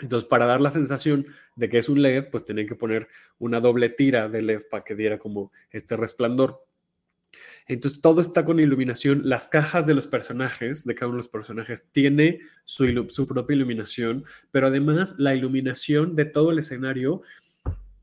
Entonces, 0.00 0.28
para 0.28 0.46
dar 0.46 0.60
la 0.60 0.70
sensación 0.70 1.26
de 1.54 1.68
que 1.68 1.78
es 1.78 1.88
un 1.88 2.02
LED, 2.02 2.30
pues 2.30 2.44
tienen 2.44 2.66
que 2.66 2.74
poner 2.74 3.06
una 3.38 3.60
doble 3.60 3.90
tira 3.90 4.28
de 4.28 4.42
LED 4.42 4.62
para 4.70 4.82
que 4.82 4.96
diera 4.96 5.18
como 5.18 5.52
este 5.70 5.96
resplandor. 5.96 6.66
Entonces, 7.68 8.00
todo 8.00 8.20
está 8.20 8.44
con 8.44 8.58
iluminación. 8.58 9.22
Las 9.24 9.48
cajas 9.48 9.86
de 9.86 9.94
los 9.94 10.06
personajes, 10.06 10.84
de 10.84 10.94
cada 10.94 11.08
uno 11.08 11.16
de 11.16 11.20
los 11.20 11.28
personajes, 11.28 11.90
tiene 11.92 12.40
su, 12.64 13.08
su 13.10 13.28
propia 13.28 13.54
iluminación, 13.54 14.24
pero 14.50 14.66
además 14.66 15.18
la 15.18 15.34
iluminación 15.34 16.16
de 16.16 16.24
todo 16.24 16.50
el 16.50 16.58
escenario 16.58 17.22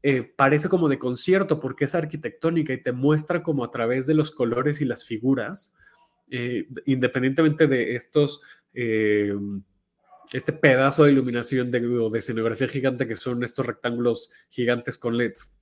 eh, 0.02 0.24
parece 0.24 0.70
como 0.70 0.88
de 0.88 0.98
concierto 0.98 1.60
porque 1.60 1.84
es 1.84 1.96
arquitectónica 1.96 2.72
y 2.72 2.82
te 2.82 2.94
muestra 2.94 3.44
como 3.44 3.66
a 3.66 3.72
través 3.72 4.08
de 4.08 4.14
los 4.14 4.32
colores 4.32 4.80
y 4.80 4.86
las 4.86 5.04
figuras 5.04 5.76
eh, 6.32 6.68
independientemente 6.86 7.68
de 7.68 7.96
estos, 7.96 8.44
eh, 8.74 9.34
este 10.32 10.54
pedazo 10.54 11.04
de 11.04 11.12
iluminación 11.12 11.72
de, 11.72 11.80
de 11.80 12.20
escenografía 12.20 12.68
gigante 12.68 13.08
que 13.08 13.16
son 13.16 13.44
estos 13.44 13.66
rectángulos 13.66 14.32
gigantes 14.50 14.98
con 14.98 15.18
LEDs. 15.18 15.56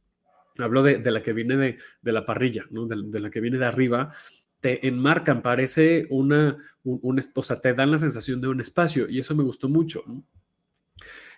Hablo 0.57 0.83
de, 0.83 0.99
la 1.11 1.21
que 1.21 1.33
viene 1.33 1.55
de, 1.55 2.11
la 2.11 2.25
parrilla, 2.25 2.65
de, 2.69 3.19
la 3.19 3.29
que 3.29 3.41
viene 3.41 3.59
de 3.59 3.65
arriba, 3.65 4.11
te 4.59 4.87
enmarcan, 4.87 5.41
parece 5.41 6.07
una, 6.09 6.57
un, 6.83 7.21
te 7.61 7.73
dan 7.73 7.91
la 7.91 7.97
sensación 7.97 8.41
de 8.41 8.47
un 8.47 8.59
espacio 8.59 9.07
y 9.07 9.19
eso 9.19 9.35
me 9.35 9.43
gustó 9.43 9.69
mucho. 9.69 10.03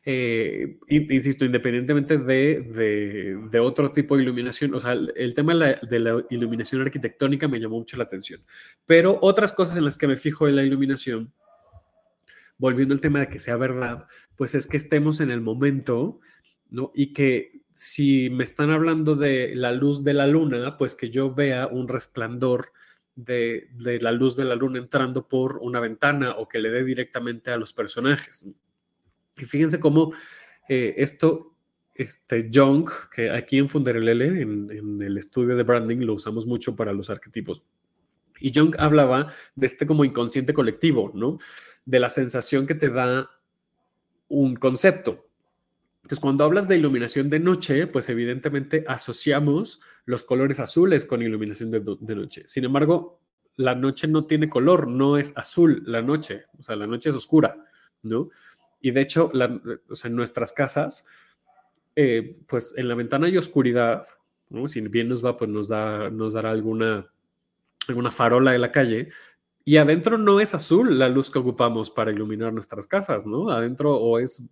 Eh, 0.06 0.80
insisto, 0.88 1.45
independientemente 1.45 2.18
de, 2.18 3.60
otro 3.62 3.91
tipo 3.91 4.16
de 4.16 4.24
iluminación, 4.24 4.74
o 4.74 4.80
sea, 4.80 4.93
el, 4.93 5.34
tema 5.34 5.54
de 5.54 6.00
la, 6.00 6.24
iluminación 6.30 6.82
arquitectónica 6.82 7.47
me 7.47 7.60
llamó 7.60 7.78
mucho 7.78 7.97
la 7.97 8.06
atención. 8.06 8.41
Pero 8.86 9.20
otras 9.22 9.52
cosas 9.52 9.78
en 9.78 9.86
las 9.86 9.97
que 9.97 10.08
me 10.08 10.16
fijo 10.16 10.47
en 10.47 10.56
la 10.56 10.64
iluminación, 10.64 11.34
volviendo 12.58 12.93
al 12.93 13.02
tema 13.02 13.20
de 13.20 13.30
que 13.30 13.39
sea 13.39 13.58
verdad, 13.58 14.08
pues 14.36 14.56
es 14.56 14.68
que 14.68 14.78
estemos 14.78 15.22
en 15.22 15.32
el 15.32 15.41
momento, 15.41 16.20
¿no? 16.70 16.91
Y 16.93 17.14
que 17.14 17.50
si 17.74 18.30
me 18.30 18.43
están 18.43 18.72
hablando 18.72 19.16
de 19.16 19.56
la 19.56 19.72
luz 19.72 20.04
de 20.04 20.14
la 20.14 20.28
luna, 20.28 20.78
pues 20.78 20.95
que 20.95 21.10
yo 21.10 21.34
vea 21.34 21.68
un 21.68 21.88
resplandor 21.88 22.74
de, 23.16 23.70
la 24.02 24.12
luz 24.12 24.36
de 24.36 24.45
la 24.45 24.56
luna 24.56 24.80
entrando 24.80 25.28
por 25.28 25.58
una 25.58 25.80
ventana 25.80 26.36
o 26.38 26.47
que 26.47 26.60
le 26.60 26.70
dé 26.70 26.84
directamente 26.84 27.52
a 27.52 27.58
los 27.58 27.74
personajes. 27.74 28.47
Y 29.39 29.45
fíjense 29.45 29.79
cómo 29.79 30.13
eh, 30.67 30.95
esto, 30.97 31.55
este 31.95 32.49
Jung, 32.53 32.89
que 33.13 33.31
aquí 33.31 33.57
en 33.57 33.69
Funderelele, 33.69 34.41
en, 34.41 34.71
en 34.71 35.01
el 35.01 35.17
estudio 35.17 35.55
de 35.55 35.63
branding, 35.63 35.99
lo 35.99 36.13
usamos 36.13 36.45
mucho 36.45 36.75
para 36.75 36.93
los 36.93 37.09
arquetipos. 37.09 37.63
Y 38.39 38.51
Jung 38.53 38.75
hablaba 38.79 39.31
de 39.55 39.67
este 39.67 39.85
como 39.85 40.05
inconsciente 40.05 40.53
colectivo, 40.53 41.11
¿no? 41.13 41.37
De 41.85 41.99
la 41.99 42.09
sensación 42.09 42.67
que 42.67 42.75
te 42.75 42.89
da 42.89 43.29
un 44.29 44.55
concepto. 44.55 45.29
Entonces, 46.09 46.21
cuando 46.21 46.43
hablas 46.43 46.67
de 46.67 46.77
iluminación 46.77 47.29
de 47.29 47.39
noche, 47.39 47.85
pues 47.85 48.09
evidentemente 48.09 48.83
asociamos 48.87 49.81
los 50.05 50.23
colores 50.23 50.59
azules 50.59 51.05
con 51.05 51.21
iluminación 51.21 51.69
de, 51.69 52.15
noche. 52.15 52.43
Sin 52.47 52.63
embargo, 52.63 53.19
la 53.57 53.75
noche 53.75 54.07
no 54.07 54.25
tiene 54.25 54.49
color, 54.49 54.87
no 54.87 55.17
es 55.17 55.33
azul 55.35 55.83
la 55.85 56.01
noche, 56.01 56.45
o 56.57 56.63
sea, 56.63 56.75
la 56.75 56.87
noche 56.87 57.09
es 57.09 57.15
oscura, 57.15 57.63
¿no? 58.01 58.29
Y 58.82 58.91
de 58.91 59.01
hecho, 59.01 59.32
en 59.34 60.15
nuestras 60.15 60.53
casas, 60.53 61.05
eh, 61.95 62.39
pues 62.47 62.73
en 62.77 62.88
la 62.88 62.95
ventana 62.95 63.27
hay 63.27 63.38
oscuridad. 63.38 64.03
Si 64.65 64.82
bien 64.82 65.09
nos 65.09 65.23
va, 65.23 65.38
pues 65.38 65.49
nos, 65.49 65.67
da, 65.67 66.09
nos 66.09 66.34
dará 66.34 66.51
alguna, 66.51 67.11
alguna 67.88 68.11
farola 68.11 68.51
de 68.51 68.59
la 68.59 68.71
calle, 68.71 69.09
y 69.65 69.77
adentro 69.77 70.17
no 70.17 70.39
es 70.39 70.55
azul 70.55 70.97
la 70.97 71.09
luz 71.09 71.30
que 71.30 71.38
ocupamos 71.38 71.91
para 71.91 72.11
iluminar 72.11 72.51
nuestras 72.51 72.88
casas, 72.88 73.27
¿no? 73.27 73.51
Adentro 73.51 73.95
o 73.95 74.17
es 74.17 74.49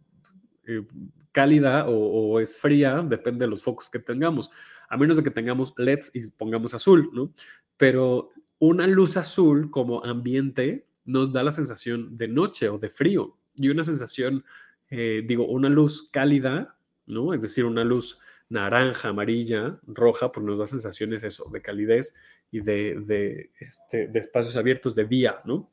eh, 0.67 0.85
cálida 1.31 1.85
o, 1.87 2.39
es 2.39 2.59
fría, 2.59 3.01
depende 3.01 3.45
de 3.45 3.49
los 3.49 3.63
focos 3.63 3.89
que 3.89 3.99
tengamos, 3.99 4.51
a 4.89 4.97
menos 4.97 5.17
de 5.17 5.23
que 5.23 5.31
tengamos 5.31 5.73
LEDs 5.77 6.11
y 6.13 6.29
pongamos 6.29 6.73
azul, 6.73 7.09
¿no? 7.13 7.31
Pero 7.77 8.29
una 8.59 8.85
luz 8.85 9.17
azul 9.17 9.71
como 9.71 10.03
ambiente 10.03 10.87
nos 11.05 11.31
da 11.31 11.43
la 11.43 11.51
sensación 11.51 12.17
de 12.17 12.27
noche 12.27 12.69
o 12.69 12.77
de 12.77 12.89
frío 12.89 13.36
y 13.57 13.69
una 13.69 13.83
sensación, 13.83 14.45
eh, 14.89 15.23
digo, 15.25 15.45
una 15.47 15.69
luz 15.69 16.09
cálida, 16.11 16.77
¿no? 17.05 17.33
Es 17.33 17.41
decir, 17.41 17.65
una 17.65 17.83
luz 17.83 18.19
naranja, 18.49 19.09
amarilla, 19.09 19.79
roja, 19.85 20.31
pues 20.31 20.45
nos 20.45 20.59
da 20.59 20.67
sensaciones 20.67 21.23
eso, 21.23 21.49
de 21.51 21.61
calidez 21.61 22.15
y 22.51 22.61
de, 22.61 23.01
de, 23.05 23.51
este, 23.59 24.07
de 24.07 24.19
espacios 24.19 24.55
abiertos, 24.55 24.95
de 24.95 25.05
día, 25.05 25.41
¿no? 25.45 25.69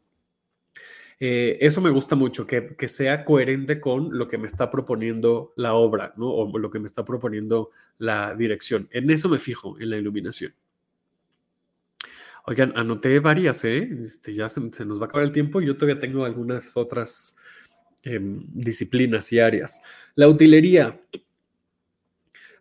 Eh, 1.20 1.58
eso 1.60 1.80
me 1.80 1.90
gusta 1.90 2.16
mucho, 2.16 2.46
que, 2.46 2.76
sea 2.88 3.24
coherente 3.24 3.80
con 3.80 4.18
lo 4.18 4.28
que 4.28 4.38
me 4.38 4.46
está 4.46 4.70
proponiendo 4.70 5.52
la 5.56 5.74
obra, 5.74 6.12
¿no? 6.16 6.30
O 6.30 6.58
lo 6.58 6.70
que 6.70 6.80
me 6.80 6.86
está 6.86 7.04
proponiendo 7.04 7.70
la 7.98 8.34
dirección. 8.34 8.88
En 8.90 9.10
eso 9.10 9.28
me 9.28 9.38
fijo, 9.38 9.78
en 9.80 9.90
la 9.90 9.96
iluminación. 9.96 10.54
Oigan, 12.46 12.72
anoté 12.76 13.20
varias, 13.20 13.64
¿eh? 13.64 13.88
Este, 14.02 14.34
ya 14.34 14.48
se, 14.48 14.60
nos 14.84 15.00
va 15.00 15.04
a 15.04 15.06
acabar 15.06 15.24
el 15.24 15.32
tiempo 15.32 15.62
y 15.62 15.66
yo 15.66 15.76
todavía 15.76 16.00
tengo 16.00 16.24
algunas 16.24 16.76
otras 16.76 17.36
em, 18.04 18.44
disciplinas 18.52 19.32
y 19.32 19.40
áreas. 19.40 19.82
La 20.14 20.28
utilería. 20.28 21.00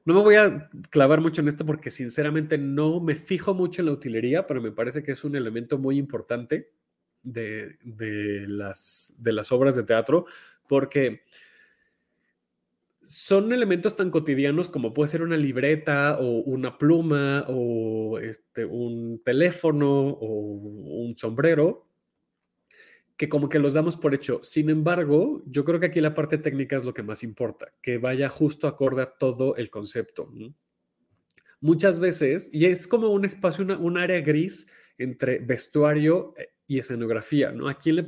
No 0.06 0.14
me 0.14 0.22
voy 0.22 0.36
a 0.36 0.70
clavar 0.90 1.22
mucho 1.22 1.42
en 1.42 1.48
esto 1.48 1.66
porque 1.66 1.92
sinceramente 1.92 2.58
no 2.58 3.00
me 3.00 3.16
fijo 3.16 3.54
mucho 3.54 3.82
en 3.82 3.86
la 3.88 3.94
utilería, 3.94 4.48
pero 4.48 4.62
me 4.62 4.72
parece 4.72 5.04
que 5.04 5.14
es 5.14 5.24
un 5.24 5.36
elemento 5.36 5.78
muy 5.78 5.98
importante 5.98 6.72
de, 7.24 7.76
las, 8.48 9.16
de 9.20 9.32
las 9.32 9.52
obras 9.52 9.76
de 9.76 9.84
teatro, 9.84 10.26
porque 10.68 11.22
son 13.06 13.52
elementos 13.52 13.96
tan 13.96 14.10
cotidianos 14.10 14.70
como 14.70 14.94
puede 14.94 15.10
ser 15.10 15.24
una 15.24 15.38
libreta 15.38 16.18
o 16.20 16.40
una 16.40 16.78
pluma 16.78 17.46
o 17.48 18.20
este, 18.20 18.66
un 18.66 19.22
teléfono 19.24 20.10
o 20.10 20.28
un 21.06 21.18
sombrero, 21.18 21.86
que 23.24 23.30
como 23.30 23.48
que 23.48 23.58
los 23.58 23.74
damos 23.74 23.96
por 23.96 24.14
hecho. 24.14 24.42
Sin 24.44 24.70
embargo, 24.70 25.42
yo 25.46 25.64
creo 25.64 25.80
que 25.80 25.86
aquí 25.86 26.02
la 26.02 26.14
parte 26.14 26.38
técnica 26.38 26.76
es 26.76 26.84
lo 26.84 26.94
que 26.94 27.04
más 27.04 27.24
importa, 27.24 27.72
que 27.82 27.98
vaya 27.98 28.28
justo 28.28 28.68
acorde 28.68 29.02
a 29.02 29.12
todo 29.12 29.56
el 29.56 29.70
concepto. 29.70 30.30
Muchas 31.62 32.00
veces, 32.00 32.50
y 32.52 32.66
es 32.66 32.86
como 32.86 33.12
un 33.12 33.24
espacio, 33.24 33.66
un 33.80 33.98
área 33.98 34.20
gris 34.20 34.68
entre 34.98 35.40
vestuario 35.40 36.34
eh, 36.38 36.50
y 36.68 36.80
escenografía, 36.80 37.54
¿no? 37.54 37.70
¿A 37.70 37.76
quién 37.76 37.96
le, 37.96 38.04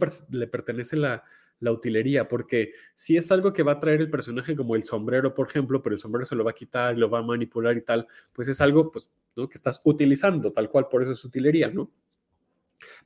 pertenece 0.47 0.97
la, 0.97 1.23
la, 1.61 1.71
utilería? 1.71 2.27
Porque 2.27 2.73
si 2.93 3.15
es 3.15 3.31
algo 3.31 3.53
que 3.53 3.63
va 3.63 3.71
a 3.71 3.79
traer 3.79 4.01
el 4.01 4.09
personaje 4.09 4.53
como 4.53 4.75
el 4.75 4.83
sombrero, 4.83 5.33
por 5.33 5.47
ejemplo, 5.47 5.81
pero 5.81 5.93
el 5.93 6.01
sombrero 6.01 6.25
se 6.25 6.35
lo 6.35 6.43
va 6.43 6.51
a 6.51 6.55
quitar 6.55 6.99
lo 6.99 7.09
va 7.09 7.19
a 7.19 7.23
manipular 7.23 7.77
y 7.77 7.85
tal, 7.85 8.05
pues 8.33 8.49
es 8.49 8.59
algo 8.59 8.91
pues, 8.91 9.09
que 9.33 9.45
estás 9.53 9.81
utilizando, 9.85 10.51
tal 10.51 10.69
cual, 10.69 10.89
por 10.89 11.03
eso 11.03 11.13
es 11.13 11.23
utilería, 11.23 11.69
¿no? 11.69 11.89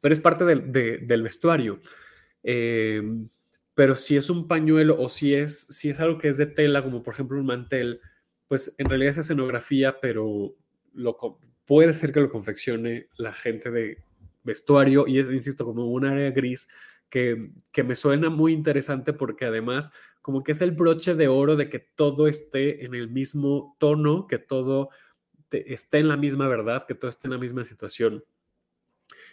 Pero 0.02 0.14
es 0.14 0.20
parte 0.20 0.46
del, 0.46 0.72
del 0.72 1.24
vestuario. 1.24 1.80
Em, 2.44 3.26
pero 3.76 3.96
si 3.96 4.18
es 4.18 4.30
un 4.30 4.48
pañuelo 4.48 5.00
o 5.00 5.10
si 5.10 5.34
es, 5.34 5.68
si 5.70 5.90
es 5.90 6.00
algo 6.00 6.18
que 6.18 6.28
es 6.28 6.38
de 6.38 6.46
tela, 6.48 6.84
como 6.84 7.04
por 7.04 7.14
ejemplo 7.14 7.40
un 7.40 7.46
mantel, 7.46 8.02
pues 8.48 8.76
en 8.78 8.90
realidad 8.90 9.12
es 9.12 9.20
escenografía, 9.20 10.00
pero 10.02 10.56
lo, 10.94 11.40
puede 11.66 11.94
ser 11.94 12.12
que 12.12 12.22
lo 12.22 12.30
confeccione 12.30 13.08
la 13.18 13.34
gente 13.34 13.72
de 13.72 14.04
vestuario 14.44 15.08
y 15.08 15.20
es, 15.20 15.30
insisto, 15.30 15.66
como 15.66 15.88
un 15.88 16.06
área 16.06 16.32
gris 16.32 16.68
que, 17.10 17.52
que, 17.72 17.84
me 17.84 17.96
suena 17.96 18.30
muy 18.30 18.54
interesante 18.54 19.14
porque 19.14 19.46
además 19.46 19.92
como 20.22 20.44
que 20.44 20.52
es 20.52 20.62
el 20.62 20.72
broche 20.72 21.16
de 21.16 21.28
oro 21.28 21.56
de 21.56 21.70
que 21.70 21.80
todo 21.80 22.28
esté 22.28 22.86
en 22.86 22.96
el 22.96 23.10
mismo 23.10 23.76
tono, 23.80 24.28
que 24.28 24.40
todo 24.40 24.90
esté 25.52 26.00
en 26.00 26.08
la 26.08 26.18
misma 26.18 26.48
verdad, 26.48 26.86
que 26.88 26.96
todo 26.96 27.10
esté 27.10 27.28
en 27.28 27.34
la 27.34 27.40
misma 27.40 27.64
situación. 27.64 28.24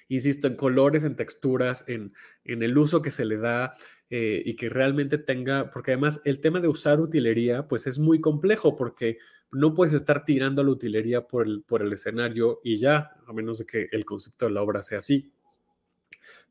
Insisto, 0.09 0.47
en 0.47 0.57
colores, 0.57 1.05
en 1.05 1.17
texturas, 1.17 1.89
en, 1.89 2.13
en 2.45 2.63
el 2.63 2.77
uso 2.79 3.03
que 3.03 3.11
se 3.11 3.25
le 3.25 3.39
da 3.39 3.73
eh, 4.09 4.43
y 4.45 4.55
que 4.55 4.69
realmente 4.69 5.19
tenga, 5.19 5.71
porque 5.71 5.93
además 5.93 6.23
el 6.25 6.41
tema 6.41 6.61
de 6.61 6.69
usar 6.69 7.01
utilería 7.01 7.67
pues 7.67 7.89
es 7.89 7.99
muy 7.99 8.21
complejo 8.21 8.77
porque 8.77 9.19
no 9.51 9.75
puedes 9.75 9.95
estar 9.95 10.25
tirando 10.25 10.63
la 10.63 10.71
utilería 10.71 11.27
por 11.27 11.47
el, 11.47 11.63
por 11.63 11.83
el 11.83 11.93
escenario 11.93 12.61
y 12.63 12.77
ya, 12.77 13.17
a 13.27 13.33
menos 13.33 13.59
de 13.59 13.67
que 13.67 13.89
el 13.91 14.05
concepto 14.05 14.47
de 14.47 14.53
la 14.53 14.63
obra 14.63 14.83
sea 14.83 14.99
así. 14.99 15.33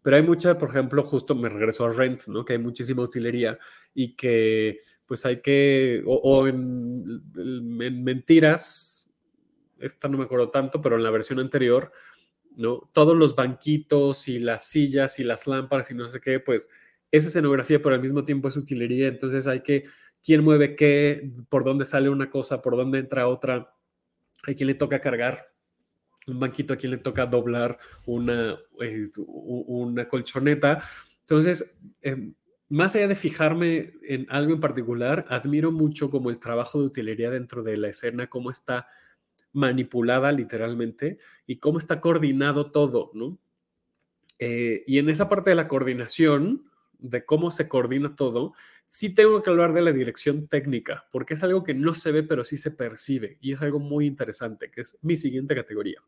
Pero 0.01 0.17
hay 0.17 0.23
mucha, 0.23 0.57
por 0.57 0.69
ejemplo, 0.69 1.01
justo 1.03 1.33
me 1.33 1.49
regreso 1.49 1.85
a 1.85 1.91
Rent, 1.91 2.27
¿no? 2.27 2.45
Que 2.45 2.53
hay 2.53 2.59
muchísima 2.59 3.01
utilería 3.01 3.57
y 3.93 4.15
que 4.15 4.77
pues 5.05 5.25
hay 5.25 5.41
que, 5.41 6.03
o, 6.05 6.47
en, 6.47 7.23
Mentiras, 8.03 9.11
esta 9.79 10.07
no 10.07 10.17
me 10.17 10.25
acuerdo 10.25 10.51
tanto, 10.51 10.79
pero 10.79 10.97
en 10.97 11.03
la 11.03 11.09
versión 11.09 11.39
anterior, 11.39 11.91
¿no? 12.55 12.89
Todos 12.93 13.15
los 13.15 13.35
banquitos 13.35 14.27
y 14.27 14.39
las 14.39 14.67
sillas 14.67 15.19
y 15.19 15.23
las 15.23 15.47
lámparas 15.47 15.91
y 15.91 15.95
no 15.95 16.09
sé 16.09 16.19
qué, 16.19 16.39
pues 16.39 16.69
es 17.11 17.25
escenografía, 17.25 17.81
pero 17.81 17.95
al 17.95 18.01
mismo 18.01 18.25
tiempo 18.25 18.47
es 18.47 18.57
utilería, 18.57 19.07
entonces 19.07 19.47
hay 19.47 19.61
que 19.61 19.85
quién 20.23 20.43
mueve 20.43 20.75
qué, 20.75 21.31
por 21.49 21.63
dónde 21.63 21.85
sale 21.85 22.09
una 22.09 22.29
cosa, 22.29 22.61
por 22.61 22.75
dónde 22.75 22.99
entra 22.99 23.27
otra, 23.27 23.73
a 24.43 24.53
quién 24.53 24.67
le 24.67 24.75
toca 24.75 24.99
cargar 24.99 25.55
un 26.27 26.39
banquito, 26.39 26.73
a 26.73 26.77
quién 26.77 26.91
le 26.91 26.97
toca 26.97 27.25
doblar 27.25 27.77
una, 28.05 28.57
eh, 28.81 29.03
una 29.17 30.07
colchoneta. 30.07 30.83
Entonces, 31.21 31.79
em, 32.01 32.33
más 32.67 32.95
allá 32.95 33.07
de 33.07 33.15
fijarme 33.15 33.91
en 34.07 34.25
algo 34.29 34.53
en 34.53 34.59
particular, 34.59 35.25
admiro 35.29 35.71
mucho 35.71 36.09
como 36.09 36.29
el 36.29 36.39
trabajo 36.39 36.79
de 36.79 36.87
utilería 36.87 37.29
dentro 37.29 37.63
de 37.63 37.77
la 37.77 37.89
escena, 37.89 38.27
cómo 38.27 38.49
está 38.49 38.87
manipulada 39.55 40.31
literalmente 40.31 41.17
y 41.47 41.57
cómo 41.57 41.79
está 41.79 42.01
coordinado 42.01 42.71
todo, 42.71 43.09
¿no? 43.13 43.39
Eh, 44.37 44.83
y 44.85 44.99
en 44.99 45.09
esa 45.09 45.29
parte 45.29 45.49
de 45.49 45.55
la 45.55 45.67
coordinación, 45.67 46.69
de 46.99 47.25
cómo 47.25 47.51
se 47.51 47.69
coordina 47.69 48.15
todo, 48.15 48.53
sí 48.85 49.15
tengo 49.15 49.41
que 49.41 49.49
hablar 49.49 49.73
de 49.73 49.81
la 49.81 49.93
dirección 49.93 50.47
técnica, 50.47 51.07
porque 51.11 51.35
es 51.35 51.43
algo 51.43 51.63
que 51.63 51.73
no 51.73 51.93
se 51.93 52.11
ve, 52.11 52.23
pero 52.23 52.43
sí 52.43 52.57
se 52.57 52.71
percibe, 52.71 53.37
y 53.41 53.53
es 53.53 53.61
algo 53.61 53.79
muy 53.79 54.05
interesante, 54.05 54.69
que 54.69 54.81
es 54.81 54.99
mi 55.01 55.15
siguiente 55.15 55.55
categoría. 55.55 56.01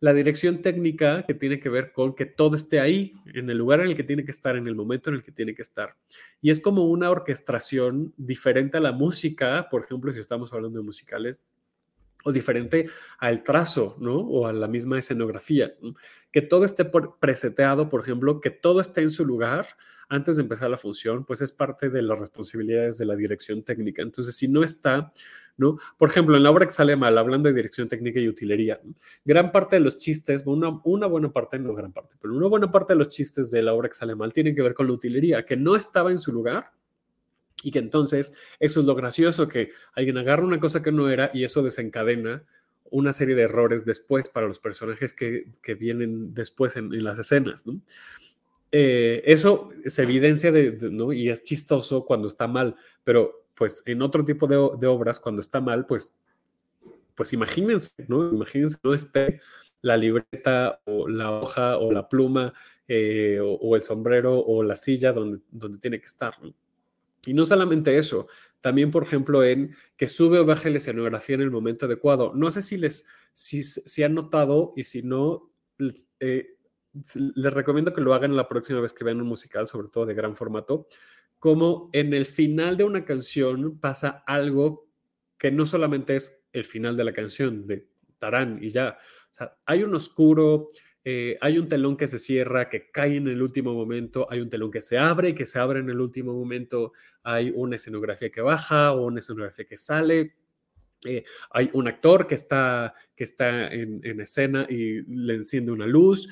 La 0.00 0.12
dirección 0.12 0.62
técnica 0.62 1.24
que 1.24 1.34
tiene 1.34 1.58
que 1.58 1.70
ver 1.70 1.90
con 1.90 2.14
que 2.14 2.26
todo 2.26 2.54
esté 2.54 2.78
ahí, 2.78 3.14
en 3.34 3.50
el 3.50 3.58
lugar 3.58 3.80
en 3.80 3.88
el 3.88 3.96
que 3.96 4.04
tiene 4.04 4.24
que 4.24 4.30
estar, 4.30 4.56
en 4.56 4.68
el 4.68 4.76
momento 4.76 5.10
en 5.10 5.16
el 5.16 5.24
que 5.24 5.32
tiene 5.32 5.54
que 5.54 5.62
estar. 5.62 5.96
Y 6.40 6.50
es 6.50 6.60
como 6.60 6.84
una 6.84 7.10
orquestación 7.10 8.14
diferente 8.16 8.76
a 8.76 8.80
la 8.80 8.92
música, 8.92 9.68
por 9.70 9.82
ejemplo, 9.82 10.12
si 10.12 10.20
estamos 10.20 10.52
hablando 10.52 10.78
de 10.78 10.84
musicales, 10.84 11.40
o 12.24 12.32
diferente 12.32 12.88
al 13.18 13.42
trazo, 13.42 13.96
¿no? 14.00 14.18
O 14.18 14.46
a 14.46 14.52
la 14.52 14.68
misma 14.68 14.98
escenografía. 14.98 15.74
Que 16.32 16.42
todo 16.42 16.64
esté 16.64 16.84
preseteado, 17.20 17.88
por 17.88 18.00
ejemplo, 18.00 18.40
que 18.40 18.50
todo 18.50 18.80
esté 18.80 19.02
en 19.02 19.10
su 19.10 19.24
lugar 19.24 19.66
antes 20.08 20.36
de 20.36 20.42
empezar 20.42 20.70
la 20.70 20.76
función, 20.76 21.24
pues 21.24 21.42
es 21.42 21.52
parte 21.52 21.90
de 21.90 22.02
las 22.02 22.18
responsabilidades 22.18 22.98
de 22.98 23.04
la 23.04 23.14
dirección 23.14 23.62
técnica. 23.62 24.02
Entonces, 24.02 24.34
si 24.36 24.48
no 24.48 24.64
está, 24.64 25.12
¿no? 25.56 25.78
Por 25.98 26.08
ejemplo, 26.08 26.36
en 26.36 26.42
la 26.42 26.50
obra 26.50 26.64
que 26.64 26.72
sale 26.72 26.96
mal, 26.96 27.18
hablando 27.18 27.48
de 27.48 27.54
dirección 27.54 27.88
técnica 27.88 28.18
y 28.18 28.28
utilería, 28.28 28.80
gran 29.24 29.52
parte 29.52 29.76
de 29.76 29.80
los 29.80 29.98
chistes, 29.98 30.44
una, 30.46 30.80
una 30.84 31.06
buena 31.06 31.30
parte, 31.30 31.58
no 31.58 31.74
gran 31.74 31.92
parte, 31.92 32.16
pero 32.20 32.34
una 32.34 32.48
buena 32.48 32.72
parte 32.72 32.94
de 32.94 32.98
los 32.98 33.08
chistes 33.08 33.50
de 33.50 33.62
la 33.62 33.74
obra 33.74 33.88
que 33.88 33.94
sale 33.94 34.14
mal 34.14 34.32
tienen 34.32 34.54
que 34.54 34.62
ver 34.62 34.74
con 34.74 34.86
la 34.86 34.94
utilería, 34.94 35.44
que 35.44 35.56
no 35.56 35.76
estaba 35.76 36.10
en 36.10 36.18
su 36.18 36.32
lugar 36.32 36.72
y 37.62 37.70
que 37.70 37.78
entonces 37.78 38.32
eso 38.60 38.80
es 38.80 38.86
lo 38.86 38.94
gracioso, 38.94 39.48
que 39.48 39.70
alguien 39.94 40.18
agarra 40.18 40.44
una 40.44 40.60
cosa 40.60 40.82
que 40.82 40.92
no 40.92 41.10
era 41.10 41.30
y 41.34 41.44
eso 41.44 41.62
desencadena 41.62 42.44
una 42.90 43.12
serie 43.12 43.34
de 43.34 43.42
errores 43.42 43.84
después 43.84 44.30
para 44.30 44.46
los 44.46 44.58
personajes 44.58 45.12
que, 45.12 45.44
vienen 45.78 46.34
después 46.34 46.76
en, 46.76 47.04
las 47.04 47.18
escenas. 47.18 47.64
Eh, 48.72 49.22
eso 49.24 49.70
se 49.84 50.02
evidencia 50.02 50.52
de, 50.52 50.78
¿no? 50.90 51.12
y 51.12 51.28
es 51.28 51.44
chistoso 51.44 52.04
cuando 52.04 52.28
está 52.28 52.46
mal, 52.46 52.76
pero 53.04 53.46
pues 53.54 53.82
en 53.86 54.02
otro 54.02 54.24
tipo 54.24 54.46
de, 54.46 54.86
obras, 54.86 55.18
cuando 55.18 55.40
está 55.40 55.60
mal, 55.60 55.84
pues, 55.86 56.14
pues 57.14 57.32
imagínense, 57.32 57.92
¿no? 58.06 58.30
Imagínense 58.30 58.78
no 58.84 58.94
esté 58.94 59.40
la 59.82 59.96
libreta 59.96 60.80
o 60.84 61.08
la 61.08 61.32
hoja 61.32 61.78
o 61.78 61.90
la 61.90 62.08
pluma 62.08 62.52
eh, 62.86 63.40
o, 63.42 63.74
el 63.74 63.82
sombrero 63.82 64.38
o 64.38 64.62
la 64.62 64.76
silla 64.76 65.12
donde, 65.12 65.40
donde 65.50 65.78
tiene 65.78 65.98
que 65.98 66.06
estar. 66.06 66.32
Y 67.26 67.34
no 67.34 67.44
solamente 67.44 67.98
eso, 67.98 68.26
también, 68.60 68.90
por 68.90 69.02
ejemplo, 69.02 69.44
en 69.44 69.74
que 69.96 70.08
sube 70.08 70.38
o 70.38 70.46
baje 70.46 70.70
la 70.70 70.78
escenografía 70.78 71.34
en 71.34 71.42
el 71.42 71.50
momento 71.50 71.86
adecuado. 71.86 72.32
No 72.34 72.50
sé 72.50 72.62
si 72.62 72.78
les 72.78 73.06
si, 73.32 74.02
han 74.02 74.14
notado 74.14 74.72
y 74.76 74.84
si 74.84 75.02
no, 75.02 75.52
eh, 76.20 76.56
les 77.14 77.52
recomiendo 77.52 77.92
que 77.92 78.00
lo 78.00 78.14
hagan 78.14 78.36
la 78.36 78.48
próxima 78.48 78.80
vez 78.80 78.92
que 78.92 79.04
vean 79.04 79.20
un 79.20 79.28
musical, 79.28 79.66
sobre 79.66 79.88
todo 79.88 80.06
de 80.06 80.14
gran 80.14 80.34
formato, 80.34 80.86
como 81.38 81.88
en 81.92 82.14
el 82.14 82.26
final 82.26 82.76
de 82.76 82.84
una 82.84 83.04
canción 83.04 83.78
pasa 83.78 84.24
algo 84.26 84.88
que 85.38 85.52
no 85.52 85.66
solamente 85.66 86.16
es 86.16 86.44
el 86.52 86.64
final 86.64 86.96
de 86.96 87.04
la 87.04 87.12
canción 87.12 87.66
de 87.66 87.88
Tarán 88.18 88.58
y 88.60 88.70
ya. 88.70 88.98
O 89.30 89.34
sea, 89.34 89.56
hay 89.64 89.84
un 89.84 89.94
oscuro, 89.94 90.70
eh, 91.10 91.38
hay 91.40 91.56
un 91.56 91.70
telón 91.70 91.96
que 91.96 92.06
se 92.06 92.18
cierra, 92.18 92.68
que 92.68 92.90
cae 92.90 93.16
en 93.16 93.28
el 93.28 93.40
último 93.40 93.72
momento, 93.72 94.26
hay 94.30 94.40
un 94.40 94.50
telón 94.50 94.70
que 94.70 94.82
se 94.82 94.98
abre 94.98 95.30
y 95.30 95.34
que 95.34 95.46
se 95.46 95.58
abre 95.58 95.80
en 95.80 95.88
el 95.88 96.02
último 96.02 96.34
momento, 96.34 96.92
hay 97.22 97.50
una 97.56 97.76
escenografía 97.76 98.28
que 98.28 98.42
baja 98.42 98.92
o 98.92 99.06
una 99.06 99.20
escenografía 99.20 99.64
que 99.64 99.78
sale. 99.78 100.34
Eh, 101.06 101.24
hay 101.50 101.70
un 101.72 101.88
actor 101.88 102.26
que 102.26 102.34
está, 102.34 102.92
que 103.16 103.24
está 103.24 103.72
en, 103.72 104.20
escena 104.20 104.66
y 104.68 105.00
le 105.04 105.36
enciende 105.36 105.72
una 105.72 105.86
luz. 105.86 106.28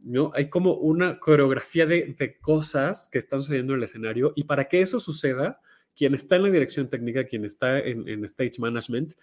¿no? 0.00 0.32
Hay 0.34 0.50
como 0.50 0.74
una 0.74 1.20
coreografía 1.20 1.86
de, 1.86 2.36
cosas 2.40 3.08
que 3.08 3.18
están 3.18 3.40
sucediendo 3.40 3.74
en 3.74 3.78
el 3.78 3.84
escenario 3.84 4.32
y 4.34 4.42
para 4.42 4.64
que 4.64 4.80
eso 4.80 4.98
suceda, 4.98 5.60
quien 5.94 6.16
está 6.16 6.34
en 6.34 6.42
la 6.42 6.50
dirección 6.50 6.90
técnica, 6.90 7.26
quien 7.26 7.44
está 7.44 7.78
en 7.78 8.24
stage 8.24 8.58
management, 8.58 9.14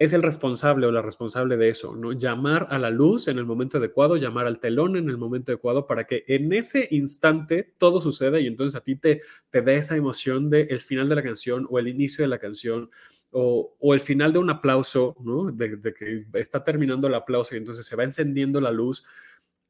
es 0.00 0.14
el 0.14 0.22
responsable 0.22 0.86
o 0.86 0.92
la 0.92 1.02
responsable 1.02 1.58
de 1.58 1.68
eso, 1.68 1.94
¿no? 1.94 2.12
Llamar 2.12 2.68
a 2.70 2.78
la 2.78 2.88
luz 2.88 3.28
en 3.28 3.36
el 3.36 3.44
momento 3.44 3.76
adecuado, 3.76 4.16
llamar 4.16 4.46
al 4.46 4.58
telón 4.58 4.96
en 4.96 5.10
el 5.10 5.18
momento 5.18 5.52
adecuado 5.52 5.86
para 5.86 6.06
que 6.06 6.24
en 6.26 6.54
ese 6.54 6.88
instante 6.90 7.74
todo 7.76 8.00
suceda 8.00 8.40
y 8.40 8.46
entonces 8.46 8.80
a 8.80 8.82
ti 8.82 8.96
te, 8.96 9.20
te 9.50 9.60
dé 9.60 9.76
esa 9.76 9.96
emoción 9.96 10.48
del 10.48 10.68
el 10.70 10.80
final 10.80 11.10
de 11.10 11.16
la 11.16 11.22
canción 11.22 11.66
o 11.68 11.78
el 11.78 11.86
inicio 11.86 12.24
de 12.24 12.28
la 12.28 12.38
canción 12.38 12.88
o, 13.30 13.76
el 13.92 14.00
final 14.00 14.32
de 14.32 14.38
un 14.38 14.48
aplauso, 14.48 15.16
¿no? 15.20 15.52
De, 15.52 15.76
de, 15.76 15.92
que 15.92 16.24
está 16.32 16.64
terminando 16.64 17.06
el 17.06 17.14
aplauso 17.14 17.54
y 17.54 17.58
entonces 17.58 17.84
se 17.84 17.94
va 17.94 18.02
encendiendo 18.02 18.58
la 18.58 18.72
luz. 18.72 19.04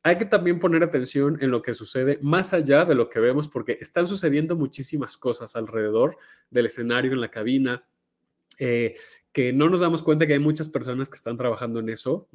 Hay 0.04 0.16
que 0.16 0.26
también 0.26 0.60
poner 0.60 0.84
atención 0.84 1.38
en 1.40 1.50
lo 1.50 1.60
que 1.60 1.74
sucede 1.74 2.20
más 2.22 2.52
allá 2.52 2.84
de 2.84 2.94
lo 2.94 3.10
que 3.10 3.18
vemos 3.18 3.48
porque 3.48 3.78
están 3.80 4.06
sucediendo 4.06 4.54
muchísimas 4.54 5.16
cosas 5.16 5.56
alrededor 5.56 6.18
del 6.50 6.66
escenario, 6.66 7.12
en 7.12 7.20
la 7.20 7.32
cabina. 7.32 7.84
Eh, 8.60 8.94
que 9.32 9.52
no 9.52 9.68
nos 9.68 9.80
damos 9.80 10.02
cuenta 10.02 10.26
que 10.26 10.34
hay 10.34 10.38
muchas 10.38 10.68
personas 10.68 11.08
que 11.08 11.16
están 11.16 11.36
trabajando 11.36 11.80
en 11.80 11.88
eso 11.88 12.28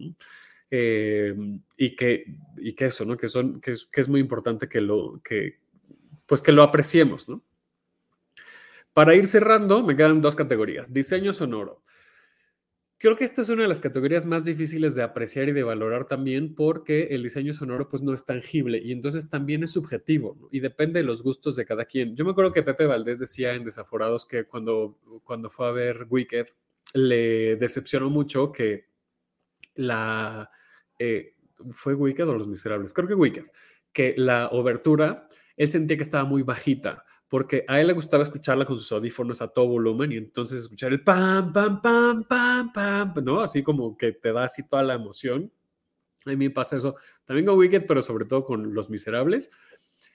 eh, 0.71 1.35
y, 1.77 1.95
que, 1.95 2.37
y 2.57 2.73
que 2.73 2.85
eso, 2.85 3.05
¿no? 3.05 3.17
Que, 3.17 3.27
son, 3.27 3.59
que, 3.61 3.71
es, 3.71 3.85
que 3.85 4.01
es 4.01 4.09
muy 4.09 4.19
importante 4.19 4.67
que 4.67 4.81
lo, 4.81 5.21
que, 5.23 5.59
pues 6.25 6.41
que 6.41 6.51
lo 6.51 6.63
apreciemos, 6.63 7.27
¿no? 7.29 7.43
Para 8.93 9.13
ir 9.13 9.27
cerrando, 9.27 9.83
me 9.83 9.97
quedan 9.97 10.21
dos 10.21 10.35
categorías. 10.37 10.93
Diseño 10.93 11.33
sonoro. 11.33 11.83
Creo 12.97 13.17
que 13.17 13.25
esta 13.25 13.41
es 13.41 13.49
una 13.49 13.63
de 13.63 13.67
las 13.67 13.81
categorías 13.81 14.25
más 14.25 14.45
difíciles 14.45 14.95
de 14.95 15.03
apreciar 15.03 15.49
y 15.49 15.51
de 15.51 15.63
valorar 15.63 16.07
también 16.07 16.55
porque 16.55 17.09
el 17.11 17.23
diseño 17.23 17.53
sonoro 17.53 17.89
pues 17.89 18.01
no 18.03 18.13
es 18.13 18.23
tangible 18.23 18.79
y 18.81 18.93
entonces 18.93 19.29
también 19.29 19.63
es 19.63 19.71
subjetivo 19.71 20.47
y 20.49 20.61
depende 20.61 21.01
de 21.01 21.05
los 21.05 21.21
gustos 21.21 21.57
de 21.57 21.65
cada 21.65 21.83
quien. 21.83 22.15
Yo 22.15 22.23
me 22.23 22.31
acuerdo 22.31 22.53
que 22.53 22.63
Pepe 22.63 22.85
Valdés 22.85 23.19
decía 23.19 23.53
en 23.53 23.65
Desaforados 23.65 24.25
que 24.25 24.45
cuando, 24.45 24.97
cuando 25.25 25.49
fue 25.49 25.67
a 25.67 25.71
ver 25.71 26.07
Wicked 26.09 26.47
le 26.93 27.55
decepcionó 27.57 28.09
mucho 28.09 28.51
que 28.51 28.89
la... 29.75 30.49
Eh, 30.99 31.33
¿Fue 31.71 31.93
Wicked 31.93 32.27
o 32.27 32.33
Los 32.33 32.47
Miserables? 32.47 32.93
Creo 32.93 33.07
que 33.07 33.15
Wicked. 33.15 33.45
Que 33.93 34.13
la 34.17 34.47
obertura, 34.47 35.27
él 35.55 35.69
sentía 35.69 35.97
que 35.97 36.03
estaba 36.03 36.25
muy 36.25 36.43
bajita, 36.43 37.03
porque 37.27 37.65
a 37.67 37.79
él 37.79 37.87
le 37.87 37.93
gustaba 37.93 38.23
escucharla 38.23 38.65
con 38.65 38.77
sus 38.77 38.91
audífonos 38.91 39.41
a 39.41 39.47
todo 39.47 39.67
volumen 39.67 40.11
y 40.11 40.17
entonces 40.17 40.63
escuchar 40.63 40.91
el 40.91 41.03
pam, 41.03 41.51
pam, 41.53 41.81
pam, 41.81 42.23
pam, 42.23 42.71
pam, 42.73 43.13
¿no? 43.23 43.41
Así 43.41 43.63
como 43.63 43.97
que 43.97 44.11
te 44.11 44.31
da 44.31 44.45
así 44.45 44.67
toda 44.67 44.83
la 44.83 44.95
emoción. 44.95 45.51
A 46.25 46.29
mí 46.31 46.37
me 46.37 46.49
pasa 46.49 46.77
eso 46.77 46.95
también 47.23 47.45
con 47.45 47.57
Wicked, 47.57 47.85
pero 47.87 48.01
sobre 48.01 48.25
todo 48.25 48.43
con 48.43 48.73
Los 48.73 48.89
Miserables. 48.89 49.49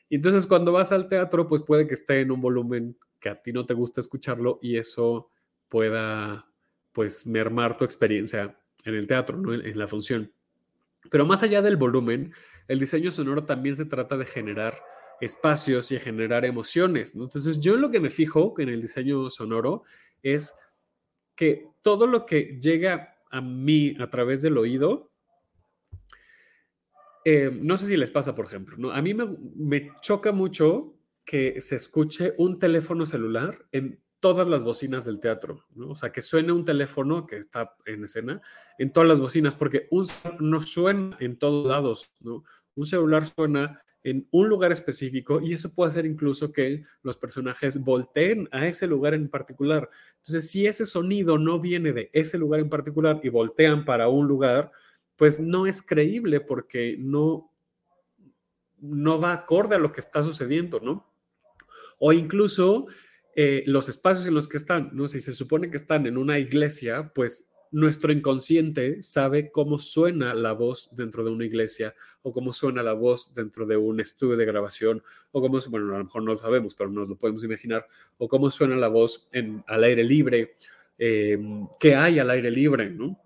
Y 0.09 0.17
entonces 0.17 0.47
cuando 0.47 0.73
vas 0.73 0.93
al 0.93 1.09
teatro, 1.09 1.47
pues 1.49 1.63
puede 1.63 1.87
que 1.87 1.95
esté 1.95 2.21
en 2.21 2.33
un 2.33 2.41
volumen 2.41 2.99
que 3.21 3.29
a 3.29 3.41
ti 3.41 3.53
no 3.53 3.65
te 3.65 3.75
gusta 3.75 4.01
escucharlo 4.01 4.59
y 4.61 4.77
eso 4.77 5.31
pueda 5.69 6.50
pues 6.93 7.27
mermar 7.27 7.77
tu 7.77 7.85
experiencia 7.85 8.59
en 8.85 8.95
el 8.95 9.07
teatro, 9.07 9.39
¿no? 9.39 9.55
en, 9.55 9.79
la 9.79 9.87
función. 9.87 10.33
Pero 11.11 11.27
más 11.27 11.43
allá 11.43 11.63
del 11.63 11.77
volumen, 11.77 12.33
el 12.69 12.79
diseño 12.79 13.11
sonoro 13.11 13.45
también 13.45 13.77
se 13.77 13.85
trata 13.85 14.17
de 14.17 14.27
generar 14.27 14.83
espacios 15.21 15.93
y 15.93 15.99
generar 15.99 16.45
emociones. 16.45 17.15
¿no? 17.15 17.25
Entonces 17.25 17.61
yo 17.61 17.77
lo 17.77 17.91
que 17.91 18.01
me 18.01 18.11
fijo 18.11 18.55
en 18.59 18.69
el 18.69 18.81
diseño 18.81 19.29
sonoro 19.31 19.85
es 20.23 20.55
que 21.35 21.69
todo 21.83 22.07
lo 22.07 22.27
que 22.27 22.59
llega 22.61 23.17
a 23.31 23.41
mí 23.41 23.97
a 24.01 24.11
través 24.11 24.43
del 24.43 24.59
oído, 24.59 25.11
eh, 27.25 27.51
no 27.53 27.77
sé 27.77 27.87
si 27.87 27.97
les 27.97 28.11
pasa, 28.11 28.35
por 28.35 28.47
ejemplo, 28.47 28.77
¿no? 28.79 28.93
a 28.93 29.03
mí 29.03 29.15
me, 29.15 29.27
me 29.57 29.93
choca 30.01 30.33
mucho 30.33 30.95
que 31.25 31.61
se 31.61 31.77
escuche 31.77 32.35
un 32.39 32.59
teléfono 32.59 33.07
celular 33.07 33.67
en 33.73 34.01
todas 34.21 34.49
las 34.49 34.65
bocinas 34.65 35.05
del 35.05 35.19
teatro, 35.19 35.65
¿no? 35.75 35.91
O 35.91 35.95
sea, 35.95 36.13
que 36.13 36.23
suene 36.23 36.53
un 36.53 36.65
teléfono 36.65 37.27
que 37.27 37.37
está 37.37 37.75
en 37.87 38.05
escena 38.05 38.41
en 38.79 38.93
todas 38.93 39.09
las 39.09 39.21
bocinas, 39.21 39.55
porque 39.55 39.89
un 39.91 40.07
no 40.39 40.63
suena 40.63 41.17
en 41.21 41.39
todos 41.39 41.67
lados, 41.67 42.13
¿no? 42.21 42.45
Un 42.75 42.87
celular 42.87 43.27
suena 43.27 43.83
en 44.03 44.27
un 44.31 44.49
lugar 44.49 44.73
específico 44.73 45.41
y 45.41 45.53
eso 45.53 45.75
puede 45.75 45.91
hacer 45.91 46.07
incluso 46.07 46.53
que 46.53 46.83
los 47.03 47.19
personajes 47.19 47.83
volteen 47.83 48.49
a 48.51 48.67
ese 48.67 48.87
lugar 48.87 49.15
en 49.15 49.29
particular. 49.29 49.91
Entonces, 50.19 50.51
si 50.51 50.67
ese 50.67 50.87
sonido 50.87 51.39
no 51.39 51.61
viene 51.61 51.93
de 51.93 52.11
ese 52.13 52.39
lugar 52.39 52.61
en 52.61 52.71
particular 52.71 53.21
y 53.23 53.29
voltean 53.29 53.85
para 53.85 54.09
un 54.09 54.27
lugar, 54.27 54.71
pues 55.17 55.39
no 55.39 55.67
es 55.67 55.83
creíble 55.83 56.41
porque 56.41 56.97
no, 56.99 57.53
no 58.79 59.21
va 59.21 59.33
acorde 59.33 59.77
a 59.77 59.79
lo 59.79 59.93
que 59.93 60.01
está 60.01 60.23
sucediendo, 60.25 60.81
¿no? 60.81 61.07
O 61.99 62.15
incluso 62.15 62.87
eh, 63.37 63.63
los 63.67 63.89
espacios 63.89 64.27
en 64.27 64.35
los 64.35 64.49
que 64.49 64.57
están, 64.57 64.91
¿no? 64.93 65.09
Si 65.09 65.21
se 65.21 65.33
supone 65.33 65.71
que 65.71 65.77
están 65.77 66.07
en 66.07 66.19
una 66.19 66.39
iglesia, 66.39 67.13
pues 67.15 67.51
nuestro 67.71 68.13
inconsciente 68.13 69.03
sabe 69.03 69.51
cómo 69.53 69.79
suena 69.79 70.35
la 70.35 70.53
voz 70.53 70.91
dentro 70.93 71.23
de 71.25 71.31
una 71.31 71.45
iglesia 71.45 71.95
o 72.23 72.33
cómo 72.33 72.53
suena 72.53 72.83
la 72.83 72.95
voz 72.95 73.33
dentro 73.35 73.67
de 73.67 73.77
un 73.77 74.01
estudio 74.01 74.37
de 74.37 74.45
grabación 74.45 75.03
o 75.31 75.41
cómo, 75.41 75.59
bueno, 75.69 75.95
a 75.95 75.99
lo 75.99 76.05
mejor 76.05 76.23
no 76.25 76.33
lo 76.33 76.37
sabemos, 76.37 76.75
pero 76.75 76.91
nos 76.91 77.09
lo 77.09 77.17
podemos 77.17 77.45
imaginar, 77.45 77.87
o 78.19 78.29
cómo 78.29 78.51
suena 78.51 78.77
la 78.77 78.89
voz 78.89 79.29
en, 79.33 79.63
al 79.69 79.85
aire 79.85 80.03
libre, 80.03 80.55
eh, 80.99 81.39
qué 81.79 81.95
hay 81.95 82.19
al 82.19 82.31
aire 82.31 82.51
libre, 82.51 82.91
¿no? 82.91 83.21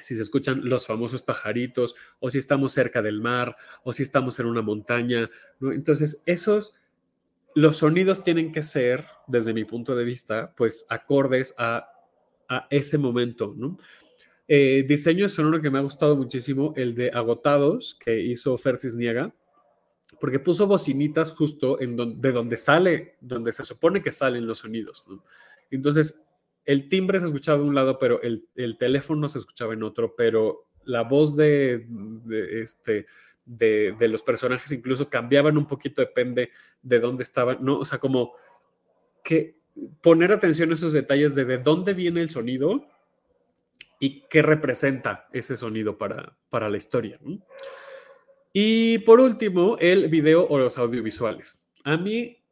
Si 0.00 0.14
se 0.14 0.22
escuchan 0.22 0.60
los 0.64 0.86
famosos 0.86 1.22
pajaritos 1.22 1.94
o 2.20 2.30
si 2.30 2.38
estamos 2.38 2.72
cerca 2.72 3.02
del 3.02 3.20
mar 3.20 3.56
o 3.82 3.92
si 3.92 4.02
estamos 4.02 4.38
en 4.40 4.46
una 4.46 4.62
montaña, 4.62 5.30
¿no? 5.58 5.72
Entonces, 5.72 6.22
esos 6.26 6.74
los 7.56 7.78
sonidos 7.78 8.22
tienen 8.22 8.52
que 8.52 8.60
ser, 8.60 9.06
desde 9.26 9.54
mi 9.54 9.64
punto 9.64 9.96
de 9.96 10.04
vista, 10.04 10.52
pues 10.58 10.84
acordes 10.90 11.54
a, 11.56 11.90
ese 12.68 12.98
momento, 12.98 13.54
¿no? 13.56 13.78
Eh, 14.46 14.84
diseño 14.86 15.26
sonoro 15.28 15.62
que 15.62 15.70
me 15.70 15.78
ha 15.78 15.82
gustado 15.82 16.16
muchísimo, 16.16 16.74
el 16.76 16.94
de 16.94 17.10
Agotados, 17.12 17.98
que 17.98 18.20
hizo 18.20 18.56
Fercis 18.58 18.94
Niega, 18.94 19.34
porque 20.20 20.38
puso 20.38 20.66
bocinitas 20.66 21.32
justo 21.32 21.80
en 21.80 22.20
de 22.20 22.30
donde 22.30 22.58
sale, 22.58 23.16
donde 23.22 23.52
se 23.52 23.64
supone 23.64 24.02
que 24.02 24.12
salen 24.12 24.46
los 24.46 24.58
sonidos. 24.58 25.06
Entonces, 25.70 26.24
el 26.66 26.90
timbre 26.90 27.20
se 27.20 27.26
escuchaba 27.26 27.58
de 27.58 27.64
un 27.64 27.74
lado, 27.74 27.98
pero 27.98 28.20
el, 28.20 28.76
teléfono 28.78 29.30
se 29.30 29.38
escuchaba 29.38 29.72
en 29.72 29.82
otro, 29.82 30.14
pero 30.14 30.68
la 30.84 31.02
voz 31.04 31.34
de, 31.36 31.86
de 31.88 32.60
este, 32.60 33.06
de, 33.46 33.96
los 34.00 34.22
personajes 34.22 34.70
incluso 34.72 35.08
cambiaban 35.08 35.56
un 35.56 35.66
poquito, 35.66 36.02
depende 36.02 36.50
de 36.82 37.00
dónde 37.00 37.22
estaban, 37.22 37.58
¿no? 37.60 37.78
O 37.78 37.84
sea, 37.84 37.98
como 37.98 38.34
que 39.24 39.56
poner 40.02 40.32
atención 40.32 40.70
a 40.70 40.74
esos 40.74 40.92
detalles 40.92 41.34
de 41.34 41.44
de 41.44 41.58
dónde 41.58 41.94
viene 41.94 42.20
el 42.20 42.28
sonido 42.28 42.86
y 43.98 44.22
qué 44.28 44.42
representa 44.42 45.28
ese 45.32 45.56
sonido 45.56 45.96
para, 45.96 46.36
para 46.50 46.68
la 46.68 46.76
historia. 46.76 47.18
Y 48.52 48.98
por 48.98 49.20
último, 49.20 49.76
el 49.80 50.08
video 50.08 50.46
o 50.46 50.58
los 50.58 50.76
audiovisuales. 50.76 51.66
A 51.84 51.96
mí, 51.96 52.42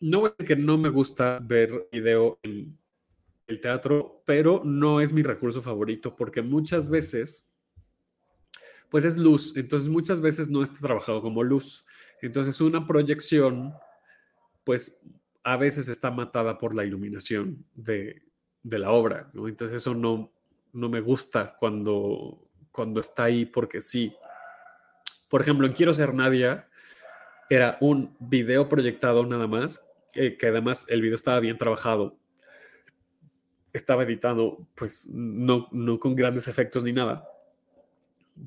no 0.00 0.34
que 0.36 0.56
no 0.56 0.78
me 0.78 0.88
gusta 0.88 1.38
ver 1.42 1.88
video 1.90 2.38
en, 2.42 2.78
el 3.50 3.60
teatro, 3.60 4.22
pero 4.24 4.62
no 4.64 5.00
es 5.00 5.12
mi 5.12 5.22
recurso 5.22 5.60
favorito 5.60 6.14
porque 6.14 6.40
muchas 6.40 6.88
veces, 6.88 7.58
pues 8.90 9.04
es 9.04 9.16
luz, 9.16 9.56
entonces 9.56 9.88
muchas 9.88 10.20
veces 10.20 10.50
no 10.50 10.62
está 10.62 10.80
trabajado 10.80 11.22
como 11.22 11.44
luz. 11.44 11.86
Entonces 12.22 12.60
una 12.60 12.86
proyección, 12.86 13.72
pues 14.64 15.06
a 15.44 15.56
veces 15.56 15.88
está 15.88 16.10
matada 16.10 16.58
por 16.58 16.74
la 16.74 16.84
iluminación 16.84 17.64
de, 17.74 18.22
la 18.62 18.90
obra, 18.90 19.30
¿no? 19.32 19.48
Entonces 19.48 19.78
eso 19.78 19.94
no, 19.94 20.32
no 20.72 20.88
me 20.88 21.00
gusta 21.00 21.56
cuando, 21.58 22.50
cuando 22.72 23.00
está 23.00 23.24
ahí 23.24 23.46
porque 23.46 23.80
sí. 23.80 24.14
Por 25.28 25.40
ejemplo, 25.40 25.66
en 25.66 25.72
Quiero 25.72 25.94
ser 25.94 26.12
Nadia 26.12 26.68
era 27.48 27.78
un 27.80 28.16
video 28.18 28.68
proyectado 28.68 29.24
nada 29.24 29.46
más, 29.46 29.86
eh, 30.14 30.36
que 30.36 30.48
además 30.48 30.84
el 30.88 31.00
video 31.00 31.16
estaba 31.16 31.40
bien 31.40 31.56
trabajado. 31.56 32.18
Estaba 33.72 34.02
editado, 34.02 34.66
pues 34.74 35.08
no, 35.10 35.68
no 35.70 36.00
con 36.00 36.16
grandes 36.16 36.48
efectos 36.48 36.82
ni 36.82 36.92
nada, 36.92 37.29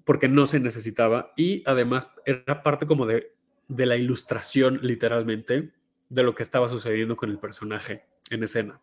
porque 0.05 0.27
no 0.27 0.45
se 0.45 0.59
necesitaba. 0.59 1.33
Y 1.35 1.63
además 1.65 2.09
era 2.25 2.63
parte 2.63 2.85
como 2.85 3.05
de, 3.05 3.33
de 3.67 3.85
la 3.85 3.95
ilustración, 3.95 4.79
literalmente, 4.81 5.71
de 6.09 6.23
lo 6.23 6.35
que 6.35 6.43
estaba 6.43 6.69
sucediendo 6.69 7.15
con 7.15 7.29
el 7.29 7.39
personaje 7.39 8.05
en 8.29 8.43
escena. 8.43 8.81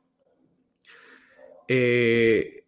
Eh, 1.69 2.65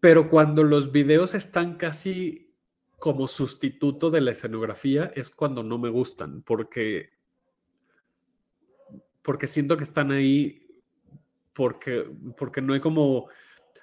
pero 0.00 0.28
cuando 0.28 0.64
los 0.64 0.92
videos 0.92 1.34
están 1.34 1.76
casi 1.76 2.52
como 2.98 3.28
sustituto 3.28 4.10
de 4.10 4.20
la 4.20 4.32
escenografía 4.32 5.12
es 5.14 5.30
cuando 5.30 5.62
no 5.62 5.78
me 5.78 5.88
gustan, 5.88 6.42
porque, 6.42 7.10
porque 9.22 9.46
siento 9.46 9.76
que 9.76 9.84
están 9.84 10.10
ahí 10.10 10.66
porque, 11.52 12.06
porque 12.36 12.62
no 12.62 12.72
hay 12.72 12.80
como, 12.80 13.28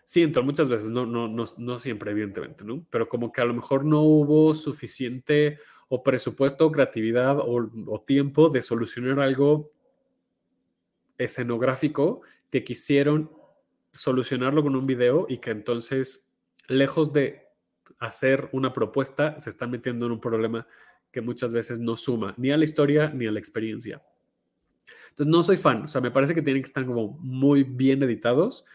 siento 0.07 0.41
muchas 0.41 0.69
veces, 0.69 0.89
no, 0.89 1.05
no, 1.05 1.27
no, 1.27 1.43
no 1.57 1.79
siempre 1.79 2.11
evidentemente, 2.11 2.63
¿no? 2.63 2.85
Pero 2.89 3.09
como 3.09 3.33
que 3.33 3.41
a 3.41 3.45
lo 3.45 3.53
mejor 3.53 3.83
no 3.83 4.03
hubo 4.03 4.53
suficiente 4.53 5.59
o 5.89 6.01
presupuesto, 6.01 6.65
o 6.65 6.71
creatividad 6.71 7.39
o, 7.39 8.03
tiempo 8.07 8.47
de 8.47 8.61
solucionar 8.61 9.19
algo 9.19 9.73
escenográfico 11.17 12.21
que 12.49 12.63
quisieron 12.63 13.29
solucionarlo 13.91 14.63
con 14.63 14.77
un 14.77 14.87
video 14.87 15.25
y 15.27 15.39
que 15.39 15.51
entonces, 15.51 16.31
lejos 16.69 17.11
de 17.11 17.49
hacer 17.99 18.47
una 18.53 18.71
propuesta, 18.71 19.37
se 19.37 19.49
están 19.49 19.71
metiendo 19.71 20.05
en 20.05 20.13
un 20.13 20.21
problema 20.21 20.65
que 21.11 21.19
muchas 21.19 21.51
veces 21.51 21.79
no 21.79 21.97
suma 21.97 22.33
ni 22.37 22.51
a 22.51 22.55
la 22.55 22.63
historia 22.63 23.09
ni 23.09 23.27
a 23.27 23.31
la 23.31 23.39
experiencia. 23.39 24.01
Entonces, 25.09 25.31
no 25.31 25.43
soy 25.43 25.57
fan, 25.57 25.83
o 25.83 25.87
sea, 25.89 25.99
me 25.99 26.11
parece 26.11 26.33
que 26.33 26.41
tienen 26.41 26.63
que 26.63 26.67
estar 26.67 26.85
como 26.85 27.09
muy 27.19 27.63
bien 27.63 28.01
editados. 28.03 28.65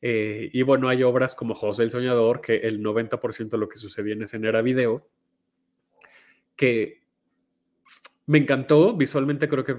Eh, 0.00 0.50
y 0.52 0.62
bueno, 0.62 0.88
hay 0.88 1.02
obras 1.02 1.34
como 1.34 1.54
José 1.54 1.82
el 1.84 1.90
Soñador, 1.90 2.40
que 2.40 2.56
el 2.56 2.82
90% 2.82 3.48
de 3.50 3.58
lo 3.58 3.68
que 3.68 3.78
sucedía 3.78 4.14
en 4.14 4.22
escena 4.22 4.48
era 4.48 4.62
video, 4.62 5.08
que 6.56 7.02
me 8.26 8.38
encantó, 8.38 8.94
visualmente 8.94 9.48
creo 9.48 9.64
que 9.64 9.76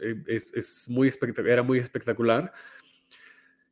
eh, 0.00 0.22
es, 0.26 0.88
muy 0.88 1.12
era 1.46 1.62
muy 1.62 1.78
espectacular. 1.78 2.52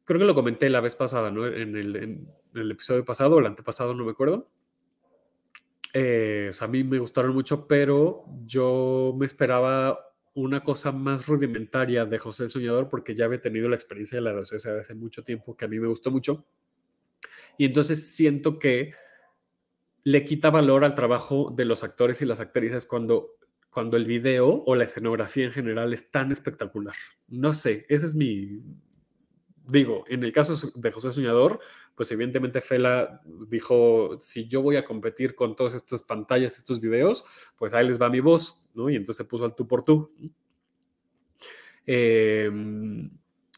Creo 0.05 0.21
que 0.21 0.27
lo 0.27 0.35
comenté 0.35 0.71
la 0.71 0.81
vez 0.81 0.95
pasada, 0.95 1.31
¿no? 1.31 1.47
En 1.47 1.77
el, 1.77 2.29
episodio 2.71 3.05
pasado 3.05 3.37
o 3.37 3.39
el 3.39 3.47
antepasado, 3.47 3.95
no 3.95 4.05
me 4.05 4.13
acuerdo. 4.13 4.49
Eh, 5.93 6.51
a 6.61 6.67
mí 6.67 6.85
me 6.85 6.99
gustaron 6.99 7.33
mucho, 7.35 7.67
pero 7.67 8.25
yo 8.45 9.15
me 9.19 9.27
esperaba 9.27 10.06
una 10.37 10.63
cosa 10.63 10.93
más 10.93 11.27
rudimentaria 11.27 12.05
de 12.05 12.19
José 12.19 12.45
el 12.45 12.51
Soñador 12.51 12.89
porque 12.91 13.15
ya 13.15 13.25
había 13.25 13.41
tenido 13.41 13.71
la 13.71 13.75
experiencia 13.75 14.17
de 14.17 14.23
la 14.23 14.33
docencia 14.33 14.73
de 14.73 14.81
hace 14.81 14.95
mucho 14.95 15.25
tiempo 15.25 15.57
que 15.57 15.65
a 15.65 15.69
mí 15.69 15.81
me 15.81 15.89
gustó 15.89 16.11
mucho. 16.11 16.47
Y 17.57 17.65
entonces 17.65 18.15
siento 18.15 18.59
que 18.59 18.93
le 20.05 20.25
quita 20.25 20.51
valor 20.51 20.85
al 20.85 20.95
trabajo 20.95 21.53
de 21.57 21.65
los 21.65 21.83
actores 21.83 22.21
y 22.21 22.27
las 22.27 22.41
actrices 22.41 22.85
cuando, 22.85 23.31
cuando 23.71 23.97
el 23.97 24.05
video 24.05 24.63
o 24.67 24.77
la 24.77 24.85
escenografía 24.85 25.47
en 25.47 25.53
general 25.53 25.95
es 25.95 26.11
tan 26.11 26.31
espectacular. 26.31 26.95
No 27.29 27.53
sé, 27.53 27.87
ese 27.89 28.05
es 28.05 28.15
mi... 28.15 28.63
Digo, 29.67 30.05
en 30.07 30.23
el 30.23 30.35
caso 30.35 30.71
de 30.75 30.91
José 30.93 31.11
Soñador, 31.11 31.61
pues 31.97 32.13
evidentemente 32.13 32.61
Fela 32.61 33.23
dijo, 33.49 34.19
si 34.21 34.47
yo 34.47 34.61
voy 34.61 34.77
a 34.77 34.85
competir 34.85 35.35
con 35.35 35.57
todas 35.57 35.75
estas 35.75 36.03
pantallas, 36.03 36.57
estos 36.57 36.81
videos, 36.81 37.25
pues 37.57 37.73
ahí 37.73 37.89
les 37.89 38.01
va 38.01 38.11
mi 38.11 38.21
voz, 38.21 38.69
¿no? 38.75 38.91
Y 38.91 38.97
entonces 38.97 39.25
se 39.25 39.29
puso 39.29 39.47
al 39.47 39.55
tú 39.55 39.67
por 39.67 39.83
tú. 39.83 40.13
Em, 41.87 43.11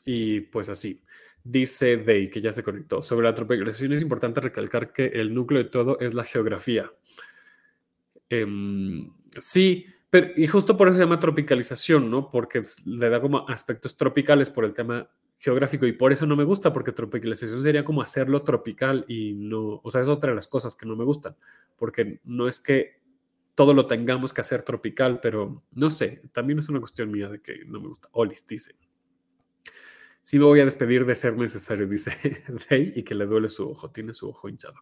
y 0.04 0.40
pues 0.42 0.68
así. 0.68 1.02
Dice 1.42 1.96
Day, 1.96 2.30
que 2.30 2.40
ya 2.40 2.52
se 2.52 2.62
conectó. 2.62 3.02
Sobre 3.02 3.26
la 3.26 3.34
tropicalización 3.34 3.92
es 3.94 4.02
importante 4.02 4.40
recalcar 4.40 4.92
que 4.92 5.06
el 5.06 5.34
núcleo 5.34 5.62
de 5.64 5.70
todo 5.70 5.98
es 5.98 6.14
la 6.14 6.22
geografía. 6.22 6.92
Em, 8.30 9.10
sí, 9.36 9.86
pero, 10.10 10.28
y 10.36 10.46
justo 10.46 10.76
por 10.76 10.88
eso 10.88 10.96
se 10.98 11.02
llama 11.02 11.18
tropicalización, 11.18 12.08
¿no? 12.08 12.30
Porque 12.30 12.62
le 12.84 13.08
da 13.08 13.20
como 13.20 13.48
aspectos 13.48 13.96
tropicales 13.96 14.48
por 14.48 14.64
el 14.64 14.74
tema 14.74 15.10
geográfico 15.38 15.86
y 15.86 15.92
por 15.92 16.12
eso 16.12 16.26
no 16.26 16.36
me 16.36 16.44
gusta, 16.44 16.72
porque 16.72 16.92
tropicalización 16.92 17.62
sería 17.62 17.84
como 17.84 18.02
hacerlo 18.02 18.42
tropical 18.42 19.04
y 19.08 19.34
no, 19.34 19.80
o 19.82 19.90
sea, 19.90 20.00
es 20.00 20.08
otra 20.08 20.30
de 20.30 20.36
las 20.36 20.48
cosas 20.48 20.74
que 20.74 20.86
no 20.86 20.96
me 20.96 21.04
gustan, 21.04 21.36
porque 21.76 22.20
no 22.24 22.48
es 22.48 22.60
que 22.60 22.98
todo 23.54 23.74
lo 23.74 23.86
tengamos 23.86 24.32
que 24.32 24.40
hacer 24.40 24.62
tropical, 24.62 25.18
pero 25.20 25.64
no 25.72 25.90
sé, 25.90 26.22
también 26.32 26.60
es 26.60 26.68
una 26.68 26.78
cuestión 26.78 27.10
mía 27.10 27.28
de 27.28 27.40
que 27.40 27.64
no 27.66 27.80
me 27.80 27.88
gusta. 27.88 28.08
Olis 28.12 28.46
dice. 28.46 28.76
Sí 30.22 30.38
me 30.38 30.44
voy 30.44 30.60
a 30.60 30.64
despedir 30.64 31.06
de 31.06 31.14
ser 31.14 31.36
necesario, 31.36 31.86
dice 31.88 32.12
Rey, 32.68 32.92
y 32.94 33.02
que 33.02 33.14
le 33.14 33.26
duele 33.26 33.48
su 33.48 33.68
ojo, 33.68 33.90
tiene 33.90 34.14
su 34.14 34.28
ojo 34.28 34.48
hinchado. 34.48 34.76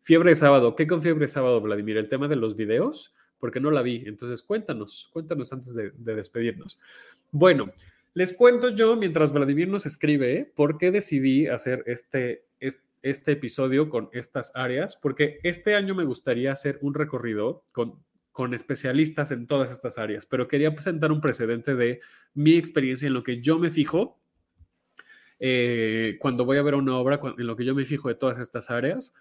Fiebre 0.00 0.30
de 0.30 0.34
sábado, 0.34 0.74
¿qué 0.74 0.88
con 0.88 1.00
fiebre 1.00 1.20
de 1.22 1.28
sábado, 1.28 1.60
Vladimir? 1.60 1.96
¿El 1.96 2.08
tema 2.08 2.26
de 2.26 2.34
los 2.34 2.56
videos? 2.56 3.14
Porque 3.38 3.60
no 3.60 3.70
la 3.70 3.82
vi, 3.82 4.02
entonces 4.06 4.42
cuéntanos, 4.42 5.08
cuéntanos 5.12 5.52
antes 5.52 5.74
de, 5.74 5.92
despedirnos. 5.92 6.80
Bueno, 7.30 7.72
les 8.14 8.34
cuento 8.34 8.68
yo, 8.70 8.96
mientras 8.96 9.32
Vladimir 9.32 9.68
nos 9.68 9.86
escribe, 9.86 10.52
por 10.54 10.78
qué 10.78 10.90
decidí 10.90 11.46
hacer 11.46 11.82
este, 11.86 12.46
este 13.02 13.32
episodio 13.32 13.88
con 13.88 14.08
estas 14.12 14.52
áreas, 14.54 14.96
porque 14.96 15.38
este 15.42 15.74
año 15.74 15.94
me 15.94 16.04
gustaría 16.04 16.52
hacer 16.52 16.78
un 16.82 16.94
recorrido 16.94 17.64
con 17.72 18.02
con 18.32 18.54
especialistas 18.54 19.30
en 19.30 19.46
todas 19.46 19.70
estas 19.70 19.98
áreas, 19.98 20.24
pero 20.24 20.48
quería 20.48 20.72
presentar 20.72 21.12
un 21.12 21.20
precedente 21.20 21.74
de 21.74 22.00
mi 22.32 22.54
experiencia 22.54 23.06
en 23.06 23.12
lo 23.12 23.22
que 23.22 23.42
yo 23.42 23.58
me 23.58 23.70
fijo 23.70 24.22
eh, 25.44 26.18
cuando 26.20 26.44
voy 26.44 26.56
a 26.56 26.62
ver 26.62 26.76
una 26.76 26.96
obra, 26.96 27.20
en 27.36 27.46
lo 27.46 27.56
que 27.56 27.64
yo 27.64 27.74
me 27.74 27.84
fijo 27.84 28.08
de 28.08 28.14
todas 28.14 28.38
estas 28.38 28.70
áreas, 28.70 29.14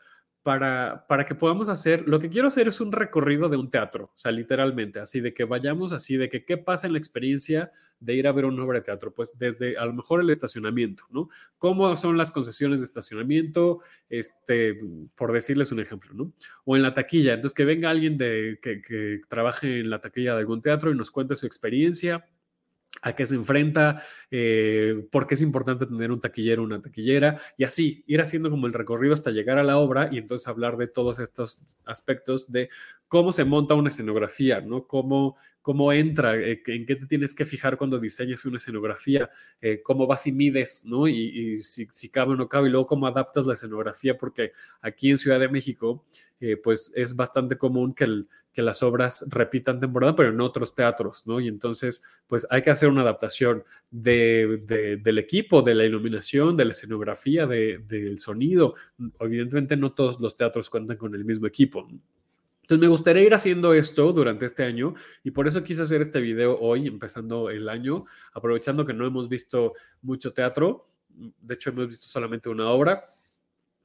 para, 0.43 1.05
para 1.07 1.25
que 1.25 1.35
podamos 1.35 1.69
hacer, 1.69 2.07
lo 2.07 2.19
que 2.19 2.29
quiero 2.29 2.47
hacer 2.47 2.67
es 2.67 2.81
un 2.81 2.91
recorrido 2.91 3.47
de 3.47 3.57
un 3.57 3.69
teatro, 3.69 4.05
o 4.05 4.17
sea, 4.17 4.31
literalmente, 4.31 4.99
así 4.99 5.19
de 5.19 5.33
que 5.33 5.43
vayamos 5.43 5.91
así, 5.91 6.17
de 6.17 6.29
que 6.29 6.45
qué 6.45 6.57
pasa 6.57 6.87
en 6.87 6.93
la 6.93 6.99
experiencia 6.99 7.71
de 7.99 8.15
ir 8.15 8.27
a 8.27 8.31
ver 8.31 8.45
una 8.45 8.63
obra 8.63 8.79
de 8.79 8.85
teatro, 8.85 9.13
pues 9.13 9.37
desde 9.37 9.77
a 9.77 9.85
lo 9.85 9.93
mejor 9.93 10.21
el 10.21 10.31
estacionamiento, 10.31 11.03
¿no? 11.11 11.29
¿Cómo 11.59 11.95
son 11.95 12.17
las 12.17 12.31
concesiones 12.31 12.79
de 12.79 12.85
estacionamiento? 12.85 13.81
Este, 14.09 14.79
por 15.15 15.31
decirles 15.31 15.71
un 15.71 15.79
ejemplo, 15.79 16.11
¿no? 16.15 16.33
O 16.65 16.75
en 16.75 16.81
la 16.81 16.95
taquilla, 16.95 17.35
entonces 17.35 17.55
que 17.55 17.65
venga 17.65 17.91
alguien 17.91 18.17
de, 18.17 18.57
que, 18.63 18.81
que 18.81 19.21
trabaje 19.29 19.79
en 19.79 19.91
la 19.91 20.01
taquilla 20.01 20.33
de 20.33 20.39
algún 20.39 20.63
teatro 20.63 20.89
y 20.89 20.95
nos 20.95 21.11
cuente 21.11 21.35
su 21.35 21.45
experiencia 21.45 22.25
a 23.01 23.15
qué 23.15 23.25
se 23.25 23.35
enfrenta, 23.35 24.03
eh, 24.29 25.07
por 25.11 25.27
qué 25.27 25.35
es 25.35 25.41
importante 25.41 25.85
tener 25.85 26.11
un 26.11 26.21
taquillero, 26.21 26.63
una 26.63 26.81
taquillera, 26.81 27.39
y 27.57 27.63
así 27.63 28.03
ir 28.07 28.21
haciendo 28.21 28.49
como 28.49 28.67
el 28.67 28.73
recorrido 28.73 29.13
hasta 29.13 29.31
llegar 29.31 29.57
a 29.57 29.63
la 29.63 29.77
obra 29.77 30.09
y 30.11 30.17
entonces 30.17 30.47
hablar 30.47 30.77
de 30.77 30.87
todos 30.87 31.19
estos 31.19 31.77
aspectos 31.85 32.51
de 32.51 32.69
cómo 33.07 33.31
se 33.31 33.45
monta 33.45 33.73
una 33.73 33.89
escenografía, 33.89 34.61
¿no? 34.61 34.87
Cómo, 34.87 35.37
cómo 35.61 35.93
entra, 35.93 36.37
eh, 36.37 36.61
en 36.65 36.85
qué 36.85 36.95
te 36.95 37.05
tienes 37.05 37.33
que 37.33 37.45
fijar 37.45 37.77
cuando 37.77 37.99
diseñas 37.99 38.45
una 38.45 38.57
escenografía, 38.57 39.29
eh, 39.61 39.81
cómo 39.83 40.07
vas 40.07 40.27
y 40.27 40.31
mides, 40.31 40.83
¿no? 40.85 41.07
Y, 41.07 41.61
si, 41.61 41.87
si, 41.91 42.09
cabe 42.09 42.33
o 42.33 42.35
no 42.35 42.49
cabe, 42.49 42.69
y 42.69 42.71
luego 42.71 42.87
cómo 42.87 43.07
adaptas 43.07 43.45
la 43.45 43.53
escenografía, 43.53 44.17
porque 44.17 44.51
aquí 44.81 45.09
en 45.09 45.17
Ciudad 45.17 45.39
de 45.39 45.49
México, 45.49 46.03
pues 46.63 46.91
es 46.95 47.15
bastante 47.15 47.55
común 47.55 47.93
que 47.93 48.03
el, 48.05 48.27
que 48.53 48.61
las 48.61 48.83
obras 48.83 49.25
repitan 49.29 49.79
temporada, 49.79 50.15
pero 50.15 50.29
en 50.29 50.41
otros 50.41 50.75
teatros, 50.75 51.25
¿no? 51.25 51.39
Y 51.39 51.47
entonces, 51.47 52.03
pues 52.27 52.45
hay 52.49 52.61
que 52.61 52.71
hacer 52.71 52.89
una 52.89 53.01
adaptación 53.01 53.63
de, 53.89 54.97
del 55.01 55.17
equipo, 55.17 55.61
de 55.61 55.75
la 55.75 55.85
iluminación, 55.85 56.57
de 56.57 56.65
la 56.65 56.71
escenografía, 56.71 57.47
del 57.47 58.19
sonido. 58.19 58.75
Evidentemente 59.19 59.77
no 59.77 59.93
todos 59.93 60.19
los 60.19 60.35
teatros 60.35 60.69
cuentan 60.69 60.97
con 60.97 61.15
el 61.15 61.23
mismo 61.23 61.47
equipo. 61.47 61.87
Entonces 62.71 62.87
me 62.87 62.89
gustaría 62.89 63.23
ir 63.23 63.33
haciendo 63.33 63.73
esto 63.73 64.13
durante 64.13 64.45
este 64.45 64.63
año 64.63 64.93
y 65.25 65.31
por 65.31 65.45
eso 65.45 65.61
quise 65.61 65.81
hacer 65.81 65.99
este 65.99 66.21
video 66.21 66.57
hoy, 66.57 66.87
empezando 66.87 67.49
el 67.49 67.67
año, 67.67 68.05
aprovechando 68.31 68.85
que 68.85 68.93
no 68.93 69.05
hemos 69.05 69.27
visto 69.27 69.73
mucho 70.01 70.31
teatro. 70.31 70.85
De 71.09 71.55
hecho, 71.55 71.71
hemos 71.71 71.87
visto 71.87 72.07
solamente 72.07 72.47
una 72.47 72.69
obra. 72.69 73.09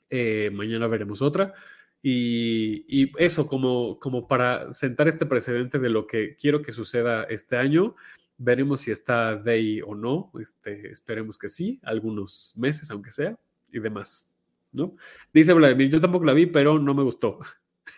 Eh, 0.09 0.51
mañana 0.53 0.87
veremos 0.87 1.21
otra. 1.21 1.53
Y, 2.01 3.11
eso 3.21 3.49
como, 3.49 3.99
como 3.99 4.29
para 4.29 4.71
sentar 4.71 5.09
este 5.09 5.27
precedente 5.27 5.81
de 5.81 5.91
lo 5.91 6.07
que 6.07 6.37
quiero 6.37 6.63
que 6.63 6.73
suceda 6.73 7.25
este 7.25 7.57
año 7.57 7.97
Veremos 8.39 8.83
si 8.83 8.93
está 8.93 9.35
Day 9.35 9.81
o 9.81 9.97
no. 9.97 10.31
Este, 10.41 10.93
esperemos 10.93 11.39
que 11.39 11.49
sí, 11.49 11.81
algunos 11.83 12.55
meses, 12.57 12.89
aunque 12.93 13.11
sea, 13.11 13.37
y 13.73 13.81
demás. 13.81 14.33
¿no? 14.71 14.95
Dice 15.33 15.55
Vladimir, 15.55 15.91
yo 15.91 16.01
tampoco 16.01 16.25
la 16.25 16.35
vi, 16.35 16.47
pero 16.47 16.79
no 16.79 16.95
me 16.95 17.03
gustó. 17.03 17.41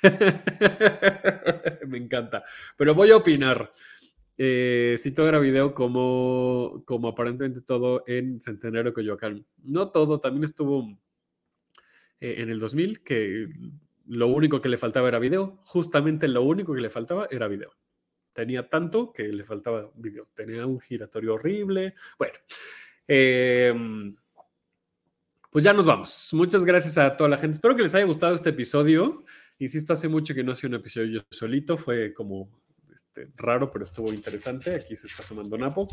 me 1.87 1.99
encanta. 1.99 2.45
Pero 2.77 2.95
voy 2.95 3.11
a 3.11 3.17
opinar. 3.17 3.71
Eh, 4.41 4.95
si 4.99 5.13
todo 5.13 5.29
era 5.29 5.41
video 5.41 5.75
como, 5.75 6.85
como 6.87 7.09
aparentemente 7.09 7.61
todo 7.61 8.05
en 8.07 8.41
Centenario 8.41 8.95
Coyoacán. 8.95 9.45
No 9.65 9.91
todo, 9.91 10.21
también 10.21 10.45
estuvo 10.45 10.97
eh, 12.21 12.37
en 12.39 12.49
el 12.51 12.61
2000, 12.61 13.03
que 13.03 13.49
lo 14.07 14.29
único 14.29 14.61
que 14.61 14.69
le 14.69 14.77
faltaba 14.77 15.09
era 15.09 15.19
video. 15.19 15.59
Justamente 15.65 16.29
lo 16.29 16.43
único 16.43 16.75
que 16.75 16.81
le 16.81 16.91
faltaba 16.91 17.27
era 17.31 17.49
video. 17.49 17.75
Tenía 18.33 18.69
tanto 18.69 19.13
que 19.13 19.25
le 19.25 19.43
faltaba 19.43 19.91
video. 19.97 20.29
Tenía 20.35 20.65
un 20.65 20.81
giratorio 20.81 21.35
horrible. 21.35 21.95
Bueno, 22.17 22.35
em, 23.09 24.15
pues 25.51 25.65
ya 25.65 25.73
nos 25.73 25.87
vamos. 25.87 26.31
Muchas 26.33 26.65
gracias 26.65 26.97
a 26.99 27.17
toda 27.17 27.29
la 27.29 27.39
gente. 27.39 27.57
Espero 27.57 27.75
que 27.75 27.83
les 27.83 27.95
haya 27.97 28.05
gustado 28.05 28.37
este 28.37 28.51
episodio. 28.51 29.25
Insisto, 29.59 29.93
hace 29.93 30.09
mucho 30.09 30.35
que 30.35 30.45
no 30.45 30.53
hacía 30.53 30.69
un 30.69 30.75
episodio 30.75 31.09
yo 31.09 31.27
solito. 31.31 31.77
Fue 31.77 32.13
como 32.13 32.49
este, 32.95 33.29
raro, 33.37 33.71
pero 33.71 33.85
estuvo 33.85 34.13
interesante. 34.13 34.75
Aquí 34.75 34.97
se 34.97 35.07
está 35.07 35.23
sumando 35.23 35.59
Napo. 35.59 35.89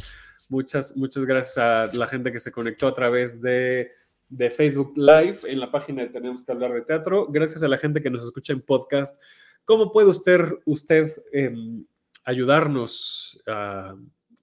Muchas, 0.49 0.95
muchas 0.97 1.26
gracias 1.26 1.57
a 1.57 1.88
la 1.97 2.07
gente 2.07 2.32
que 2.32 2.39
se 2.39 2.51
conectó 2.51 2.88
a 2.88 2.95
través 2.95 3.41
de, 3.41 3.91
de 4.30 4.51
Facebook 4.51 4.93
Live 4.95 5.39
en 5.45 5.59
la 5.59 5.72
página 5.72 6.03
de 6.03 6.09
Tenemos 6.09 6.43
que 6.43 6.51
hablar 6.51 6.74
de 6.74 6.82
teatro. 6.82 7.28
Gracias 7.30 7.63
a 7.63 7.68
la 7.68 7.78
gente 7.78 8.01
que 8.01 8.09
nos 8.09 8.24
escucha 8.24 8.53
en 8.53 8.61
podcast. 8.61 9.22
¿Cómo 9.66 9.91
puede 9.91 10.09
usted, 10.09 10.41
usted 10.66 11.11
em, 11.32 11.86
ayudarnos 12.24 13.41
a, 13.47 13.95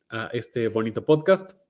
a 0.08 0.26
este 0.32 0.68
bonito 0.68 1.04
podcast? 1.04 1.61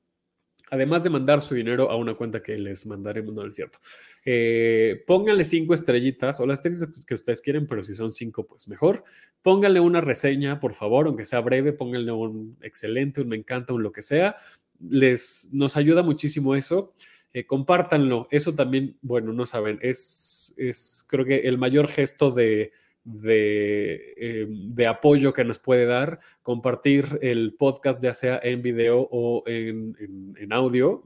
Además 0.72 1.02
de 1.02 1.10
mandar 1.10 1.42
su 1.42 1.54
dinero 1.54 1.90
a 1.90 1.96
una 1.96 2.14
cuenta 2.14 2.42
que 2.42 2.56
les 2.56 2.86
mandaremos, 2.86 3.34
no 3.34 3.46
es 3.46 3.54
cierto. 3.54 3.78
Eh, 4.24 5.04
pónganle 5.06 5.44
cinco 5.44 5.74
estrellitas 5.74 6.40
o 6.40 6.46
las 6.46 6.60
estrellas 6.60 6.88
que 7.06 7.14
ustedes 7.14 7.42
quieren, 7.42 7.66
pero 7.66 7.84
si 7.84 7.94
son 7.94 8.10
cinco, 8.10 8.46
pues 8.46 8.68
mejor. 8.68 9.04
Pónganle 9.42 9.80
una 9.80 10.00
reseña, 10.00 10.60
por 10.60 10.72
favor, 10.72 11.08
aunque 11.08 11.26
sea 11.26 11.40
breve, 11.40 11.74
pónganle 11.74 12.10
un 12.12 12.56
excelente, 12.62 13.20
un 13.20 13.28
me 13.28 13.36
encanta, 13.36 13.74
un 13.74 13.82
lo 13.82 13.92
que 13.92 14.00
sea. 14.00 14.36
Les, 14.80 15.50
nos 15.52 15.76
ayuda 15.76 16.02
muchísimo 16.02 16.56
eso. 16.56 16.94
Eh, 17.34 17.44
compártanlo. 17.44 18.26
Eso 18.30 18.54
también, 18.54 18.96
bueno, 19.02 19.34
no 19.34 19.44
saben, 19.44 19.78
es, 19.82 20.54
es 20.56 21.04
creo 21.06 21.26
que 21.26 21.40
el 21.40 21.58
mayor 21.58 21.86
gesto 21.86 22.30
de, 22.30 22.72
eh, 23.04 24.46
de, 24.48 24.86
apoyo 24.86 25.32
que 25.32 25.44
nos 25.44 25.58
puede 25.58 25.86
dar, 25.86 26.20
compartir 26.42 27.18
el 27.20 27.54
podcast 27.54 28.00
ya 28.02 28.14
sea 28.14 28.40
en 28.42 28.62
video 28.62 29.08
o 29.10 29.42
en, 29.46 30.52
audio. 30.52 31.02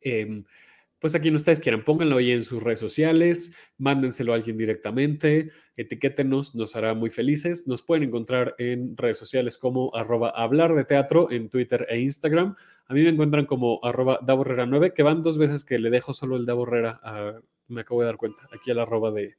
Em, 0.00 0.44
pues 0.98 1.14
a 1.14 1.20
quien 1.20 1.34
ustedes 1.34 1.60
quieran, 1.60 1.82
pónganlo 1.84 2.18
ahí 2.18 2.30
en 2.32 2.42
sus 2.42 2.62
redes 2.62 2.80
sociales, 2.80 3.54
mándenselo 3.78 4.32
a 4.32 4.36
alguien 4.36 4.58
directamente, 4.58 5.50
etiquétenos, 5.76 6.54
nos 6.54 6.76
hará 6.76 6.92
muy 6.92 7.08
felices. 7.08 7.66
Nos 7.66 7.82
pueden 7.82 8.04
encontrar 8.04 8.54
en 8.58 8.96
redes 8.98 9.16
sociales 9.16 9.56
como 9.56 9.94
arroba 9.96 10.28
hablar 10.28 10.74
de 10.74 10.84
teatro 10.84 11.30
en 11.30 11.48
Twitter 11.48 11.86
e 11.88 12.00
Instagram. 12.00 12.54
A 12.86 12.92
mí 12.92 13.02
me 13.02 13.08
encuentran 13.08 13.46
como 13.46 13.80
arroba 13.82 14.20
daborrera9, 14.20 14.92
que 14.92 15.02
van 15.02 15.22
dos 15.22 15.38
veces 15.38 15.64
que 15.64 15.78
le 15.78 15.88
dejo 15.88 16.12
solo 16.12 16.36
el 16.36 16.44
daborrera, 16.44 17.00
me 17.68 17.80
acabo 17.80 18.00
de 18.00 18.06
dar 18.06 18.16
cuenta, 18.18 18.46
aquí 18.52 18.70
al 18.70 18.80
arroba 18.80 19.10
de, 19.10 19.36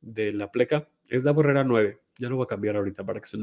de 0.00 0.32
la 0.32 0.50
pleca 0.50 0.88
es 1.08 1.24
la 1.24 1.32
Borrera 1.32 1.64
9. 1.64 1.98
Ya 2.18 2.28
lo 2.28 2.36
voy 2.36 2.44
a 2.44 2.48
cambiar 2.48 2.76
ahorita 2.76 3.04
para 3.04 3.20
que 3.20 3.26
se 3.26 3.38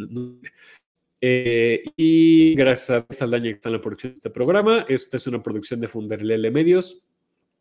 eh, 1.20 1.84
y 1.96 2.54
gracias 2.56 3.04
a 3.10 3.14
Saldaña 3.14 3.46
que 3.46 3.56
está 3.56 3.70
en 3.70 3.74
la 3.74 3.82
producción 3.82 4.12
de 4.12 4.16
este 4.16 4.30
programa. 4.30 4.86
Esta 4.88 5.18
es 5.18 5.26
una 5.28 5.42
producción 5.42 5.80
de 5.80 5.88
Funderlele 5.88 6.52
Medios. 6.52 7.04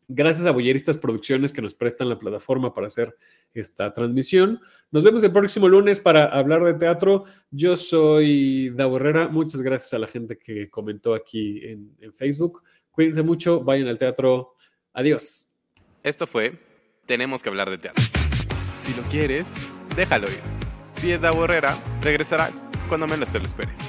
Gracias 0.09 0.45
a 0.45 0.51
Bolleristas 0.51 0.97
Producciones 0.97 1.51
que 1.51 1.61
nos 1.61 1.73
prestan 1.73 2.07
la 2.07 2.17
plataforma 2.17 2.73
para 2.73 2.87
hacer 2.87 3.17
esta 3.53 3.91
transmisión. 3.91 4.61
Nos 4.91 5.03
vemos 5.03 5.23
el 5.23 5.33
próximo 5.33 5.67
lunes 5.67 5.99
para 5.99 6.25
hablar 6.27 6.63
de 6.63 6.75
teatro. 6.75 7.23
Yo 7.51 7.75
soy 7.75 8.69
Da 8.69 8.85
Borrera. 8.85 9.27
Muchas 9.27 9.61
gracias 9.61 9.93
a 9.93 9.99
la 9.99 10.07
gente 10.07 10.37
que 10.37 10.69
comentó 10.69 11.13
aquí 11.13 11.65
en, 11.65 11.93
en 11.99 12.13
Facebook. 12.13 12.63
Cuídense 12.91 13.21
mucho, 13.21 13.63
vayan 13.63 13.87
al 13.87 13.97
teatro. 13.97 14.53
Adiós. 14.93 15.49
Esto 16.03 16.25
fue 16.25 16.57
Tenemos 17.05 17.41
que 17.41 17.49
hablar 17.49 17.69
de 17.69 17.77
teatro. 17.77 18.03
Si 18.87 18.93
lo 18.93 19.03
quieres, 19.09 19.49
déjalo 19.97 20.31
ir. 20.31 20.39
Si 20.93 21.11
es 21.11 21.19
de 21.19 21.29
borrera, 21.29 21.77
regresará 22.01 22.51
cuando 22.87 23.05
menos 23.05 23.27
te 23.27 23.37
lo 23.37 23.45
esperes. 23.45 23.79